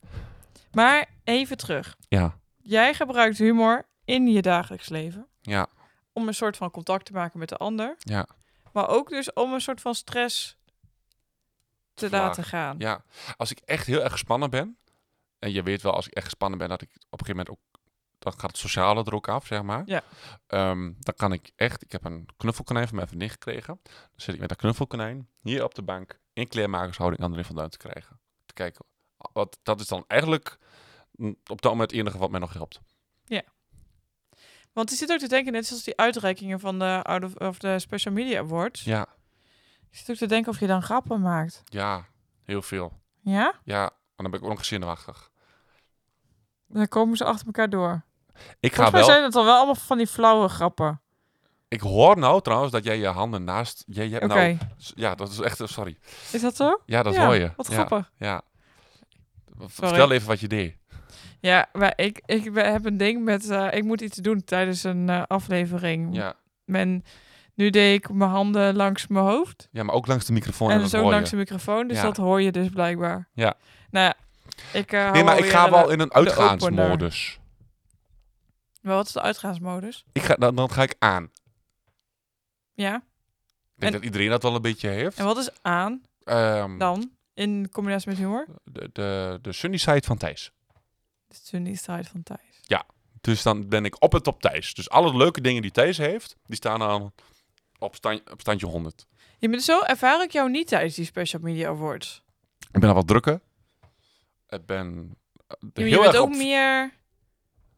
Maar 0.71 1.10
even 1.23 1.58
terug. 1.58 1.97
Ja, 2.08 2.39
Jij 2.63 2.93
gebruikt 2.93 3.38
humor 3.38 3.86
in 4.06 4.27
je 4.27 4.41
dagelijks 4.41 4.89
leven. 4.89 5.27
ja, 5.41 5.67
Om 6.13 6.27
een 6.27 6.34
soort 6.34 6.58
van 6.58 6.71
contact 6.71 7.06
te 7.06 7.13
maken 7.13 7.39
met 7.39 7.49
de 7.49 7.58
ander. 7.58 7.95
ja. 7.99 8.27
Maar 8.73 8.88
ook 8.88 9.10
dus 9.10 9.34
om 9.34 9.54
een 9.54 9.62
soort 9.62 9.82
van 9.82 9.95
stress 9.95 10.58
te 11.93 12.10
laten 12.10 12.43
gaan. 12.43 12.75
Ja, 12.80 13.04
als 13.38 13.51
ik 13.51 13.60
echt 13.65 13.86
heel 13.86 14.01
erg 14.04 14.12
gespannen 14.12 14.49
ben, 14.49 14.77
en 15.41 15.51
je 15.51 15.63
weet 15.63 15.82
wel 15.82 15.93
als 15.93 16.08
ik 16.08 16.13
echt 16.13 16.25
gespannen 16.25 16.60
ben 16.60 16.69
dat 16.69 16.82
ik 16.82 16.89
op 17.10 17.19
een 17.19 17.25
gegeven 17.25 17.36
moment 17.36 17.49
ook, 17.49 17.80
dan 18.19 18.34
gaat 18.34 18.51
het 18.51 18.58
sociale 18.58 19.04
er 19.04 19.13
ook 19.13 19.27
af, 19.27 19.45
zeg 19.45 19.62
maar. 19.62 19.82
Ja. 19.86 20.04
Ehm, 20.47 20.91
dan 20.99 21.13
kan 21.15 21.34
ik 21.34 21.51
echt, 21.56 21.84
ik 21.84 21.91
heb 21.91 22.06
een 22.06 22.25
knuffelkonijn 22.38 22.88
van 22.88 22.95
mijn 22.95 23.08
vriendin 23.08 23.30
gekregen. 23.30 23.80
Dan 23.84 23.93
zit 24.15 24.34
ik 24.34 24.39
met 24.39 24.49
dat 24.49 24.58
knuffelkonijn 24.58 25.27
hier 25.41 25.63
op 25.63 25.75
de 25.75 25.82
bank 25.82 26.19
in 26.34 26.47
kleermakershouding 26.47 27.23
André 27.23 27.43
van 27.43 27.56
Duin 27.56 27.69
te 27.69 27.77
krijgen. 27.77 28.19
Te 28.45 28.54
kijken. 28.54 28.86
Wat, 29.34 29.60
dat 29.63 29.80
is 29.80 29.88
dan 29.88 30.04
eigenlijk 30.08 30.58
op 31.45 31.62
dat 31.62 31.71
moment 31.71 31.91
het 31.91 31.99
enige 31.99 32.17
wat 32.17 32.30
mij 32.32 32.39
nog 32.39 32.54
helpt. 32.54 32.80
Want 34.73 34.89
je 34.89 34.95
zit 34.95 35.12
ook 35.12 35.19
te 35.19 35.27
denken, 35.27 35.51
net 35.54 35.65
zoals 35.65 35.84
die 35.84 35.97
uitreikingen 35.97 36.60
van 36.60 36.80
de, 36.80 37.04
Out 37.04 37.23
of, 37.23 37.36
of 37.36 37.58
de 37.58 37.80
Special 37.80 38.13
Media 38.13 38.39
Awards. 38.39 38.84
Ja, 38.84 39.08
Je 39.89 39.97
zit 39.97 40.10
ook 40.10 40.15
te 40.15 40.25
denken 40.25 40.51
of 40.51 40.60
je 40.60 40.67
dan 40.67 40.82
grappen 40.82 41.21
maakt. 41.21 41.62
ja, 41.65 42.08
heel 42.43 42.62
veel. 42.62 43.01
Ja? 43.21 43.60
Ja, 43.63 43.80
maar 43.80 43.91
dan 44.15 44.32
ben 44.32 44.39
ik 44.39 44.45
ook 44.45 44.51
nog 44.51 44.65
zenuwachtig. 44.65 45.31
Dan 46.73 46.88
komen 46.88 47.17
ze 47.17 47.25
achter 47.25 47.45
elkaar 47.45 47.69
door. 47.69 48.03
Ik 48.60 48.75
ga 48.75 48.91
wel, 48.91 49.03
zijn 49.03 49.23
het 49.23 49.34
dan 49.34 49.45
wel 49.45 49.55
allemaal 49.55 49.75
van 49.75 49.97
die 49.97 50.07
flauwe 50.07 50.47
grappen. 50.47 51.01
ik 51.67 51.81
hoor 51.81 52.17
nou 52.17 52.41
trouwens 52.41 52.71
dat 52.71 52.84
jij 52.84 52.97
je 52.97 53.07
handen 53.07 53.43
naast, 53.43 53.84
jij, 53.88 54.07
hebt 54.07 54.27
nou, 54.27 54.57
ja, 54.77 55.15
dat 55.15 55.29
is 55.29 55.39
echt, 55.39 55.62
sorry. 55.63 55.97
is 56.31 56.41
dat 56.41 56.55
zo? 56.55 56.81
Ja, 56.86 57.03
dat 57.03 57.13
ja, 57.13 57.25
hoor 57.25 57.36
je. 57.36 57.51
Wat 57.55 57.67
grappig. 57.67 58.12
Ja. 58.17 58.41
Vertel 59.57 60.12
even 60.12 60.27
wat 60.27 60.39
je 60.39 60.47
deed. 60.47 60.77
Ja, 61.39 61.69
maar 61.73 61.93
ik, 61.95 62.21
ik 62.25 62.49
heb 62.53 62.86
een 62.86 62.97
ding 62.97 63.23
met... 63.23 63.49
eh, 63.49 63.67
ik 63.71 63.84
moet 63.84 64.01
iets 64.01 64.17
doen 64.17 64.43
tijdens 64.43 64.84
een 64.84 65.10
eh, 65.10 65.23
aflevering. 65.27 66.15
Ja. 66.15 66.34
En 66.65 67.03
nu 67.55 67.69
deed 67.69 67.97
ik 68.03 68.13
mijn 68.13 68.30
handen 68.30 68.76
langs 68.76 69.07
mijn 69.07 69.26
hoofd. 69.26 69.67
ja, 69.72 69.84
maar 69.84 69.95
ook 69.95 70.07
langs 70.07 70.26
de 70.26 70.34
microfoon 70.34 70.69
en, 70.72 70.82
en 70.82 70.89
hoor 70.91 71.03
je. 71.03 71.09
langs 71.11 71.30
de 71.30 71.36
microfoon. 71.36 71.88
Dus 71.88 71.97
Ja. 71.97 72.03
dat 72.03 72.17
hoor 72.17 72.41
je 72.41 72.51
dus 72.51 72.69
blijkbaar. 72.69 73.30
Ja. 73.34 73.53
Nou 73.89 74.05
ja, 74.05 74.13
ik 74.74 74.91
eh, 74.91 75.12
Nee, 75.12 75.24
maar 75.24 75.38
ik 75.38 75.45
ga 75.49 75.66
de- 75.66 75.72
wel 75.72 75.89
in 75.89 75.99
een 75.99 76.14
uitgaansmodus. 76.14 77.39
Maar 78.82 78.95
wat 78.95 79.06
is 79.08 79.12
de 79.14 79.22
uitgaansmodus? 79.22 80.06
Ik 80.12 80.22
ga, 80.22 80.36
dan, 80.36 80.56
dan 80.56 80.72
ga 80.72 80.82
ik 80.84 80.95
aan. 80.99 81.32
Ja. 82.74 82.95
Ik 82.95 83.02
denk 83.76 83.91
En- 83.93 83.99
dat 83.99 84.04
iedereen 84.04 84.30
dat 84.30 84.43
wel 84.43 84.56
een 84.56 84.62
beetje 84.62 84.88
heeft. 84.89 85.18
En 85.18 85.26
wat 85.26 85.38
is 85.38 85.49
aan 85.62 86.02
Ehm, 86.24 86.78
dan? 86.78 87.12
In 87.34 87.70
combinatie 87.72 88.10
met 88.10 88.18
humor? 88.18 88.47
de, 88.64 88.89
de, 88.93 89.39
de 89.41 89.52
sunny 89.54 89.78
side 89.78 90.02
van 90.06 90.18
Thijs. 90.18 90.52
De 91.28 91.36
sunny 91.43 91.76
side 91.76 92.04
van 92.04 92.24
Thijs. 92.24 92.39
Dus 93.22 93.41
dan 93.43 93.68
ben 93.70 93.86
ik 93.86 93.95
op 94.04 94.12
het 94.12 94.28
op 94.28 94.41
Thijs. 94.41 94.74
Dus 94.74 94.89
alle 94.89 95.18
leuke 95.18 95.41
dingen 95.41 95.62
die 95.62 95.72
Thijs 95.72 95.97
heeft, 95.97 96.36
die 96.45 96.56
staan 96.56 96.80
dan 96.80 97.14
op, 97.80 97.95
stand, 97.95 98.32
op 98.32 98.39
standje 98.41 98.66
100. 98.68 99.08
Ja, 99.39 99.49
maar 99.49 99.60
zo 99.60 99.82
ervaar 99.82 100.22
ik 100.24 100.32
jou 100.32 100.49
niet 100.49 100.68
tijdens 100.68 100.95
die 100.95 101.06
Special 101.06 101.41
Media 101.41 101.70
Awards. 101.70 102.24
Ik 102.72 102.80
ben 102.80 102.89
al 102.89 102.95
wat 102.95 103.08
drukker. 103.08 103.41
Ben 104.66 105.16
eh, 105.47 105.56
maar 105.60 105.72
je 105.74 105.84
heel 105.84 106.02
bent 106.02 106.14
erg 106.14 106.24
ook 106.24 106.30
op... 106.30 106.36
meer... 106.36 106.99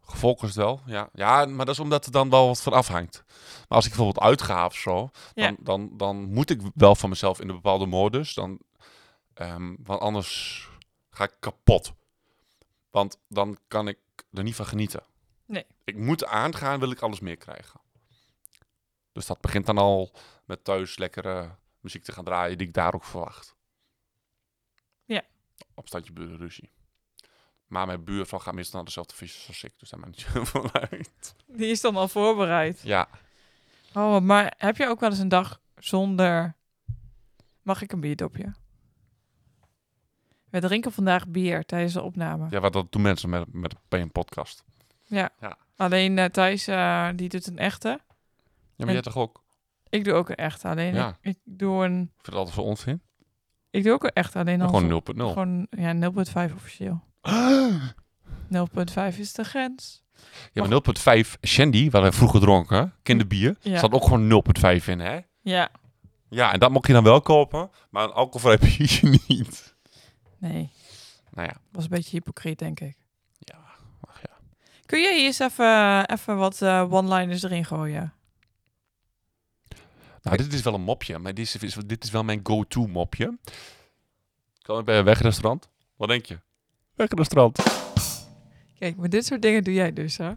Gefocust 0.06 0.56
wel, 0.56 0.82
ja. 0.86 1.10
Ja, 1.14 1.46
maar 1.46 1.66
dat 1.66 1.76
is 1.76 1.80
omdat 1.80 2.06
er 2.06 2.12
dan 2.12 2.30
wel 2.30 2.48
wat 2.48 2.62
van 2.62 2.74
afhangt. 2.74 3.24
Maar 3.28 3.66
als 3.68 3.86
ik 3.86 3.92
bijvoorbeeld 3.94 4.26
uitga 4.26 4.66
of 4.66 4.76
zo, 4.76 5.10
dan, 5.34 5.44
Ja. 5.44 5.56
dan, 5.60 5.98
dan 5.98 6.34
moet 6.34 6.50
ik 6.50 6.62
wel 6.76 6.96
van 6.96 7.10
mezelf 7.10 7.40
in 7.40 7.50
een 7.50 7.56
bepaalde 7.56 7.86
modus. 7.86 8.34
Dan, 8.34 8.60
ehm, 9.34 9.76
want 9.84 10.00
anders 10.00 10.70
ga 11.10 11.24
ik 11.24 11.36
kapot. 11.40 11.94
Want 12.92 13.18
dan 13.28 13.58
kan 13.68 13.88
ik 13.88 14.00
er 14.32 14.44
niet 14.44 14.56
van 14.56 14.66
genieten. 14.66 15.04
Nee. 15.46 15.66
Ik 15.84 15.98
moet 15.98 16.26
aangaan, 16.26 16.80
wil 16.80 16.92
ik 16.92 17.02
alles 17.02 17.20
meer 17.20 17.38
krijgen. 17.38 17.80
Dus 19.12 19.26
dat 19.26 19.42
begint 19.42 19.66
dan 19.66 19.78
al 19.78 20.12
met 20.46 20.64
thuis 20.64 20.98
lekkere 20.98 21.56
muziek 21.80 22.04
te 22.04 22.12
gaan 22.12 22.24
draaien 22.24 22.58
die 22.58 22.68
ik 22.68 22.74
daar 22.74 22.94
ook 22.94 23.04
verwacht. 23.06 23.53
Ja. 25.76 25.82
Opstandje 25.82 26.14
burenruzie. 26.14 26.72
Maar 27.68 27.86
mijn 27.86 28.04
buurvrouw 28.04 28.40
gaat 28.40 28.54
meestal 28.54 28.76
naar 28.76 28.86
dezelfde 28.86 29.16
visjes 29.16 29.48
als 29.48 29.64
ik, 29.64 29.74
dus 29.80 29.90
daar 29.90 30.00
maakt 30.00 30.18
niet 30.18 30.28
zoveel 30.34 30.72
uit. 30.74 31.36
Die 31.48 31.68
is 31.68 31.82
dan 31.82 31.96
al 31.96 32.08
voorbereid. 32.08 32.82
Ja, 32.84 33.10
Oh, 33.96 34.20
maar 34.22 34.54
heb 34.58 34.78
je 34.78 34.88
ook 34.88 35.00
wel 35.00 35.10
eens 35.10 35.20
een 35.20 35.28
dag 35.30 35.60
zonder... 35.78 36.56
Mag 37.62 37.82
ik 37.82 37.92
een 37.92 38.00
bierdopje? 38.00 38.54
We 40.50 40.60
drinken 40.60 40.92
vandaag 40.92 41.28
bier 41.28 41.66
tijdens 41.66 41.94
de 41.94 42.02
opname. 42.02 42.48
ja 42.50 42.60
wat 42.60 42.74
dat 42.74 42.92
doen 42.92 43.02
mensen 43.02 43.30
met, 43.30 43.54
met 43.54 43.76
bij 43.88 44.02
een 44.02 44.12
podcast. 44.12 44.64
Ja. 45.04 45.30
Ja. 45.40 45.58
Alleen 45.76 46.18
eh, 46.18 46.26
Thijs, 46.26 46.68
eh, 46.68 47.10
die 47.16 47.30
doet 47.30 47.48
een 47.48 47.58
echte. 47.58 47.88
Ja, 47.90 47.98
maar 48.78 48.88
En- 48.88 48.94
jij 48.94 49.02
toch 49.02 49.18
ook? 49.18 49.44
Ik 49.90 50.04
doe 50.04 50.14
ook 50.14 50.30
een 50.30 50.36
echte. 50.36 50.68
Alleen 50.68 50.94
Ja. 50.94 51.08
ik, 51.22 51.36
ik 51.36 51.40
doe 51.44 51.84
een... 51.86 52.02
Ik 52.02 52.08
vind 52.12 52.26
het 52.26 52.36
altijd 52.36 52.56
zo 52.56 52.62
onzin. 52.62 53.02
Ik 53.74 53.84
doe 53.84 53.94
ook 53.94 54.04
een 54.04 54.14
echte. 54.14 54.40
Alleen 54.40 54.60
dan 54.60 54.70
Gewoon 54.70 55.04
0.0. 55.06 55.16
Gewoon, 55.16 55.68
ja, 55.70 55.94
0.5 56.50 56.54
officieel. 56.56 57.04
0.5 58.50 59.18
is 59.20 59.34
de 59.34 59.44
grens. 59.44 60.04
Ja, 60.52 60.68
maar 60.68 60.82
0.5 61.24 61.30
Shandy, 61.48 61.90
waar 61.90 62.02
wij 62.02 62.12
vroeger 62.12 62.40
dronken, 62.40 62.94
kinderbier, 63.04 63.56
Ja. 63.60 63.80
zat 63.80 63.92
ook 63.92 64.04
gewoon 64.04 64.28
0.5 64.28 64.88
in, 64.88 65.00
hè? 65.00 65.20
Ja. 65.42 65.70
Ja, 66.30 66.54
en 66.54 66.60
dat 66.60 66.72
mocht 66.72 66.88
je 66.88 66.94
dan 66.94 67.04
wel 67.04 67.22
kopen, 67.22 67.70
maar 67.90 68.04
een 68.04 68.12
alcoholvrij 68.12 68.58
biertje 68.58 69.08
niet. 69.28 69.76
Nee, 70.38 70.70
Nou 71.32 71.48
ja, 71.48 71.54
was 71.72 71.84
een 71.84 71.90
beetje 71.90 72.10
hypocriet, 72.18 72.60
denk 72.60 72.80
ik. 72.80 72.98
ja, 73.40 73.56
ach 74.02 74.22
ja. 74.22 74.30
Kun 74.86 75.00
je 75.00 75.10
eerst 75.16 75.42
even, 75.42 76.06
even 76.06 76.38
wat 76.38 76.62
eh, 76.62 76.94
one-liners 76.94 77.44
erin 77.44 77.66
gooien? 77.66 78.14
Nou, 80.24 80.38
dit 80.38 80.54
is 80.54 80.62
wel 80.62 80.74
een 80.74 80.82
mopje, 80.82 81.20
maar 81.20 81.34
dit 81.34 81.56
is, 81.64 81.76
dit 81.86 82.04
is 82.04 82.12
wel 82.12 82.24
mijn 82.24 82.40
go-to 82.44 82.88
mopje. 82.88 83.38
Kom 84.62 84.80
ik 84.80 84.86
bij 84.86 84.98
een 84.98 85.04
wegrestaurant? 85.06 85.70
Wat 85.96 86.08
denk 86.08 86.26
je? 86.26 86.40
Wegrestaurant. 86.96 87.64
Kijk, 88.80 88.96
maar 88.98 89.10
dit 89.10 89.26
soort 89.26 89.42
dingen 89.42 89.64
doe 89.64 89.74
jij 89.74 89.94
dus, 89.94 90.18
hè? 90.18 90.32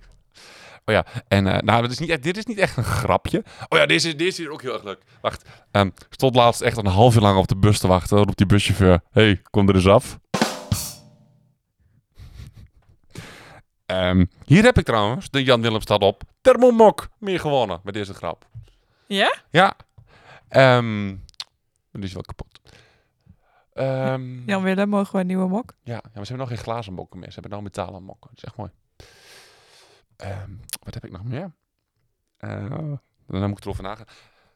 En 1.28 1.46
eh, 1.46 1.60
nou, 1.62 1.82
dit 1.82 1.90
is, 1.90 1.98
niet, 1.98 2.08
echt- 2.10 2.22
dit 2.22 2.36
is 2.36 2.44
niet 2.44 2.58
echt 2.58 2.76
een 2.76 2.84
grapje. 2.84 3.44
Oh 3.68 3.78
ja, 3.78 3.86
deze, 3.86 4.16
deze 4.16 4.42
is 4.42 4.48
ook 4.48 4.62
heel 4.62 4.72
erg 4.72 4.82
leuk. 4.84 5.02
Wacht, 5.20 5.48
ehm, 5.70 5.86
ik 5.86 6.06
stond 6.10 6.34
laatst 6.34 6.60
echt 6.60 6.76
een 6.76 6.86
half 6.86 7.14
uur 7.14 7.20
lang 7.20 7.38
op 7.38 7.48
de 7.48 7.56
bus 7.56 7.78
te 7.78 7.86
wachten. 7.86 8.16
Roept 8.18 8.36
die 8.38 8.46
buschauffeur, 8.46 9.00
hey, 9.10 9.42
kom 9.50 9.68
er 9.68 9.74
eens 9.74 9.86
af. 9.86 10.18
Ehm, 13.86 14.24
hier 14.44 14.62
heb 14.62 14.78
ik 14.78 14.84
trouwens, 14.84 15.30
de 15.30 15.44
Jan 15.44 15.60
Willem 15.62 15.80
staat 15.80 16.00
op, 16.02 16.22
Thermomok 16.40 17.08
meer 17.18 17.40
gewonnen 17.40 17.80
met 17.84 17.94
deze 17.94 18.14
grap. 18.14 18.48
Ja? 19.06 19.34
Ja. 19.50 19.76
Ehm 20.48 21.16
die 21.92 22.04
is 22.04 22.12
wel 22.12 22.22
kapot. 22.22 22.60
Ehm, 23.72 24.48
Jan 24.48 24.62
Willem, 24.62 24.88
mogen 24.88 25.12
we 25.14 25.20
een 25.20 25.26
nieuwe 25.26 25.48
mok? 25.48 25.74
ja, 25.82 25.92
ja, 25.94 26.00
maar 26.02 26.26
ze 26.26 26.32
hebben 26.32 26.38
nog 26.38 26.48
geen 26.48 26.58
glazen 26.64 26.92
mokken 26.92 27.18
meer. 27.18 27.28
Ze 27.28 27.34
hebben 27.34 27.50
nou 27.50 27.62
metalen 27.62 28.02
mokken. 28.02 28.30
Dat 28.30 28.38
is 28.38 28.44
echt 28.44 28.56
mooi. 28.56 28.70
Ehm, 30.16 30.50
wat 30.84 30.94
heb 30.94 31.04
ik 31.04 31.10
nog 31.12 31.24
meer? 31.24 31.52
Eh, 32.36 32.68
dan 33.26 33.48
moet 33.48 33.58
ik 33.58 33.64
erover 33.64 33.82
nagaan. 33.82 34.06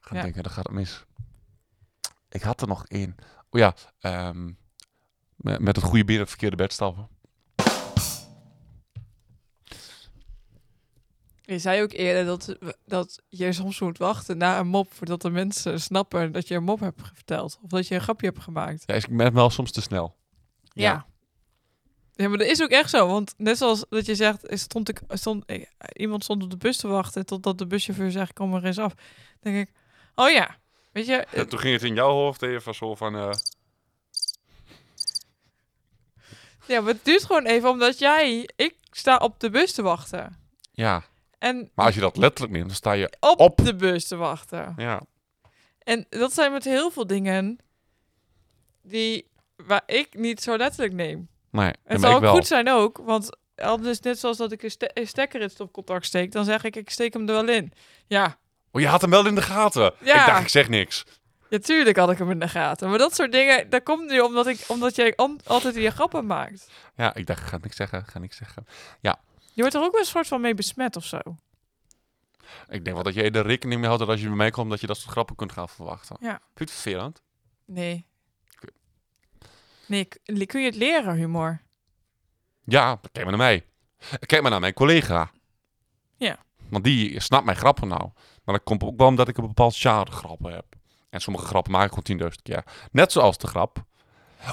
Gaan 0.00 0.16
Ja. 0.16 0.22
denken, 0.22 0.42
dat 0.42 0.52
gaat 0.52 0.66
het 0.66 0.76
mis. 0.76 1.04
Ik 2.28 2.42
had 2.42 2.60
er 2.60 2.68
nog 2.68 2.86
één. 2.86 3.14
Oh 3.50 3.60
ja, 3.60 3.74
met, 5.36 5.60
met 5.60 5.76
het 5.76 5.84
goede 5.84 6.04
bier 6.04 6.18
het 6.18 6.28
verkeerde 6.28 6.56
bed 6.56 6.72
stappen. 6.72 7.08
Je 11.50 11.58
zei 11.58 11.82
ook 11.82 11.92
eerder 11.92 12.24
dat, 12.24 12.56
dat 12.84 13.22
je 13.28 13.52
soms 13.52 13.80
moet 13.80 13.98
wachten 13.98 14.38
na 14.38 14.58
een 14.58 14.66
mop... 14.66 14.92
voordat 14.92 15.22
de 15.22 15.30
mensen 15.30 15.80
snappen 15.80 16.32
dat 16.32 16.48
je 16.48 16.54
een 16.54 16.64
mop 16.64 16.80
hebt 16.80 17.00
verteld. 17.14 17.58
Of 17.62 17.70
dat 17.70 17.88
je 17.88 17.94
een 17.94 18.00
grapje 18.00 18.26
hebt 18.26 18.42
gemaakt. 18.42 18.82
Ja, 18.86 18.94
ik 18.94 19.16
ben 19.16 19.34
wel 19.34 19.50
soms 19.50 19.72
te 19.72 19.80
snel. 19.80 20.16
Ja. 20.72 21.06
Ja, 22.12 22.28
maar 22.28 22.38
dat 22.38 22.46
is 22.46 22.62
ook 22.62 22.70
echt 22.70 22.90
zo. 22.90 23.06
Want 23.06 23.34
net 23.36 23.58
zoals 23.58 23.84
dat 23.88 24.06
je 24.06 24.14
zegt, 24.14 24.44
stond 24.46 24.88
ik, 24.88 25.00
stond, 25.08 25.44
eh, 25.44 25.62
iemand 25.92 26.24
stond 26.24 26.42
op 26.42 26.50
de 26.50 26.56
bus 26.56 26.76
te 26.76 26.88
wachten 26.88 27.26
totdat 27.26 27.58
de 27.58 27.66
buschauffeur 27.66 28.10
zegt, 28.10 28.32
kom 28.32 28.54
er 28.54 28.64
eens 28.64 28.78
af. 28.78 28.94
Dan 29.40 29.52
denk 29.52 29.68
ik, 29.68 29.74
oh 30.14 30.30
ja, 30.30 30.56
weet 30.92 31.06
je, 31.06 31.16
En 31.16 31.48
toen 31.48 31.58
ging 31.58 31.72
het 31.72 31.82
in 31.82 31.94
jouw 31.94 32.12
hoofd 32.12 32.42
even 32.42 32.74
zo 32.74 32.94
van... 32.94 33.16
eh, 33.16 33.32
ja, 36.66 36.80
maar 36.80 36.92
het 36.92 37.04
duurt 37.04 37.24
gewoon 37.24 37.46
even 37.46 37.70
omdat 37.70 37.98
jij, 37.98 38.48
ik 38.56 38.76
sta 38.90 39.16
op 39.16 39.40
de 39.40 39.50
bus 39.50 39.72
te 39.72 39.82
wachten. 39.82 40.38
ja, 40.72 41.04
En 41.40 41.70
maar 41.74 41.86
als 41.86 41.94
je 41.94 42.00
dat 42.00 42.16
letterlijk 42.16 42.52
neemt, 42.52 42.66
dan 42.66 42.76
sta 42.76 42.92
je... 42.92 43.12
op, 43.20 43.40
op- 43.40 43.56
de 43.64 43.74
bus 43.76 44.06
te 44.06 44.16
wachten. 44.16 44.72
Ja, 44.76 45.00
En 45.78 46.06
dat 46.08 46.32
zijn 46.32 46.52
met 46.52 46.64
heel 46.64 46.90
veel 46.90 47.06
dingen 47.06 47.58
die, 48.82 49.26
waar 49.56 49.82
ik 49.86 50.14
niet 50.18 50.42
zo 50.42 50.56
letterlijk 50.56 50.92
neem. 50.92 51.28
nee, 51.50 51.66
Het 51.66 51.76
maar 51.86 51.98
zou 51.98 52.14
ook 52.14 52.20
wel. 52.20 52.32
goed 52.34 52.46
zijn 52.46 52.68
ook, 52.68 52.98
want 53.04 53.36
anders 53.56 54.00
net 54.00 54.18
zoals 54.18 54.36
dat 54.36 54.52
ik 54.52 54.62
een, 54.62 54.70
ste- 54.70 54.90
een 54.94 55.06
stekker 55.06 55.40
in 55.40 55.44
het 55.46 55.54
stopcontact 55.54 56.04
steek, 56.06 56.32
dan 56.32 56.44
zeg 56.44 56.64
ik, 56.64 56.76
ik 56.76 56.90
steek 56.90 57.12
hem 57.12 57.28
er 57.28 57.34
wel 57.34 57.48
in. 57.48 57.72
Ja, 58.06 58.38
Oh, 58.72 58.80
je 58.80 58.86
had 58.88 59.00
hem 59.00 59.10
wel 59.10 59.26
in 59.26 59.34
de 59.34 59.42
gaten. 59.42 59.92
Ja. 60.00 60.20
Ik 60.20 60.26
dacht, 60.26 60.40
ik 60.42 60.48
zeg 60.48 60.68
niks. 60.68 61.04
Ja, 61.48 61.58
tuurlijk 61.58 61.96
had 61.96 62.10
ik 62.10 62.18
hem 62.18 62.30
in 62.30 62.38
de 62.38 62.48
gaten. 62.48 62.88
Maar 62.88 62.98
dat 62.98 63.14
soort 63.14 63.32
dingen, 63.32 63.70
dat 63.70 63.82
komt 63.82 64.10
nu 64.10 64.20
omdat, 64.20 64.46
ik, 64.46 64.64
omdat 64.68 64.96
jij 64.96 65.16
altijd 65.46 65.74
die 65.74 65.90
grappen 65.90 66.26
maakt. 66.26 66.70
Ja, 66.96 67.14
ik 67.14 67.26
dacht, 67.26 67.40
ik 67.40 67.46
ga 67.46 67.58
niks 67.62 67.76
zeggen, 67.76 68.04
ga 68.06 68.18
niks 68.18 68.36
zeggen. 68.36 68.66
Je 69.60 69.66
wordt 69.66 69.78
er 69.78 69.84
ook 69.84 69.92
wel 69.92 70.00
een 70.00 70.06
soort 70.06 70.26
van 70.26 70.40
mee 70.40 70.54
besmet 70.54 70.96
of 70.96 71.04
zo. 71.04 71.18
Ik 72.68 72.84
denk 72.84 72.96
wel 72.96 73.02
dat 73.02 73.14
jij 73.14 73.30
er 73.30 73.46
rekening 73.46 73.80
mee 73.80 73.88
houdt 73.88 74.02
dat 74.02 74.10
als 74.10 74.20
je 74.20 74.26
bij 74.26 74.36
mij 74.36 74.50
komt, 74.50 74.70
dat 74.70 74.80
je 74.80 74.86
dat 74.86 74.96
soort 74.96 75.10
grappen 75.10 75.36
kunt 75.36 75.52
gaan 75.52 75.68
verwachten. 75.68 76.16
Ja. 76.20 76.28
Vind 76.28 76.40
je 76.54 76.64
het 76.64 76.70
vervelend? 76.70 77.22
Nee. 77.64 78.06
Nee, 79.86 80.46
kun 80.46 80.60
je 80.60 80.66
het 80.66 80.74
leren, 80.74 81.14
humor? 81.14 81.62
Ja, 82.64 83.00
kijk 83.12 83.26
maar 83.26 83.36
naar 83.36 83.46
mij. 83.46 83.66
Kijk 84.26 84.42
maar 84.42 84.50
naar 84.50 84.60
mijn 84.60 84.72
collega. 84.72 85.30
Ja. 86.16 86.38
Want 86.68 86.84
die 86.84 87.20
snapt 87.20 87.44
mijn 87.44 87.56
grappen 87.56 87.88
nou. 87.88 88.10
Maar 88.44 88.54
dat 88.54 88.64
komt 88.64 88.82
ook 88.82 88.96
wel 88.96 89.06
omdat 89.06 89.28
ik 89.28 89.36
een 89.36 89.46
bepaald 89.46 89.76
genre 89.76 90.10
grappen 90.10 90.52
heb. 90.52 90.66
En 91.10 91.20
sommige 91.20 91.46
grappen 91.46 91.72
maak 91.72 91.92
ik 91.92 92.04
gewoon 92.04 92.30
10.000 92.30 92.42
keer. 92.42 92.64
Net 92.92 93.12
zoals 93.12 93.38
de 93.38 93.46
grap. 93.46 93.84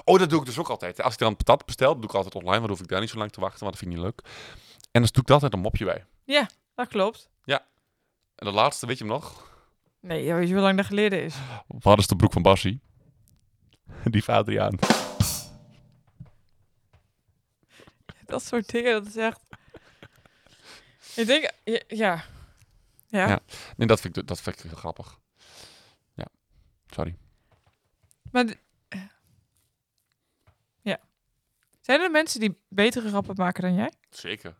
Oh, 0.03 0.19
dat 0.19 0.29
doe 0.29 0.39
ik 0.39 0.45
dus 0.45 0.59
ook 0.59 0.69
altijd. 0.69 1.01
Als 1.01 1.13
ik 1.13 1.19
dan 1.19 1.35
patat 1.35 1.65
bestel, 1.65 1.95
doe 1.95 2.03
ik 2.03 2.15
altijd 2.15 2.35
online. 2.35 2.51
Want 2.51 2.67
dan 2.67 2.71
hoef 2.71 2.81
ik 2.81 2.87
daar 2.87 2.99
niet 2.99 3.09
zo 3.09 3.17
lang 3.17 3.31
te 3.31 3.39
wachten, 3.39 3.59
want 3.59 3.71
dat 3.71 3.81
vind 3.83 3.91
ik 3.91 3.97
niet 3.97 4.05
leuk. 4.05 4.21
En 4.97 5.03
dan 5.03 5.11
doe 5.11 5.21
ik 5.21 5.27
er 5.27 5.33
altijd 5.33 5.53
een 5.53 5.59
mopje 5.59 5.85
bij. 5.85 6.05
Dat 6.75 6.87
klopt. 6.87 7.29
En 8.35 8.45
de 8.45 8.51
laatste, 8.51 8.85
weet 8.85 8.97
je 8.97 9.03
hem 9.03 9.13
nog? 9.13 9.51
Nee, 9.99 10.23
ja, 10.23 10.35
weet 10.35 10.47
je 10.47 10.53
hoe 10.53 10.63
lang 10.63 10.77
dat 10.77 10.85
geleden 10.85 11.23
is? 11.23 11.35
Wat 11.67 11.97
is 11.99 12.07
de 12.07 12.15
broek 12.15 12.33
van 12.33 12.41
Bassie? 12.41 12.81
Die 14.03 14.23
van 14.23 14.35
Adriaan. 14.35 14.79
Dat 18.25 18.43
soort 18.43 18.69
dingen, 18.69 18.93
dat 18.93 19.05
is 19.05 19.15
echt... 19.15 19.39
Ik 21.15 21.27
denk, 21.27 21.51
ja... 21.63 21.81
Ja. 21.87 22.23
ja. 23.07 23.27
Ja. 23.27 23.39
Nee, 23.77 23.87
dat 23.87 24.01
vind 24.01 24.17
ik, 24.17 24.27
dat 24.27 24.41
vind 24.41 24.55
ik 24.59 24.65
heel 24.69 24.77
grappig. 24.77 25.19
Ja, 26.13 26.25
sorry. 26.87 27.17
Maar... 28.31 28.45
d- 28.45 28.57
Ja. 30.81 30.99
Zijn 31.81 32.01
er 32.01 32.11
mensen 32.11 32.39
die 32.39 32.57
betere 32.69 33.09
grappen 33.09 33.35
maken 33.37 33.61
dan 33.63 33.73
jij? 33.73 33.91
Zeker. 34.09 34.55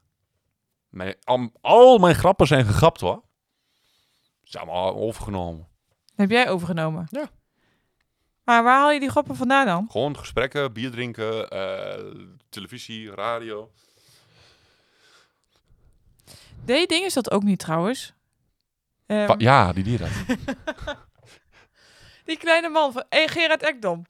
Mijn, 0.90 1.16
al, 1.24 1.50
al 1.62 1.98
mijn 1.98 2.16
grappen 2.16 2.48
zijn 2.48 2.66
gegrapt 2.66 3.02
hoor. 3.02 3.24
Ze 4.44 4.52
zijn 4.52 4.64
allemaal 4.64 4.96
overgenomen. 4.96 5.68
Heb 6.16 6.30
jij 6.30 6.50
overgenomen? 6.50 7.08
Ja. 7.10 7.30
Maar 8.44 8.64
waar 8.64 8.80
haal 8.80 8.92
je 8.92 9.00
die 9.00 9.10
grappen 9.10 9.36
vandaan 9.36 9.66
dan? 9.66 9.88
Gewoon 9.92 10.18
gesprekken, 10.18 10.74
bier 10.74 10.92
drinken, 10.92 11.50
eh, 11.50 12.04
televisie, 12.50 13.12
radio. 13.12 13.72
Deed 16.66 16.90
ding 16.90 17.06
is 17.06 17.14
dat 17.14 17.32
ook 17.32 17.44
niet 17.44 17.60
trouwens. 17.60 18.14
Ehm, 19.06 19.40
ja, 19.40 19.74
die 19.74 19.98
dat. 19.98 20.10
Die 22.28 22.38
kleine 22.38 22.70
man 22.70 22.92
van 22.92 23.04
hey, 23.10 23.28
Gerard 23.28 23.64
Ekdom. 23.64 24.06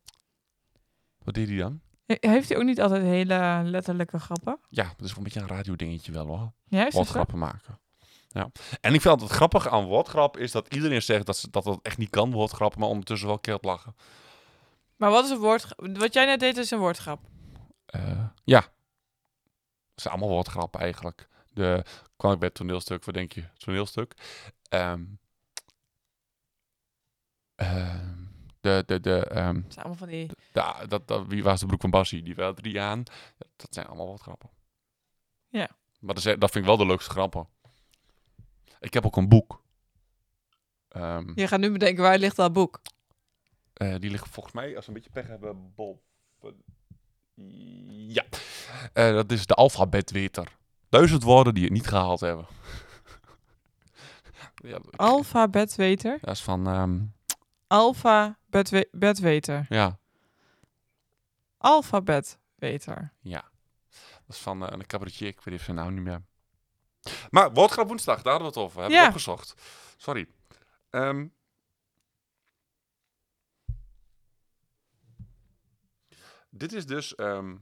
Wat 1.23 1.34
deed 1.34 1.47
hij 1.47 1.57
dan? 1.57 1.82
He- 2.08 2.30
Heeft 2.30 2.49
hij 2.49 2.58
ook 2.58 2.64
niet 2.64 2.82
altijd 2.82 3.01
hele 3.03 3.62
letterlijke 3.64 4.20
grappen? 4.20 4.60
Ja, 4.70 4.84
dat 4.84 5.05
is 5.05 5.10
wel 5.10 5.18
een 5.18 5.24
beetje 5.24 5.39
een 5.39 5.47
radiodingetje 5.47 6.12
wel 6.12 6.26
hoor. 6.28 6.51
Ja, 6.68 6.88
is? 6.88 6.93
Woordgrappen 6.93 7.38
maken. 7.38 7.80
Ja. 8.30 8.51
En 8.82 8.93
ik 8.93 9.01
vind 9.01 9.05
altijd 9.05 9.30
het 9.30 9.38
grappige 9.38 9.70
aan 9.70 9.86
woordgrap 9.86 10.38
is 10.38 10.51
dat 10.51 10.74
iedereen 10.74 11.01
zegt 11.01 11.26
dat 11.26 11.38
ze 11.38 11.49
dat, 11.49 11.64
dat 11.64 11.80
echt 11.82 11.97
niet 11.97 12.10
kan, 12.10 12.32
woordgrappen, 12.32 12.80
maar 12.80 12.89
ondertussen 12.89 13.28
wel 13.28 13.39
keert 13.39 13.64
lachen. 13.64 13.95
Maar 14.95 15.10
wat 15.12 15.24
is 15.26 15.30
een 15.30 15.38
woord? 15.38 15.74
Wat 15.76 16.14
jij 16.14 16.26
net 16.26 16.39
deed 16.39 16.58
is 16.58 16.72
een 16.72 16.80
woordgrap. 16.80 17.20
Eh, 17.86 18.26
ja. 18.43 18.60
Het 19.91 20.01
zijn 20.01 20.14
allemaal 20.14 20.34
woordgrappen 20.34 20.80
eigenlijk. 20.80 21.28
De, 21.53 21.84
kwam 22.18 22.32
ik 22.32 22.39
bij 22.39 22.47
het 22.47 22.58
toneelstuk, 22.58 23.05
wat 23.05 23.14
denk 23.14 23.32
je? 23.32 23.43
Toneelstuk. 23.58 24.14
Ehm, 24.70 25.03
ehm, 27.55 28.26
de, 28.62 28.84
de, 28.86 28.99
de, 28.99 29.26
ehm, 29.26 29.55
Het 29.55 29.74
zijn 29.74 29.86
allemaal 29.86 29.95
van 29.97 30.08
die... 30.08 30.28
de, 30.51 30.86
dat, 30.88 31.08
dat, 31.08 31.26
wie 31.28 31.43
was 31.43 31.60
de 31.60 31.66
broek 31.66 31.82
van 31.82 31.89
Bassie? 31.89 32.22
Die 32.24 32.36
wel 32.36 32.53
drie 32.53 32.82
aan. 32.82 33.03
Dat 33.55 33.68
zijn 33.74 33.86
allemaal 33.88 34.08
wat 34.08 34.22
grappen. 34.22 34.49
Ja. 35.49 35.70
Maar 35.99 36.16
dat, 36.16 36.26
is, 36.26 36.36
dat 36.39 36.51
vind 36.51 36.55
ik 36.55 36.66
wel 36.66 36.78
de 36.78 36.86
leukste 36.86 37.10
grappen. 37.10 37.47
Ik 38.80 38.93
heb 38.93 39.05
ook 39.05 39.18
een 39.18 39.30
boek. 39.30 39.64
Ehm, 40.88 41.32
Je 41.36 41.47
gaat 41.47 41.60
nu 41.60 41.72
bedenken, 41.72 42.03
waar 42.03 42.18
ligt 42.18 42.36
dat 42.36 42.53
boek? 42.53 42.82
Eh, 43.74 43.95
die 43.99 44.10
liggen 44.10 44.30
volgens 44.32 44.55
mij, 44.55 44.76
als 44.76 44.86
we 44.86 44.91
een 44.91 44.97
beetje 44.97 45.10
pech 45.22 45.28
hebben, 45.28 45.74
boven. 45.76 46.01
Ja. 48.08 48.24
Eh, 48.93 49.12
dat 49.12 49.32
is 49.32 49.45
de 49.45 49.53
alfabetweter. 49.53 50.58
Duizend 50.89 51.24
woorden 51.24 51.53
die 51.53 51.64
het 51.64 51.74
niet 51.74 51.88
gehaald 51.88 52.20
hebben. 52.20 52.45
ja, 54.70 54.80
dat- 54.80 54.97
Alfabetweter. 54.97 56.18
dat 56.22 56.34
is 56.36 56.43
van, 56.43 57.12
ehm, 57.68 57.80
Alfabetweter. 57.80 59.65
ja, 59.70 59.99
Alfabetweter. 61.57 63.13
ja. 63.22 63.49
Dat 64.26 64.36
is 64.36 64.41
van 64.41 64.65
eh, 64.65 64.72
een 64.72 64.86
cabaretier, 64.86 65.28
ik 65.28 65.41
weet 65.41 65.53
even 65.53 65.65
zijn 65.65 65.78
naam 65.78 65.93
niet 65.93 66.03
meer. 66.03 66.22
Maar 67.30 67.51
woordgrap 67.53 67.88
woensdag, 67.88 68.22
daar 68.22 68.34
hadden 68.34 68.53
we 68.53 68.59
het 68.59 68.63
over. 68.70 68.80
Hebben 68.80 68.97
we 68.97 69.03
Ja. 69.03 69.07
opgezocht. 69.09 69.53
Sorry. 69.97 70.28
Ehm, 70.89 71.28
dit 76.49 76.74
is 76.74 76.86
dus... 76.86 77.15
ehm, 77.15 77.55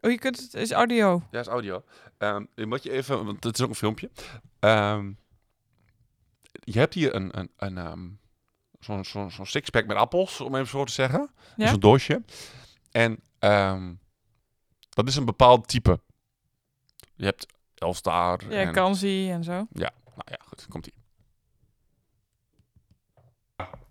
Oh, 0.00 0.10
je 0.10 0.18
kunt 0.18 0.36
het... 0.40 0.54
is 0.54 0.72
audio. 0.72 1.22
Ja, 1.30 1.40
is 1.40 1.46
audio. 1.46 1.84
Je 2.54 2.66
moet 2.66 2.82
je 2.82 2.90
even, 2.90 3.24
want 3.24 3.44
het 3.44 3.54
is 3.58 3.64
ook 3.64 3.68
een 3.68 3.74
filmpje. 3.74 4.10
Je 6.72 6.78
hebt 6.78 6.94
hier 6.94 7.14
een, 7.14 7.38
een, 7.38 7.50
een 7.56 7.78
ehm, 7.78 8.08
zo'n 8.80 9.04
zo'n 9.04 9.30
zo'n 9.30 9.46
sixpack 9.46 9.86
met 9.86 9.96
appels, 9.96 10.40
om 10.40 10.54
even 10.54 10.66
zo 10.66 10.84
te 10.84 10.92
zeggen. 10.92 11.30
Ja? 11.56 11.68
Zo'n 11.68 11.80
doosje. 11.80 12.22
En 12.90 13.20
ehm, 13.38 13.94
dat 14.88 15.08
is 15.08 15.16
een 15.16 15.24
bepaald 15.24 15.68
type. 15.68 16.00
Je 17.14 17.24
hebt 17.24 17.46
Elstar. 17.74 18.40
Ja, 18.48 18.60
en, 18.60 18.72
kansie 18.72 19.30
en 19.30 19.44
zo. 19.44 19.66
Nou 19.72 19.92
ja, 20.24 20.38
goed, 20.44 20.66
komt 20.68 20.86
ie. 20.86 20.94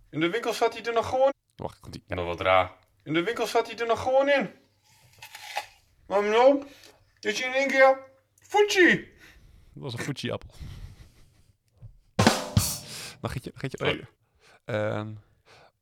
In 0.09 0.19
de 0.19 0.29
winkel 0.29 0.53
zat 0.53 0.73
hij 0.73 0.83
er 0.83 0.93
nog 0.93 1.09
gewoon. 1.09 1.33
Wacht, 1.55 1.79
komt 1.79 1.95
ie. 1.95 2.03
En 2.07 2.15
dat 2.15 2.25
wat 2.25 2.41
raar. 2.41 2.71
In 3.03 3.13
de 3.13 3.23
winkel 3.23 3.47
zat 3.47 3.67
hij 3.67 3.77
er 3.77 3.87
nog 3.87 4.01
gewoon 4.01 4.29
in. 4.29 4.49
Maar 6.07 6.23
nou, 6.23 6.63
is 7.19 7.39
hij 7.39 7.49
in 7.49 7.55
één 7.55 7.67
keer 7.67 7.99
Fuji. 8.39 8.95
Dat 9.73 9.83
was 9.83 9.93
een 9.93 9.99
Fuji-appel. 9.99 10.49
Mag 13.25 13.33
je, 13.33 13.51
mag 13.53 13.71
je, 13.71 13.79
oh, 13.79 13.87
ja. 13.95 14.03
Ehm, 14.65 15.07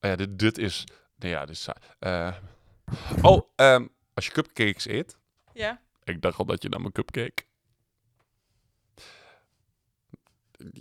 oh 0.01 0.09
ja, 0.09 0.15
dit, 0.15 0.39
dit 0.39 0.57
is, 0.57 0.83
nee 1.15 1.31
ja, 1.31 1.45
dit 1.45 1.55
is, 1.55 1.63
saai. 1.63 1.77
Eh, 1.99 2.33
oh, 3.21 3.41
ehm, 3.55 3.87
als 4.13 4.25
je 4.25 4.31
cupcakes 4.31 4.87
eet, 4.87 5.17
Ja. 5.53 5.79
ik 6.03 6.21
dacht 6.21 6.37
al 6.37 6.45
dat 6.45 6.63
je 6.63 6.69
naar 6.69 6.79
mijn 6.79 6.91
cupcake. 6.91 7.43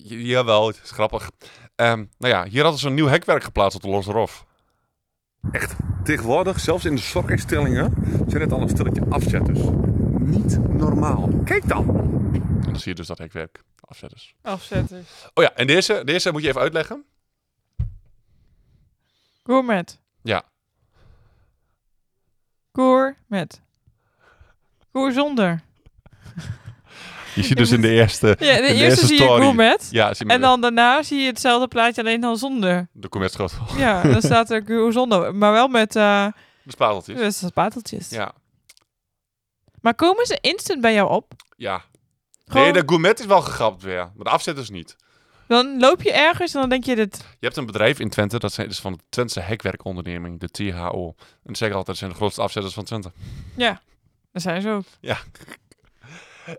Jawel, 0.02 0.66
het 0.66 0.80
is 0.82 0.90
grappig. 0.90 1.30
Ehm, 1.74 2.04
nou 2.18 2.32
ja, 2.34 2.44
hier 2.44 2.62
hadden 2.62 2.80
ze 2.80 2.86
een 2.86 2.94
nieuw 2.94 3.06
hekwerk 3.06 3.42
geplaatst 3.42 3.76
op 3.76 3.82
de 3.82 3.88
Losrof. 3.88 4.46
Echt, 5.52 5.74
tegenwoordig, 6.04 6.60
zelfs 6.60 6.84
in 6.84 6.94
de 6.94 7.00
sokinstellingen, 7.00 7.94
zijn 8.28 8.42
het 8.42 8.52
al 8.52 8.60
een 8.60 8.68
stilletje 8.68 9.04
afzetters. 9.08 9.60
Niet 10.24 10.58
normaal. 10.68 11.28
Kijk 11.44 11.68
dan! 11.68 11.88
En 12.34 12.62
dan 12.62 12.76
zie 12.80 12.88
je 12.90 12.94
dus 12.94 13.06
dat 13.06 13.18
hekwerk. 13.18 13.62
Afzetters. 13.80 14.34
Afzetten. 14.42 15.04
Oh 15.34 15.44
ja, 15.44 15.52
en 15.54 15.66
deze, 15.66 16.02
deze 16.04 16.32
moet 16.32 16.42
je 16.42 16.48
even 16.48 16.60
uitleggen. 16.60 17.04
Gourmet. 19.44 19.98
Ja. 20.22 20.42
Gourmet. 22.72 23.60
Goer 24.92 25.12
zonder. 25.12 25.60
Je 27.34 27.42
ziet 27.42 27.56
dus 27.56 27.70
in 27.70 27.80
de 27.80 27.88
eerste, 28.00 28.26
Ja, 28.26 28.34
de, 28.36 28.44
in 28.44 28.62
de 28.62 28.68
eerste, 28.68 28.82
eerste 28.84 29.06
zie 29.06 29.20
je 29.20 29.26
gourmet. 29.26 29.88
Ja, 29.90 30.14
zie 30.14 30.26
je 30.26 30.32
En 30.32 30.40
dan 30.40 30.60
daarna 30.60 31.02
zie 31.02 31.20
je 31.20 31.26
hetzelfde 31.26 31.68
plaatje, 31.68 32.00
alleen 32.00 32.20
dan 32.20 32.36
zonder. 32.36 32.88
de 32.92 33.08
commercieschoot. 33.08 33.76
Ja, 33.78 34.02
dan 34.02 34.22
staat 34.22 34.50
er 34.50 34.62
goer 34.66 34.92
zonder. 34.92 35.34
Maar 35.34 35.52
wel 35.52 35.68
met, 35.68 35.96
eh 35.96 36.26
De 36.62 36.70
spateltjes. 36.70 37.18
met 37.20 37.34
spateltjes. 37.34 38.08
Ja. 38.10 38.32
Maar 39.82 39.94
komen 39.94 40.26
ze 40.26 40.38
instant 40.40 40.80
bij 40.80 40.94
jou 40.94 41.10
op? 41.10 41.32
Ja. 41.56 41.84
Gewoon, 42.46 42.62
Nee, 42.62 42.72
de 42.72 42.82
gourmet 42.86 43.20
is 43.20 43.26
wel 43.26 43.40
gegrapt 43.42 43.82
weer. 43.82 43.96
Maar 44.14 44.24
de 44.24 44.30
afzetters 44.30 44.70
niet. 44.70 44.96
Dan 45.48 45.78
loop 45.78 46.02
je 46.02 46.12
ergens 46.12 46.54
en 46.54 46.60
dan 46.60 46.68
denk 46.68 46.84
je 46.84 46.94
dit... 46.96 47.16
Je 47.16 47.46
hebt 47.46 47.56
een 47.56 47.66
bedrijf 47.66 47.98
in 47.98 48.08
Twente, 48.08 48.38
dat 48.38 48.58
is 48.58 48.78
van 48.80 48.92
de 48.92 48.98
Twentse 49.08 49.40
hekwerkonderneming, 49.40 50.40
de 50.40 50.48
THO. 50.50 51.14
En 51.18 51.54
ze 51.54 51.54
zeggen 51.56 51.76
altijd, 51.76 51.86
dat 51.86 51.96
zijn 51.96 52.10
de 52.10 52.16
grootste 52.16 52.42
afzetters 52.42 52.74
van 52.74 52.84
Twente. 52.84 53.12
Ja, 53.56 53.80
daar 54.32 54.42
zijn 54.42 54.62
ze 54.62 54.70
ook. 54.70 54.84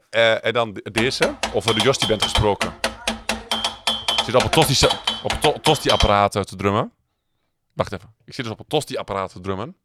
Eh, 0.09 0.45
en 0.45 0.53
dan 0.53 0.73
de- 0.73 0.91
deze, 0.91 1.35
of 1.53 1.63
we 1.65 1.73
de 1.73 1.81
Jostie 1.81 2.07
bent 2.07 2.23
gesproken. 2.23 2.73
Zit 4.25 4.35
op 4.35 4.43
een 4.43 4.49
tosti, 4.49 4.87
tosti-apparaat 5.61 6.31
te 6.31 6.55
drummen. 6.55 6.91
Wacht 7.73 7.91
even. 7.93 8.13
Ik 8.25 8.33
zit 8.33 8.43
dus 8.45 8.53
op 8.53 8.59
een 8.59 8.67
tosti-apparaat 8.67 9.31
te 9.31 9.39
drummen. 9.39 9.75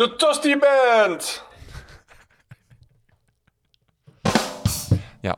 De 0.00 0.16
Tosti 0.16 0.56
Band! 0.56 1.44
ja. 5.20 5.36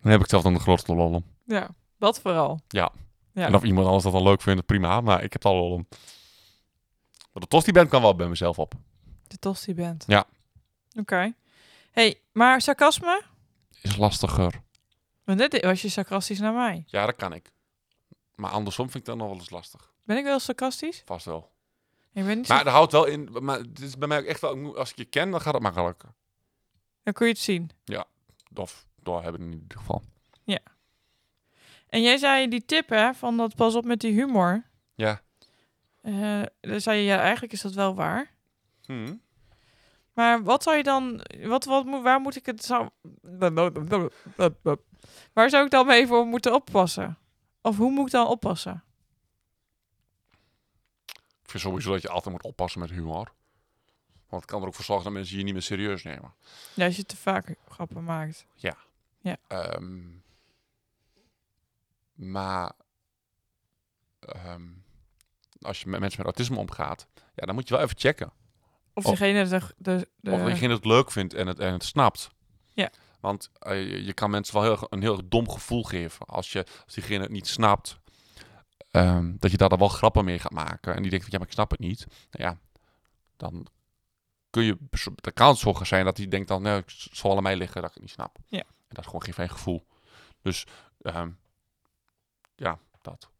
Dan 0.00 0.12
heb 0.12 0.20
ik 0.20 0.28
zelf 0.28 0.42
dan 0.42 0.54
de 0.54 0.60
grootste 0.60 0.94
lol 0.94 1.12
om. 1.12 1.24
Ja, 1.44 1.68
dat 1.98 2.20
vooral. 2.20 2.60
Ja. 2.68 2.92
Ja. 3.32 3.46
En 3.46 3.54
of 3.54 3.62
iemand 3.62 3.86
anders 3.86 4.04
dat 4.04 4.12
dan 4.12 4.22
leuk 4.22 4.42
vindt, 4.42 4.66
prima. 4.66 5.00
Maar 5.00 5.16
ik 5.16 5.32
heb 5.32 5.42
het 5.42 5.44
al 5.44 5.54
lol 5.54 5.72
om. 5.72 5.86
Maar 7.32 7.42
de 7.42 7.46
Tosti 7.48 7.72
Band 7.72 7.88
kan 7.88 8.02
wel 8.02 8.14
bij 8.14 8.28
mezelf 8.28 8.58
op. 8.58 8.74
De 9.26 9.38
tosti 9.38 9.74
bent. 9.74 10.04
Ja. 10.06 10.24
Oké. 10.98 11.34
hey, 11.90 12.20
maar 12.32 12.60
sarcasme? 12.60 13.22
Is 13.80 13.96
lastiger. 13.96 14.62
Want 15.24 15.38
net 15.38 15.64
was 15.64 15.82
je 15.82 15.88
sarcastisch 15.88 16.38
naar 16.38 16.54
mij. 16.54 16.84
Ja, 16.86 17.06
dat 17.06 17.16
kan 17.16 17.32
ik. 17.32 17.50
Maar 18.34 18.50
andersom 18.50 18.90
vind 18.90 18.98
ik 18.98 19.04
dat 19.04 19.16
nog 19.16 19.28
wel 19.28 19.36
eens 19.36 19.50
lastig. 19.50 19.92
Ben 20.04 20.16
ik 20.16 20.24
wel 20.24 20.38
sarcastisch? 20.38 21.02
Vast 21.04 21.24
wel. 21.24 21.54
Maar 22.24 22.44
zo... 22.44 22.64
dat 22.64 22.66
houdt 22.66 22.92
wel 22.92 23.04
in. 23.04 23.28
Maar 23.40 23.58
het 23.58 23.80
is 23.80 23.98
bij 23.98 24.08
mij 24.08 24.18
ook 24.18 24.24
echt 24.24 24.40
wel. 24.40 24.76
Als 24.76 24.90
ik 24.90 24.96
je 24.96 25.04
ken, 25.04 25.30
dan 25.30 25.40
gaat 25.40 25.54
het 25.54 25.62
makkelijker. 25.62 26.08
Dan 27.02 27.12
kun 27.12 27.26
je 27.26 27.32
het 27.32 27.42
zien. 27.42 27.70
Of 28.54 28.86
door 29.02 29.22
hebben 29.22 29.40
in 29.40 29.52
ieder 29.52 29.78
geval. 29.78 30.02
En 31.88 32.02
jij 32.02 32.16
zei 32.16 32.48
die 32.48 32.64
tip, 32.64 32.88
hè, 32.88 33.14
van 33.14 33.36
dat 33.36 33.54
pas 33.54 33.74
op 33.74 33.84
met 33.84 34.00
die 34.00 34.12
humor. 34.12 34.64
Ja. 34.94 35.20
Eh 36.02 36.42
dan 36.60 36.80
zei 36.80 36.98
je, 36.98 37.04
ja, 37.04 37.20
eigenlijk 37.20 37.52
is 37.52 37.60
dat 37.60 37.72
wel 37.72 37.94
waar. 37.94 38.30
Hm. 38.84 39.14
Maar 40.12 40.42
wat 40.42 40.62
zou 40.62 40.76
je 40.76 40.82
dan, 40.82 41.20
wat, 41.42 41.64
wat, 41.64 41.84
waar 42.02 42.20
moet 42.20 42.36
ik 42.36 42.46
het 42.46 42.64
zou, 42.64 42.88
waar 45.32 45.50
zou 45.50 45.64
ik 45.64 45.70
dan 45.70 45.86
mee 45.86 46.06
voor 46.06 46.26
moeten 46.26 46.54
oppassen? 46.54 47.18
Of 47.60 47.76
hoe 47.76 47.90
moet 47.90 48.06
ik 48.06 48.12
dan 48.12 48.26
oppassen? 48.26 48.84
Ik 51.46 51.52
vind 51.52 51.62
sowieso 51.62 51.92
dat 51.92 52.02
je 52.02 52.08
altijd 52.08 52.34
moet 52.34 52.44
oppassen 52.44 52.80
met 52.80 52.90
humor. 52.90 53.32
Want 54.28 54.42
het 54.42 54.50
kan 54.50 54.60
er 54.60 54.66
ook 54.66 54.74
voor 54.74 54.84
zorgen 54.84 55.04
dat 55.04 55.12
mensen 55.12 55.36
je 55.36 55.42
niet 55.42 55.52
meer 55.52 55.62
serieus 55.62 56.02
nemen. 56.02 56.34
Ja, 56.74 56.84
als 56.86 56.96
je 56.96 57.04
te 57.06 57.16
vaak 57.16 57.54
grappen 57.68 58.04
maakt. 58.04 58.46
Ehm, 59.48 60.02
maar 62.14 62.72
ehm, 64.20 64.62
als 65.60 65.80
je 65.80 65.88
met 65.88 66.00
mensen 66.00 66.18
met 66.18 66.26
autisme 66.36 66.58
omgaat, 66.58 67.06
ja, 67.34 67.46
dan 67.46 67.54
moet 67.54 67.68
je 67.68 67.74
wel 67.74 67.82
even 67.84 67.98
checken. 67.98 68.32
Of 68.92 69.04
Of- 69.04 69.10
degene 69.10 69.48
de, 69.48 69.60
de, 69.76 70.08
de 70.20 70.30
Of 70.30 70.40
diegene 70.44 70.74
het 70.74 70.84
leuk 70.84 71.10
vindt 71.10 71.34
en 71.34 71.46
het, 71.46 71.58
en 71.58 71.72
het 71.72 71.84
snapt. 71.84 72.30
Ja. 72.72 72.90
Want 73.20 73.50
eh, 73.58 73.90
je, 73.90 74.04
je 74.04 74.12
kan 74.12 74.30
mensen 74.30 74.54
wel 74.54 74.62
heel, 74.62 74.86
een 74.90 75.02
heel 75.02 75.28
dom 75.28 75.50
gevoel 75.50 75.82
geven. 75.82 76.26
Als, 76.26 76.52
je, 76.52 76.66
als 76.84 76.94
diegene 76.94 77.22
het 77.22 77.30
niet 77.32 77.46
snapt, 77.46 77.98
ehm, 78.96 79.32
dat 79.38 79.50
je 79.50 79.56
daar 79.56 79.68
dan 79.68 79.78
wel 79.78 79.88
grappen 79.88 80.24
mee 80.24 80.38
gaat 80.38 80.52
maken. 80.52 80.94
En 80.94 81.02
die 81.02 81.10
denkt, 81.10 81.24
van, 81.24 81.32
ja, 81.32 81.38
maar 81.38 81.48
ik 81.48 81.52
snap 81.52 81.70
het 81.70 81.80
niet. 81.80 82.06
Nou 82.30 82.50
ja, 82.50 82.58
dan 83.36 83.66
kun 84.50 84.62
je... 84.62 84.76
Dan 85.14 85.32
kan 85.34 85.48
het 85.48 85.58
zo 85.58 85.74
zijn 85.82 86.04
dat 86.04 86.16
hij 86.16 86.28
denkt 86.28 86.48
dan, 86.48 86.62
nee, 86.62 86.72
het 86.72 87.08
zal 87.12 87.36
aan 87.36 87.42
mij 87.42 87.56
liggen 87.56 87.80
dat 87.80 87.90
ik 87.90 87.94
het 87.94 88.04
niet 88.04 88.12
snap. 88.12 88.38
Ja. 88.46 88.58
En 88.58 88.64
dat 88.88 88.98
is 88.98 89.04
gewoon 89.04 89.22
geen 89.22 89.34
fijn 89.34 89.50
gevoel. 89.50 89.86
Dus 90.42 90.66
ehm, 91.00 91.30
ja, 92.56 92.78
dat. 93.02 93.30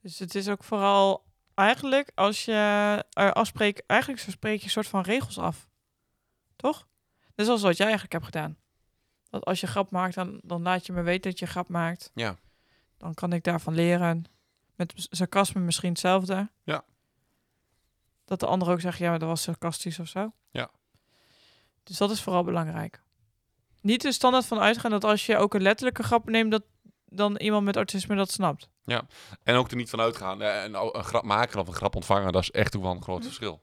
Dus 0.00 0.18
het 0.18 0.34
is 0.34 0.48
ook 0.48 0.64
vooral 0.64 1.24
eigenlijk 1.54 2.10
als 2.14 2.44
je 2.44 3.04
er 3.10 3.32
afspreekt, 3.32 3.86
eigenlijk 3.86 4.20
zo 4.20 4.30
spreek 4.30 4.58
je 4.58 4.64
een 4.64 4.70
soort 4.70 4.88
van 4.88 5.02
regels 5.02 5.38
af. 5.38 5.68
Toch? 6.56 6.86
Is 7.34 7.44
zoals 7.44 7.62
wat 7.62 7.76
jij 7.76 7.86
eigenlijk 7.86 8.12
hebt 8.12 8.24
gedaan. 8.24 8.56
Dat 9.30 9.44
als 9.44 9.60
je 9.60 9.66
grap 9.66 9.90
maakt, 9.90 10.14
dan, 10.14 10.40
dan 10.42 10.62
laat 10.62 10.86
je 10.86 10.92
me 10.92 11.02
weten 11.02 11.30
dat 11.30 11.38
je 11.38 11.46
grap 11.46 11.68
maakt. 11.68 12.10
Ja. 12.14 12.36
Dan 13.02 13.14
kan 13.14 13.32
ik 13.32 13.44
daarvan 13.44 13.74
leren. 13.74 14.24
Met 14.74 14.92
sarcasme 14.96 15.60
misschien 15.60 15.88
hetzelfde. 15.88 16.50
Ja. 16.64 16.84
Dat 18.24 18.40
de 18.40 18.46
ander 18.46 18.70
ook 18.70 18.80
zegt, 18.80 18.98
ja, 18.98 19.10
maar 19.10 19.18
dat 19.18 19.28
was 19.28 19.42
sarcastisch 19.42 19.98
of 19.98 20.08
zo. 20.08 20.32
Ja. 20.50 20.70
Dus 21.82 21.96
dat 21.96 22.10
is 22.10 22.22
vooral 22.22 22.44
belangrijk. 22.44 23.02
Niet 23.80 24.02
de 24.02 24.12
standaard 24.12 24.46
van 24.46 24.58
uitgaan 24.58 24.90
dat 24.90 25.04
als 25.04 25.26
je 25.26 25.36
ook 25.36 25.54
een 25.54 25.62
letterlijke 25.62 26.02
grap 26.02 26.28
neemt, 26.28 26.50
dat 26.50 26.62
dan 27.04 27.36
iemand 27.36 27.64
met 27.64 27.76
autisme 27.76 28.16
dat 28.16 28.30
snapt. 28.30 28.68
En 29.42 29.56
ook 29.56 29.70
er 29.70 29.76
niet 29.76 29.90
van 29.90 30.00
uitgaan. 30.00 30.42
En 30.42 30.74
een 30.74 31.04
grap 31.04 31.24
maken 31.24 31.60
of 31.60 31.68
een 31.68 31.74
grap 31.74 31.94
ontvangen, 31.94 32.32
dat 32.32 32.42
is 32.42 32.50
echt 32.50 32.76
ook 32.76 32.82
wel 32.82 32.92
een 32.92 33.02
groot 33.02 33.18
Mhm. 33.18 33.26
verschil. 33.26 33.62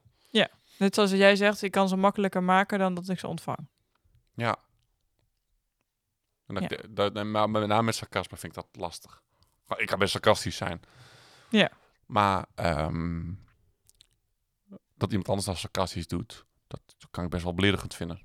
Net 0.78 0.94
zoals 0.94 1.10
jij 1.10 1.36
zegt, 1.36 1.62
ik 1.62 1.70
kan 1.70 1.88
ze 1.88 1.96
makkelijker 1.96 2.42
maken 2.42 2.78
dan 2.78 2.94
dat 2.94 3.08
ik 3.08 3.18
ze 3.18 3.26
ontvang. 3.26 3.68
Ja. 4.34 4.56
En 6.46 6.54
dat, 6.54 6.76
dat, 6.90 7.16
en 7.16 7.30
maar 7.30 7.50
met 7.50 7.66
name 7.66 7.82
met 7.82 7.94
sarcasme 7.94 8.36
vind 8.36 8.56
ik 8.56 8.62
dat 8.62 8.80
lastig. 8.80 9.22
Ik 9.76 9.86
kan 9.86 9.98
best 9.98 10.12
sarcastisch 10.12 10.56
zijn. 10.56 10.80
Ja. 11.48 11.70
Maar 12.06 12.46
ehm, 12.54 13.32
dat 14.94 15.10
iemand 15.10 15.28
anders 15.28 15.46
dat 15.46 15.58
sarcastisch 15.58 16.06
doet, 16.06 16.44
dat 16.66 16.80
kan 17.10 17.24
ik 17.24 17.30
best 17.30 17.44
wel 17.44 17.54
beledigend 17.54 17.94
vinden. 17.94 18.20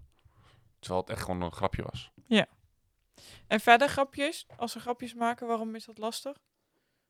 Terwijl 0.80 1.02
het 1.02 1.10
echt 1.10 1.22
gewoon 1.22 1.42
een 1.42 1.52
grapje 1.52 1.84
was. 1.84 2.12
En 3.48 3.60
verder 3.60 3.90
grapjes, 3.90 4.46
als 4.58 4.72
ze 4.72 4.80
grapjes 4.80 5.14
maken, 5.14 5.48
waarom 5.48 5.76
is 5.76 5.86
dat 5.86 5.98
lastig? 5.98 6.38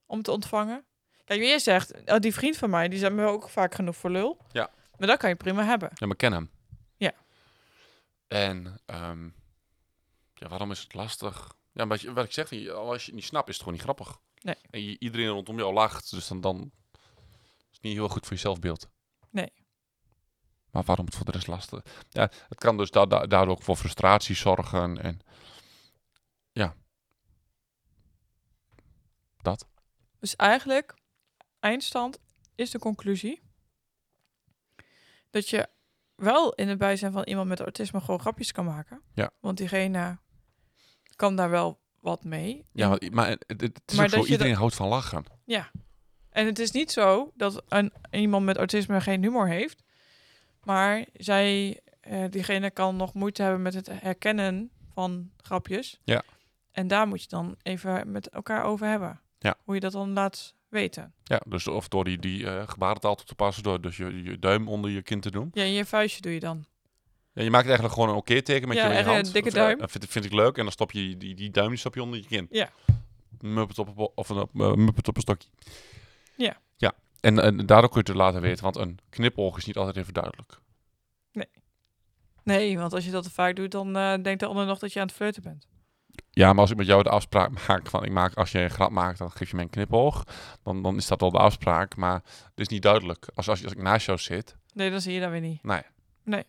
Om 0.06 0.22
te 0.22 0.32
ontvangen? 0.32 0.86
Kijk, 1.24 1.40
wie 1.40 1.50
je 1.50 1.60
zegt, 1.60 1.94
oh, 2.06 2.18
die 2.18 2.34
vriend 2.34 2.58
van 2.58 2.70
mij, 2.70 2.88
die 2.88 3.00
zijn 3.00 3.16
me 3.16 3.26
ook 3.26 3.50
vaak 3.50 3.76
genoeg 3.76 3.96
voor 3.96 4.10
lul. 4.10 4.38
Ja. 4.52 4.70
Maar 4.98 5.08
dat 5.08 5.18
kan 5.18 5.30
je 5.30 5.36
prima 5.36 5.64
hebben. 5.64 5.92
Ja, 5.94 6.08
maar 6.08 6.16
ken 6.16 6.32
hem. 6.32 6.50
Ja. 6.98 7.14
En 8.28 8.78
ehm, 8.86 9.30
ja, 10.34 10.48
waarom 10.48 10.72
is 10.72 10.80
het 10.80 10.94
lastig? 10.94 11.56
Ja, 11.76 11.96
je, 12.00 12.14
wat 12.14 12.26
ik 12.26 12.32
zeg, 12.32 12.70
als 12.70 13.02
je 13.02 13.06
het 13.06 13.16
niet 13.16 13.24
snapt, 13.24 13.48
is 13.50 13.54
het 13.54 13.64
gewoon 13.64 13.74
niet 13.74 13.84
grappig. 13.84 14.20
Nee. 14.42 14.56
En 14.70 14.82
je, 14.84 15.00
iedereen 15.00 15.28
rondom 15.28 15.58
jou 15.58 15.74
lacht, 15.74 16.10
dus 16.12 16.28
dan, 16.28 16.42
dan 16.42 16.72
is 17.70 17.76
het 17.76 17.82
niet 17.82 17.94
heel 17.94 18.10
goed 18.10 18.24
voor 18.26 18.34
je 18.34 18.40
zelfbeeld. 18.40 18.90
Nee. 19.30 19.54
Maar 20.72 20.84
waarom 20.84 21.06
het 21.06 21.16
voor 21.16 21.26
de 21.26 21.32
rest 21.32 21.48
lastig? 21.48 21.82
Ja, 22.10 22.32
het 22.48 22.58
kan 22.60 22.78
dus 22.78 22.92
da 22.92 23.06
da- 23.06 23.26
daardoor 23.26 23.56
ook 23.56 23.64
voor 23.64 23.76
frustratie 23.76 24.36
zorgen 24.36 25.02
en 25.02 25.20
ja. 26.52 26.76
Dat. 29.42 29.68
Dus 30.20 30.36
eigenlijk, 30.36 30.96
eindstand 31.60 32.20
is 32.56 32.70
de 32.70 32.80
conclusie 32.80 33.42
dat 35.30 35.50
je 35.50 35.70
wel 36.16 36.54
in 36.54 36.68
het 36.68 36.78
bijzijn 36.78 37.12
van 37.12 37.24
iemand 37.24 37.48
met 37.48 37.60
autisme 37.60 38.00
gewoon 38.00 38.20
grapjes 38.20 38.52
kan 38.52 38.66
maken. 38.66 39.02
Ja. 39.14 39.32
Want 39.40 39.58
diegene 39.58 40.18
kan 41.16 41.36
daar 41.36 41.50
wel 41.50 41.80
wat 42.00 42.24
mee. 42.24 42.66
Ja, 42.72 42.98
maar, 43.12 43.30
het, 43.48 43.82
is 43.86 43.96
Maar 43.96 44.06
ook 44.06 44.12
zo, 44.12 44.18
dat 44.18 44.28
iedereen 44.28 44.56
houdt 44.56 44.76
van 44.76 44.88
lachen. 44.88 45.26
En 46.36 46.46
het 46.46 46.60
is 46.60 46.72
niet 46.72 46.92
zo 46.92 47.32
dat 47.36 47.64
een, 47.68 47.94
iemand 48.12 48.46
met 48.46 48.58
autisme 48.58 49.02
geen 49.02 49.24
humor 49.24 49.48
heeft. 49.48 49.84
Maar 50.64 51.06
zij, 51.14 51.80
eh, 52.02 52.24
diegene 52.30 52.72
kan 52.72 52.96
nog 52.96 53.14
moeite 53.14 53.42
hebben 53.42 53.62
met 53.62 53.74
het 53.74 53.90
herkennen 53.92 54.72
van 54.94 55.32
grapjes. 55.38 56.00
Ja. 56.04 56.24
En 56.72 56.88
daar 56.88 57.08
moet 57.08 57.22
je 57.22 57.28
dan 57.28 57.56
even 57.62 58.12
met 58.12 58.30
elkaar 58.30 58.64
over 58.64 58.88
hebben. 58.88 59.22
Ja. 59.40 59.56
Hoe 59.64 59.74
je 59.74 59.80
dat 59.80 59.92
dan 59.92 60.14
laat 60.14 60.56
weten. 60.70 61.14
Ja, 61.24 61.42
dus 61.48 61.68
of 61.68 61.88
door 61.88 62.04
die, 62.04 62.20
die 62.20 62.48
eh, 62.48 62.68
gebarentaal 62.68 63.16
toe 63.16 63.26
te 63.26 63.36
passen, 63.36 63.64
door 63.64 63.82
dus 63.82 63.98
je, 63.98 64.24
je 64.24 64.40
duim 64.40 64.68
onder 64.68 64.92
je 64.92 65.02
kin 65.02 65.20
te 65.20 65.32
doen. 65.32 65.50
Ja, 65.54 65.64
en 65.64 65.72
je 65.72 65.86
vuistje 65.86 66.22
doe 66.22 66.34
je 66.34 66.40
dan. 66.40 66.66
Ja, 67.36 67.44
je 67.44 67.50
maakt 67.50 67.66
eigenlijk 67.66 67.94
gewoon 67.94 68.10
een 68.10 68.16
oké-teken 68.16 68.68
met 68.68 68.78
Ja, 68.78 68.84
je, 68.84 68.90
je 68.92 68.96
echt 68.98 69.08
een 69.08 69.14
hand. 69.14 69.34
dikke 69.34 69.50
eh, 69.50 69.56
duim. 69.56 69.78
Dat 69.78 69.92
vind, 69.92 70.06
vind 70.10 70.26
ik 70.26 70.34
leuk. 70.34 70.58
En 70.58 70.64
dan 70.64 70.72
stop 70.72 70.92
je 70.92 71.18
die, 71.18 71.36
die 71.36 71.50
duim 71.52 71.70
die 71.70 71.78
stop 71.78 71.96
je 71.96 72.04
onder 72.04 72.20
je 72.20 72.26
kin. 72.26 72.48
Ja. 72.52 72.70
Muppet 73.40 73.80
op, 73.80 73.88
een- 73.88 74.10
of 74.16 74.30
een 74.30 74.50
uh, 74.54 74.74
muppet 74.74 75.08
op 75.08 75.16
een 75.16 75.22
stokje. 75.22 75.48
Ja. 76.36 76.58
Ja. 76.78 76.94
En, 77.20 77.40
en 77.40 77.66
daardoor 77.66 77.90
kun 77.90 78.02
je 78.04 78.12
het 78.12 78.20
laten 78.22 78.42
weten, 78.42 78.64
want 78.64 78.76
een 78.76 79.00
knipoog 79.10 79.58
is 79.58 79.66
niet 79.66 79.78
altijd 79.78 79.98
even 79.98 80.14
duidelijk. 80.14 80.60
Nee, 82.44 82.78
want 82.80 82.94
als 82.94 83.06
je 83.06 83.12
dat 83.12 83.24
te 83.24 83.32
vaak 83.32 83.56
doet, 83.56 83.72
dan 83.72 83.96
eh, 83.98 84.14
denkt 84.24 84.40
de 84.40 84.46
ander 84.46 84.66
nog 84.66 84.80
dat 84.80 84.94
je 84.94 85.00
aan 85.00 85.06
het 85.06 85.16
flirten 85.16 85.44
bent. 85.44 85.68
Ja, 86.32 86.52
maar 86.52 86.62
als 86.62 86.72
ik 86.72 86.78
met 86.78 86.86
jou 86.86 87.04
de 87.04 87.10
afspraak 87.10 87.50
maak 87.68 87.88
van 87.88 88.04
ik 88.04 88.12
maak 88.12 88.34
als 88.34 88.52
je 88.52 88.60
een 88.60 88.70
grap 88.70 88.92
maakt, 88.92 89.18
dan 89.18 89.32
geef 89.32 89.50
je 89.50 89.56
mij 89.56 89.64
een 89.64 89.70
knipoog. 89.70 90.24
Dan, 90.64 90.82
dan 90.84 90.96
is 90.98 91.08
dat 91.08 91.20
wel 91.22 91.32
de 91.32 91.38
afspraak, 91.38 91.96
maar 91.96 92.14
het 92.24 92.60
is 92.60 92.68
niet 92.68 92.82
duidelijk. 92.82 93.28
Als, 93.36 93.50
als, 93.50 93.64
als 93.64 93.72
ik 93.72 93.82
naast 93.82 94.06
jou 94.06 94.18
zit, 94.18 94.56
Nee, 94.74 94.92
dan 94.92 95.02
zie 95.02 95.14
je 95.14 95.20
dat 95.20 95.30
weer 95.30 95.42
niet. 95.42 95.64
nee. 95.64 95.82
Nee, 96.24 96.44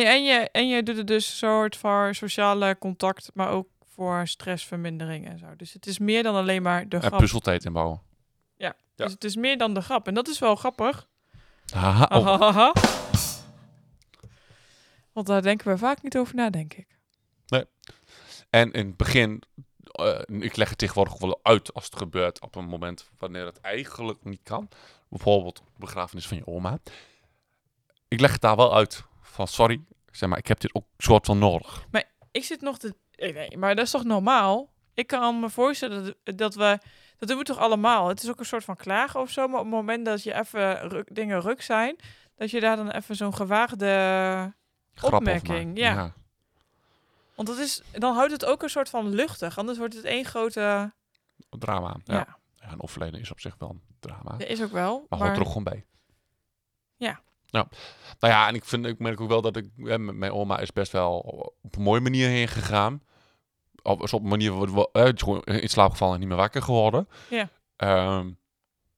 en 0.00 0.24
je, 0.24 0.48
en 0.52 0.68
je 0.68 0.82
doet 0.82 0.96
het 0.96 1.06
dus 1.06 1.38
soort 1.38 1.76
van 1.76 2.14
sociale 2.14 2.78
contact, 2.78 3.30
maar 3.34 3.48
ook 3.50 3.68
voor 3.86 4.26
stressvermindering 4.26 5.26
en 5.28 5.38
zo. 5.38 5.56
Dus 5.56 5.72
het 5.72 5.86
is 5.86 5.98
meer 5.98 6.22
dan 6.22 6.34
alleen 6.34 6.62
maar 6.62 6.88
de 6.88 6.96
En 6.96 7.02
grap. 7.02 7.18
puzzeltijd 7.18 7.64
inbouwen. 7.64 8.00
Ja. 8.56 8.74
Dus 8.94 9.12
het 9.12 9.24
is 9.24 9.36
meer 9.36 9.58
dan 9.58 9.74
de 9.74 9.80
grap. 9.80 10.06
En 10.08 10.14
dat 10.14 10.28
is 10.28 10.38
wel 10.38 10.56
grappig. 10.56 11.08
Haha, 11.74 12.08
oh. 12.18 12.72
Want 15.12 15.26
daar 15.26 15.42
denken 15.42 15.68
we 15.72 15.78
vaak 15.78 16.02
niet 16.02 16.16
over 16.18 16.34
na, 16.34 16.50
denk 16.50 16.74
ik. 16.74 16.86
En 18.50 18.72
in 18.72 18.86
het 18.86 18.96
begin, 18.96 19.42
eh, 19.84 20.20
ik 20.26 20.56
leg 20.56 20.68
het 20.68 20.78
tegenwoordig 20.78 21.18
wel 21.18 21.40
uit 21.42 21.74
als 21.74 21.84
het 21.84 21.96
gebeurt 21.96 22.40
op 22.40 22.54
een 22.54 22.64
moment 22.64 23.10
wanneer 23.18 23.46
het 23.46 23.60
eigenlijk 23.60 24.24
niet 24.24 24.40
kan. 24.42 24.68
Bijvoorbeeld 25.08 25.62
begrafenis 25.76 26.28
van 26.28 26.36
je 26.36 26.46
oma. 26.46 26.78
Ik 28.08 28.20
leg 28.20 28.32
het 28.32 28.40
daar 28.40 28.56
wel 28.56 28.74
uit 28.74 29.04
van 29.32 29.46
sorry, 29.48 29.84
zeg 30.10 30.28
maar, 30.28 30.38
ik 30.38 30.46
heb 30.46 30.60
dit 30.60 30.74
ook 30.74 30.84
soort 30.98 31.26
van 31.26 31.38
nodig. 31.38 31.86
Ik 32.30 32.44
zit 32.44 32.60
nog 32.60 32.78
te... 32.78 32.94
eh, 33.10 33.34
Nee, 33.34 33.56
maar 33.58 33.74
dat 33.74 33.84
is 33.84 33.90
toch 33.90 34.04
normaal? 34.04 34.72
Ik 34.94 35.06
kan 35.06 35.40
me 35.40 35.50
voorstellen 35.50 36.14
dat, 36.24 36.38
dat 36.38 36.54
we... 36.54 36.78
Dat 37.18 37.28
doen 37.28 37.38
we 37.38 37.44
toch 37.44 37.58
allemaal? 37.58 38.08
Het 38.08 38.22
is 38.22 38.28
ook 38.30 38.38
een 38.38 38.44
soort 38.46 38.64
van 38.64 38.76
klagen 38.76 39.20
of 39.20 39.30
zo. 39.30 39.46
Maar 39.48 39.58
op 39.58 39.64
het 39.64 39.74
moment 39.74 40.04
dat 40.04 40.22
je 40.22 40.34
even 40.34 40.88
ruk- 40.88 41.14
dingen 41.14 41.40
ruk 41.40 41.62
zijn... 41.62 41.96
Dat 42.36 42.50
je 42.50 42.60
daar 42.60 42.76
dan 42.76 42.90
even 42.90 43.16
zo'n 43.16 43.34
gewaagde... 43.34 43.86
Grap 44.94 45.12
Opmerking, 45.12 45.78
ja. 45.78 46.12
Want 47.34 47.48
dat 47.48 47.58
is, 47.58 47.82
dan 47.92 48.14
houdt 48.14 48.32
het 48.32 48.44
ook 48.44 48.62
een 48.62 48.70
soort 48.70 48.88
van 48.88 49.08
luchtig. 49.08 49.58
Anders 49.58 49.78
wordt 49.78 49.94
het 49.94 50.04
één 50.04 50.24
grote... 50.24 50.92
Drama. 51.50 51.96
Ja. 52.04 52.14
Ja, 52.14 52.38
ja. 52.56 52.72
Een 52.72 52.82
overlijden 52.82 53.20
is 53.20 53.30
op 53.30 53.40
zich 53.40 53.54
wel 53.58 53.68
een 53.70 53.82
drama. 54.00 54.30
dat 54.36 54.48
is 54.48 54.62
ook 54.62 54.70
wel. 54.72 54.98
Maar 55.08 55.18
Maar, 55.18 55.18
hoort 55.18 55.32
er 55.36 55.40
ook 55.42 55.48
gewoon 55.48 55.64
bij. 55.64 55.84
Ja. 57.52 57.68
Nou 58.18 58.32
ja, 58.32 58.48
en 58.48 58.54
ik, 58.54 58.64
vind, 58.64 58.86
ik 58.86 58.98
merk 58.98 59.20
ook 59.20 59.28
wel 59.28 59.42
dat 59.42 59.56
ik... 59.56 59.70
met 59.74 59.98
mijn 59.98 60.32
oma 60.32 60.58
is 60.58 60.72
best 60.72 60.92
wel 60.92 61.18
op 61.62 61.76
een 61.76 61.82
mooie 61.82 62.00
manier 62.00 62.28
heen 62.28 62.48
gegaan. 62.48 63.02
Op, 63.82 64.12
op 64.12 64.22
een 64.22 64.28
manier... 64.28 64.52
gewoon 65.16 65.42
in 65.42 65.68
slaap 65.68 65.90
gevallen 65.90 66.14
en 66.14 66.20
niet 66.20 66.28
meer 66.28 66.38
wakker 66.38 66.62
geworden. 66.62 67.08
Ja. 67.30 67.48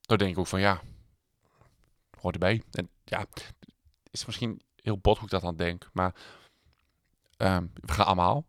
Dan 0.01 0.19
denk 0.19 0.31
ik 0.31 0.39
ook 0.39 0.47
van 0.47 0.61
ja... 0.61 0.81
Hoort 2.21 2.35
erbij. 2.35 2.63
En 2.71 2.89
ja... 3.05 3.27
Is 4.11 4.27
misschien 4.27 4.63
heel 4.77 4.99
bot 4.99 5.17
hoe 5.17 5.25
ik 5.25 5.31
dat 5.31 5.45
aan 5.45 5.57
denk. 5.57 5.89
Maar... 5.93 6.15
ehm, 7.37 7.67
we 7.75 7.93
gaan 7.93 8.07
allemaal. 8.07 8.47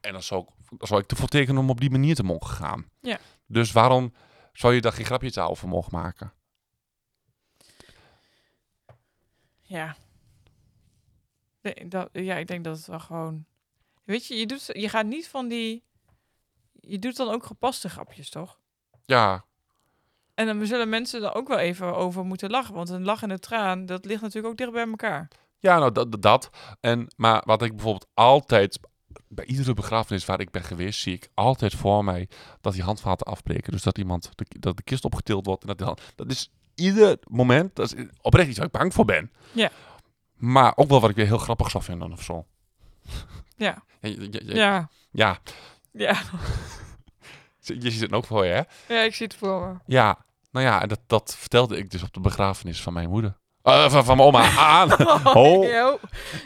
En 0.00 0.12
dan 0.12 0.22
zou, 0.22 0.42
ik, 0.42 0.78
dan 0.78 0.88
zou 0.88 1.00
ik 1.00 1.10
ervoor 1.10 1.28
tekenen 1.28 1.62
om 1.62 1.70
op 1.70 1.80
die 1.80 1.90
manier 1.90 2.14
te 2.14 2.24
mogen 2.24 2.56
gaan. 2.56 2.90
Ja. 3.00 3.18
Dus 3.46 3.72
waarom 3.72 4.14
zou 4.52 4.74
je 4.74 4.80
daar 4.80 4.92
geen 4.92 5.04
grapje 5.04 5.40
over 5.40 5.68
mogen 5.68 5.92
maken? 5.92 6.32
Ja. 9.72 9.96
Nee, 11.62 11.88
dat, 11.88 12.08
ja, 12.12 12.36
ik 12.36 12.46
denk 12.46 12.64
dat 12.64 12.76
het 12.76 12.86
wel 12.86 13.00
gewoon... 13.00 13.44
Weet 14.04 14.26
je, 14.26 14.34
je, 14.34 14.46
doet, 14.46 14.70
je 14.72 14.88
gaat 14.88 15.06
niet 15.06 15.28
van 15.28 15.48
die... 15.48 15.82
Je 16.80 16.98
doet 16.98 17.16
dan 17.16 17.28
ook 17.28 17.44
gepaste 17.44 17.88
grapjes, 17.88 18.30
toch? 18.30 18.58
Ja, 19.04 19.44
En 20.34 20.46
dan 20.46 20.66
zullen 20.66 20.88
mensen 20.88 21.22
er 21.22 21.34
ook 21.34 21.48
wel 21.48 21.58
even 21.58 21.96
over 21.96 22.24
moeten 22.24 22.50
lachen. 22.50 22.74
Want 22.74 22.88
een 22.88 23.04
lach 23.04 23.22
en 23.22 23.30
een 23.30 23.38
traan, 23.38 23.86
dat 23.86 24.04
ligt 24.04 24.20
natuurlijk 24.22 24.48
ook 24.52 24.56
dicht 24.56 24.72
bij 24.72 24.86
elkaar. 24.86 25.28
ja 25.58 25.78
nou 25.78 25.92
dat, 25.92 26.22
dat-. 26.22 26.50
En, 26.80 27.12
maar 27.16 27.42
wat 27.44 27.62
ik 27.62 27.70
bijvoorbeeld 27.70 28.10
altijd, 28.14 28.80
bij 29.28 29.44
iedere 29.44 29.74
begrafenis 29.74 30.24
waar 30.24 30.40
ik 30.40 30.50
ben 30.50 30.64
geweest, 30.64 31.00
zie 31.00 31.14
ik 31.14 31.28
altijd 31.34 31.74
voor 31.74 32.04
mij 32.04 32.28
dat 32.60 32.72
die 32.72 32.82
handvaten 32.82 33.26
afbreken. 33.26 33.72
Dus 33.72 33.82
dat 33.82 33.98
iemand, 33.98 34.30
de, 34.34 34.44
dat 34.48 34.76
de 34.76 34.82
kist 34.82 35.04
opgetild 35.04 35.46
wordt. 35.46 35.64
En 35.64 35.76
dat, 35.76 36.00
dat 36.14 36.30
is 36.30 36.50
ieder 36.74 37.18
moment, 37.28 37.76
dat 37.76 37.92
is 37.94 38.04
oprecht 38.20 38.48
iets 38.48 38.56
waar 38.58 38.66
ik 38.66 38.72
bang 38.72 38.94
voor 38.94 39.04
ben. 39.04 39.32
Ja. 39.52 39.70
Maar 40.36 40.72
ook 40.76 40.88
wel 40.88 41.00
wat 41.00 41.10
ik 41.10 41.16
weer 41.16 41.26
heel 41.26 41.38
grappig 41.38 41.70
zou 41.70 41.84
vinden 41.84 42.12
of 42.12 42.22
zo. 42.22 42.46
Ja. 43.56 43.82
Ja, 44.00 44.14
Ja. 44.42 44.88
ja. 45.10 45.38
Ja. 45.92 46.20
je 47.60 47.90
ziet 47.90 48.00
het 48.00 48.12
ook 48.12 48.24
voor 48.26 48.44
je, 48.46 48.52
hè? 48.52 48.94
Ja, 48.94 49.00
ik 49.02 49.14
zie 49.14 49.26
het 49.26 49.36
voor 49.36 49.66
me. 49.66 49.74
Ja, 49.86 50.24
nou 50.50 50.66
ja, 50.66 50.82
en 50.82 50.88
dat, 50.88 51.00
dat 51.06 51.36
vertelde 51.38 51.76
ik 51.76 51.90
dus 51.90 52.02
op 52.02 52.12
de 52.12 52.20
begrafenis 52.20 52.82
van 52.82 52.92
mijn 52.92 53.08
moeder. 53.08 53.40
Eh, 53.62 53.90
van, 53.90 54.04
van 54.04 54.16
mijn 54.16 54.28
oma 54.28 54.56
aan. 54.78 55.06
Oh. 55.36 55.64
Yo. 55.74 55.98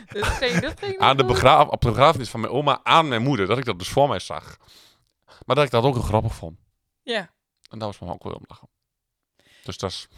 Dat 0.07 0.25
ging, 0.27 0.61
dat 0.61 0.79
ging 0.81 0.99
aan 0.99 1.17
de 1.17 1.23
nog 1.23 1.33
goed. 1.33 1.43
begra 1.43 1.63
op 1.63 1.81
de 1.81 1.89
begrafenis 1.89 2.29
van 2.29 2.41
mijn 2.41 2.53
oma 2.53 2.81
aan 2.83 3.09
mijn 3.09 3.23
moeder. 3.23 3.47
Dat 3.47 3.59
ik 3.59 3.65
dat 3.65 3.79
dus 3.79 3.89
voor 3.89 4.09
mij 4.09 4.19
zag. 4.19 4.57
Maar 5.47 5.57
dat 5.57 5.65
ik 5.65 5.71
dat 5.71 5.85
ook 5.85 5.95
heel 5.95 6.03
grappig 6.03 6.35
vond. 6.35 6.59
Ja. 7.03 7.31
En 7.71 7.79
daar 7.79 7.89
was 7.89 7.99
me 7.99 8.13
ook 8.13 8.23
wel 8.23 8.33
om 8.33 8.45
lachen. 8.47 8.69
Dus 9.67 9.79
dat 9.79 9.91
is... 9.91 10.09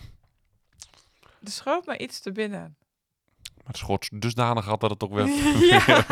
Er 1.45 1.51
schoot 1.51 1.87
me 1.87 1.99
iets 1.99 2.21
te 2.21 2.33
binnen. 2.33 2.77
Maar 3.57 3.67
het 3.67 3.77
schoot 3.77 4.21
dusdanig 4.21 4.65
had 4.65 4.81
dat 4.81 4.91
het 4.91 5.03
ook 5.03 5.13
weer... 5.13 5.27
ja. 5.73 6.05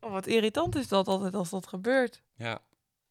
Oh, 0.00 0.10
wat 0.12 0.26
irritant 0.26 0.76
is 0.76 0.88
dat 0.88 1.08
altijd 1.08 1.34
als 1.34 1.50
dat 1.50 1.66
gebeurt. 1.66 2.22
Ja. 2.34 2.58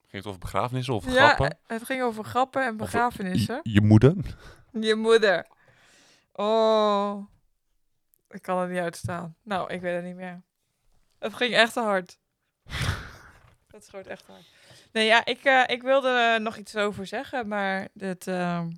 Ging 0.02 0.12
het 0.24 0.26
over 0.26 0.40
begrafenissen 0.40 0.94
of 0.94 1.06
Ja, 1.06 1.12
grappen? 1.12 1.58
het 1.68 1.84
ging 1.84 2.02
over 2.02 2.24
grappen 2.24 2.66
en 2.66 2.78
begrafenissen. 2.78 3.60
Je, 3.64 3.72
je 3.72 3.82
moeder? 3.82 4.16
Je 4.72 4.96
moeder. 4.96 5.48
Oh. 6.34 7.26
Ik 8.30 8.42
kan 8.42 8.60
het 8.60 8.70
niet 8.70 8.80
uitstaan. 8.80 9.36
Nou, 9.44 9.74
ik 9.74 9.82
weet 9.82 9.96
het 9.96 10.04
niet 10.04 10.16
meer. 10.16 10.44
Het 11.20 11.34
ging 11.34 11.54
echt 11.54 11.74
te 11.74 11.80
hard. 11.80 12.20
Het 13.72 13.86
schoot 13.86 14.06
echt 14.06 14.28
hard. 14.28 14.46
Nee, 14.96 15.06
ja, 15.06 15.26
ik, 15.26 15.44
eh, 15.44 15.62
ik 15.66 15.82
wilde 15.82 16.08
er 16.10 16.42
nog 16.42 16.58
iets 16.58 16.76
over 16.76 17.06
zeggen, 17.08 17.48
maar 17.48 17.88
het, 17.98 18.28
ehm 18.28 18.72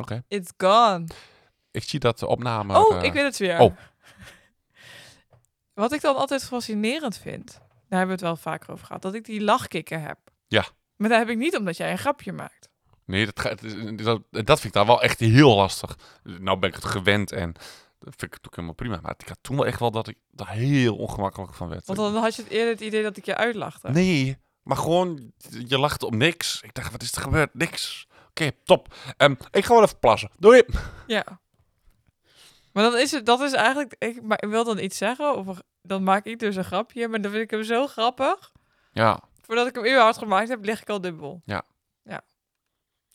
Oké. 0.00 0.24
it's 0.28 0.52
gone. 0.56 1.06
Ik 1.70 1.82
zie 1.82 1.98
dat 2.00 2.18
de 2.18 2.26
opname... 2.26 2.78
Oh, 2.78 2.96
eh, 2.96 3.02
ik 3.02 3.12
weet 3.12 3.24
het 3.24 3.36
weer. 3.38 3.58
oh. 3.58 3.76
Wat 5.74 5.92
ik 5.92 6.00
dan 6.00 6.16
altijd 6.16 6.44
fascinerend 6.44 7.18
vind, 7.18 7.46
daar 7.88 7.98
hebben 7.98 8.06
we 8.06 8.12
het 8.12 8.20
wel 8.20 8.36
vaker 8.36 8.70
over 8.72 8.86
gehad, 8.86 9.02
dat 9.02 9.14
ik 9.14 9.24
die 9.24 9.40
lachkikken 9.42 10.02
heb. 10.02 10.18
Ja. 10.46 10.64
Maar 10.96 11.08
dat 11.08 11.18
heb 11.18 11.28
ik 11.28 11.36
niet 11.36 11.56
omdat 11.56 11.76
jij 11.76 11.90
een 11.90 11.98
grapje 11.98 12.32
maakt. 12.32 12.68
Nee, 13.04 13.24
dat, 13.24 13.40
ga- 13.40 13.48
het 13.48 13.62
is- 13.62 13.74
dat, 14.04 14.22
dat 14.30 14.46
vind 14.60 14.64
ik 14.64 14.72
daar 14.72 14.86
wel 14.86 15.02
echt 15.02 15.20
heel 15.20 15.56
lastig. 15.56 15.98
Nou 16.22 16.58
ben 16.58 16.68
ik 16.68 16.74
het 16.74 16.84
gewend 16.84 17.32
en 17.32 17.52
dat 17.98 18.14
vind 18.16 18.22
ik 18.22 18.42
natuurlijk 18.42 18.54
helemaal 18.54 18.74
prima. 18.74 18.98
Maar 19.02 19.14
ik 19.18 19.28
had 19.28 19.38
toen 19.40 19.56
wel 19.56 19.66
echt 19.66 19.80
wel 19.80 19.90
dat 19.90 20.08
ik 20.08 20.18
daar 20.30 20.50
heel 20.50 20.96
ongemakkelijk 20.96 21.54
van 21.54 21.68
werd. 21.68 21.86
Want 21.86 21.98
dan 21.98 22.16
had 22.16 22.34
je 22.36 22.42
het 22.42 22.50
eerder 22.50 22.72
het 22.72 22.80
idee 22.80 23.02
dat 23.02 23.16
ik 23.16 23.24
je 23.24 23.36
uitlachte. 23.36 23.90
Nee, 23.90 24.38
maar 24.64 24.76
gewoon, 24.76 25.32
je 25.66 25.78
lacht 25.78 26.02
om 26.02 26.16
niks. 26.16 26.60
Ik 26.62 26.74
dacht, 26.74 26.92
wat 26.92 27.02
is 27.02 27.12
er 27.12 27.22
gebeurd? 27.22 27.54
Niks. 27.54 28.06
Oké, 28.28 28.50
top. 28.64 28.94
Ehm, 29.16 29.34
ik 29.50 29.64
ga 29.64 29.74
wel 29.74 29.82
even 29.82 29.98
plassen. 29.98 30.30
Doei. 30.38 30.62
Ja. 31.06 31.40
Maar 32.72 32.84
dan 32.90 32.98
is 32.98 33.10
het, 33.10 33.26
dat 33.26 33.40
is 33.40 33.52
eigenlijk, 33.52 33.94
ik, 33.98 34.22
maar 34.22 34.42
ik 34.42 34.48
wil 34.48 34.64
dan 34.64 34.78
iets 34.78 34.96
zeggen, 34.98 35.36
of 35.36 35.46
een- 35.46 35.62
dan 35.82 36.02
maak 36.02 36.24
ik 36.24 36.38
dus 36.38 36.56
een 36.56 36.64
grapje, 36.64 37.08
maar 37.08 37.20
dan 37.20 37.30
vind 37.30 37.42
ik 37.42 37.50
hem 37.50 37.64
zo 37.64 37.86
grappig. 37.86 38.52
Ja, 38.92 39.20
Voordat 39.46 39.66
ik 39.66 39.74
hem 39.74 39.84
überhaupt 39.84 40.18
gemaakt 40.18 40.48
heb, 40.48 40.64
lig 40.64 40.80
ik 40.82 40.88
al 40.90 41.00
dubbel. 41.00 41.42
Ja. 41.44 41.62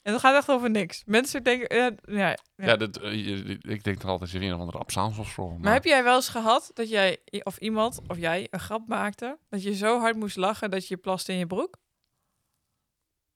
En 0.09 0.15
dat 0.15 0.23
gaat 0.23 0.35
echt 0.35 0.49
over 0.49 0.69
niks. 0.69 1.03
Mensen 1.05 1.43
denken, 1.43 1.77
ja, 1.77 1.91
ja, 2.05 2.27
ja. 2.55 2.65
ja. 2.65 2.75
dat, 2.75 2.97
eh, 2.97 3.49
ik 3.49 3.83
denk 3.83 4.01
dan 4.01 4.09
altijd, 4.09 4.33
er 4.33 4.41
een 4.41 4.53
of 4.53 4.59
andere 4.59 4.77
absaans 4.77 5.17
of 5.17 5.29
zo. 5.29 5.57
Maar 5.57 5.73
heb 5.73 5.83
jij 5.83 6.03
wel 6.03 6.15
eens 6.15 6.29
gehad 6.29 6.71
dat 6.73 6.89
jij, 6.89 7.17
of 7.43 7.57
iemand, 7.57 7.99
of 8.07 8.17
jij, 8.17 8.47
een 8.49 8.59
grap 8.59 8.87
maakte, 8.87 9.37
dat 9.49 9.63
je 9.63 9.75
zo 9.75 9.99
hard 9.99 10.15
moest 10.15 10.35
lachen 10.35 10.71
dat 10.71 10.87
je 10.87 10.97
plaste 10.97 11.31
in 11.31 11.37
je 11.37 11.47
broek? 11.47 11.77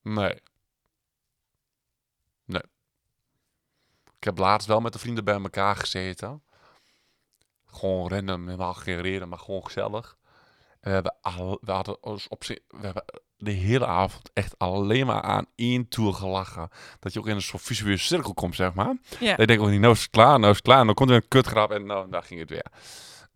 Nee. 0.02 0.42
Nee. 2.46 2.64
Ik 4.18 4.24
heb 4.24 4.38
laatst 4.38 4.68
wel 4.68 4.80
met 4.80 4.94
de 4.94 5.00
vrienden 5.00 5.24
bij 5.24 5.42
elkaar 5.42 5.76
gezeten. 5.76 6.44
Gewoon 7.66 8.10
random, 8.10 8.46
helemaal 8.46 8.74
geen 8.74 9.02
reden, 9.02 9.30
maar 9.30 9.40
gewoon 9.40 9.66
gezellig. 9.66 10.18
En 10.84 10.90
we 10.90 10.96
hebben, 10.96 11.16
al, 11.22 11.58
we 11.62 11.72
hadden 11.72 12.04
ons 12.04 12.28
op 12.28 12.44
zich, 12.44 12.60
we 12.68 12.86
hebben 12.86 13.04
de 13.38 13.52
hele 13.52 13.86
avond 13.86 14.30
echt 14.34 14.58
alleen 14.60 15.06
maar 15.06 15.22
aan 15.22 15.46
één 15.56 15.88
tour 15.88 16.14
gelachen. 16.14 16.70
Dat 17.00 17.14
je 17.14 17.20
ook 17.20 17.28
in 17.28 17.36
een 17.36 17.42
soort 17.42 17.64
visuele 17.64 17.98
cirkel 17.98 18.34
komt, 18.34 18.56
zeg 18.56 18.74
maar. 18.74 18.96
Ja. 19.20 19.36
Dan 19.36 19.46
denk 19.46 19.62
ik 19.62 19.68
niet, 19.68 19.80
nou 19.80 19.94
is 19.94 20.02
het 20.02 20.10
klaar, 20.10 20.40
nou 20.40 20.50
is 20.52 20.56
het 20.58 20.66
klaar. 20.66 20.80
En 20.80 20.86
dan 20.86 20.96
komt 20.96 21.10
er 21.10 21.16
een 21.16 21.28
kutgrap 21.28 21.72
en 21.72 21.86
nou, 21.86 22.10
daar 22.10 22.24
ging 22.24 22.40
het 22.40 22.50
weer. 22.50 22.66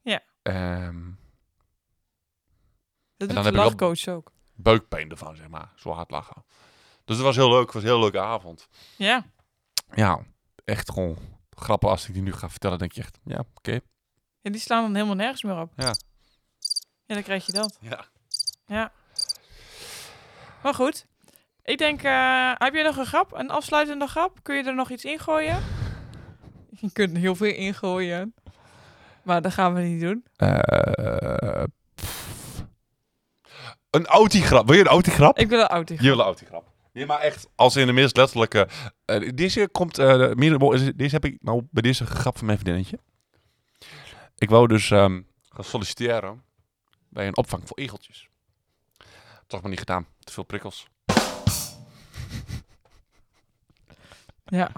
Ja. 0.02 0.22
Ehm, 0.42 1.04
Dat 3.18 3.28
dan 3.28 3.28
doet 3.28 3.46
heb 3.46 3.78
de 3.78 3.96
ik 4.04 4.10
ook. 4.10 4.32
buikpijn 4.56 5.10
ervan, 5.10 5.36
zeg 5.36 5.48
maar. 5.48 5.72
Zo 5.76 5.92
hard 5.92 6.12
lachen. 6.12 6.46
Dus 7.06 7.16
het 7.16 7.26
was 7.26 7.36
heel 7.36 7.50
leuk, 7.50 7.66
het 7.66 7.74
was 7.74 7.84
een 7.84 7.90
heel 7.90 8.00
leuke 8.00 8.20
avond. 8.20 8.68
Ja. 8.98 9.26
Ja, 9.96 10.24
echt 10.66 10.92
gewoon 10.92 11.18
grappen 11.50 11.90
als 11.90 12.08
ik 12.08 12.14
die 12.14 12.24
nu 12.24 12.34
ga 12.34 12.50
vertellen, 12.50 12.78
denk 12.80 12.92
je 12.92 13.02
echt, 13.02 13.20
ja, 13.24 13.44
oké. 13.56 13.80
En 14.42 14.52
die 14.52 14.62
slaan 14.62 14.82
dan 14.84 14.96
helemaal 14.96 15.16
nergens 15.16 15.44
meer 15.44 15.60
op. 15.60 15.72
Ja. 15.76 15.94
Ja, 17.08 17.14
dan 17.14 17.24
krijg 17.24 17.46
je 17.46 17.52
dat. 17.52 17.78
Ja. 17.82 18.06
Ja. 18.66 18.92
Maar 20.64 20.74
goed. 20.74 21.06
Ik 21.64 21.78
denk, 21.78 22.04
eh, 22.04 22.52
heb 22.54 22.74
je 22.74 22.84
nog 22.84 22.98
een 22.98 23.06
grap? 23.06 23.32
Een 23.34 23.50
afsluitende 23.50 24.08
grap? 24.08 24.40
Kun 24.42 24.56
je 24.56 24.64
er 24.64 24.76
nog 24.76 24.90
iets 24.90 25.06
ingooien? 25.06 25.64
Je 26.70 26.92
kunt 26.92 27.18
heel 27.18 27.36
veel 27.36 27.54
ingooien. 27.54 28.34
Maar 29.24 29.42
dat 29.42 29.54
gaan 29.54 29.74
we 29.74 29.82
niet 29.82 30.02
doen. 30.02 30.26
Eh, 30.36 31.64
een 33.90 34.06
autigrap. 34.06 34.68
Wil 34.68 34.76
je 34.76 34.82
een 34.82 34.88
autigrap? 34.88 35.38
Ik 35.38 35.50
wil 35.50 35.60
een 35.60 35.68
auto. 35.68 35.94
Je 35.94 36.02
wil 36.02 36.20
een 36.20 36.26
autigrap. 36.26 36.72
Nee, 36.94 37.06
maar 37.06 37.20
echt, 37.20 37.48
als 37.56 37.76
in 37.76 37.88
de 37.88 37.94
meest 37.94 38.18
letterlijke... 38.18 38.68
eh, 39.06 39.30
deze 39.36 39.68
komt, 39.72 39.98
meer, 40.36 40.58
deze 40.96 41.16
heb 41.16 41.26
ik 41.26 41.38
nou 41.42 41.68
bij 41.72 41.82
deze 41.82 42.06
grap 42.06 42.38
van 42.38 42.46
mijn 42.46 42.60
vriendinnetje. 42.60 43.00
Ik 44.38 44.50
wou 44.50 44.68
dus 44.68 44.92
ehm, 44.92 45.22
gaan 45.50 45.64
solliciteren 45.64 46.46
bij 47.10 47.28
een 47.28 47.38
opvang 47.38 47.64
voor 47.66 47.78
egeltjes. 47.78 48.30
Toch 49.48 49.62
maar 49.62 49.70
niet 49.70 49.80
gedaan. 49.80 50.08
Te 50.20 50.34
veel 50.34 50.44
prikkels. 50.44 50.88
Ja. 54.50 54.72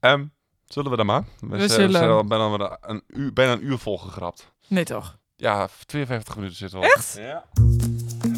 Ehm, 0.00 0.24
zullen 0.66 0.90
we 0.90 0.96
dan 0.96 1.06
maar? 1.06 1.24
We 1.40 1.68
zullen. 1.68 2.10
al 2.10 2.24
bijna, 2.24 2.44
een, 2.44 2.78
een 2.80 3.02
uur, 3.06 3.32
bijna 3.32 3.52
een 3.52 3.64
uur 3.64 3.78
vol 3.78 3.98
gegrapt. 3.98 4.52
Nee 4.66 4.84
toch? 4.84 5.18
Ja, 5.36 5.68
52 5.86 6.36
minuten 6.36 6.56
zitten 6.56 6.80
we 6.80 6.84
al. 6.84 6.92
Echt? 6.92 7.16
Ja. 7.18 7.44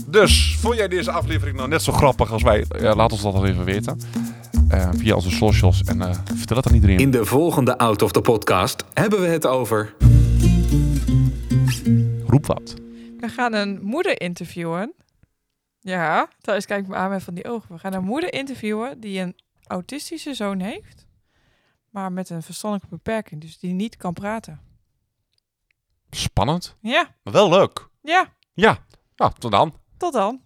Dus, 0.07 0.57
vond 0.59 0.77
jij 0.77 0.89
deze 0.89 1.11
aflevering 1.11 1.57
nou 1.57 1.69
net 1.69 1.83
zo 1.83 1.93
grappig 1.93 2.33
als 2.33 2.43
wij? 2.43 2.67
Ja, 2.79 2.95
laat 2.95 3.13
ons 3.13 3.23
dat 3.23 3.35
al 3.35 3.47
even 3.47 3.65
weten. 3.65 4.01
Eh, 4.69 4.89
via 4.93 5.15
onze 5.15 5.31
socials. 5.31 5.83
En 5.83 6.03
eh, 6.03 6.15
vertel 6.35 6.57
het 6.57 6.67
aan 6.67 6.75
iedereen. 6.75 6.99
In 6.99 7.11
de 7.11 7.25
volgende 7.25 7.79
Out 7.79 8.03
of 8.03 8.13
the 8.13 8.21
Podcast 8.21 8.85
hebben 8.93 9.21
we 9.21 9.27
het 9.27 9.47
over... 9.47 9.95
Roep 12.31 12.47
wat. 12.47 12.75
We 13.19 13.29
gaan 13.29 13.53
een 13.53 13.83
moeder 13.83 14.21
interviewen. 14.21 14.93
Ja, 15.81 16.29
thuis 16.41 16.67
kijk 16.67 16.83
ik 16.83 16.89
me 16.89 16.95
aan 16.95 17.11
met 17.11 17.23
van 17.23 17.35
die 17.35 17.45
ogen. 17.49 17.73
We 17.75 17.79
gaan 17.79 17.93
een 17.95 18.05
moeder 18.05 18.33
interviewen 18.33 19.01
die 19.01 19.21
een 19.21 19.37
autistische 19.67 20.35
zoon 20.35 20.61
heeft. 20.61 21.07
Maar 21.91 22.13
met 22.13 22.31
een 22.31 22.43
verstandelijke 22.43 22.95
beperking. 22.97 23.41
Dus 23.41 23.59
die 23.59 23.73
niet 23.73 23.97
kan 23.97 24.13
praten. 24.13 24.61
Spannend, 26.11 26.77
Ja, 26.81 27.15
maar 27.23 27.33
wel 27.33 27.49
leuk. 27.49 27.89
ja. 28.03 28.35
Ja, 28.53 28.85
nou, 29.17 29.33
tot 29.39 29.51
dan. 29.51 29.75
Tot 29.97 30.13
dan. 30.13 30.43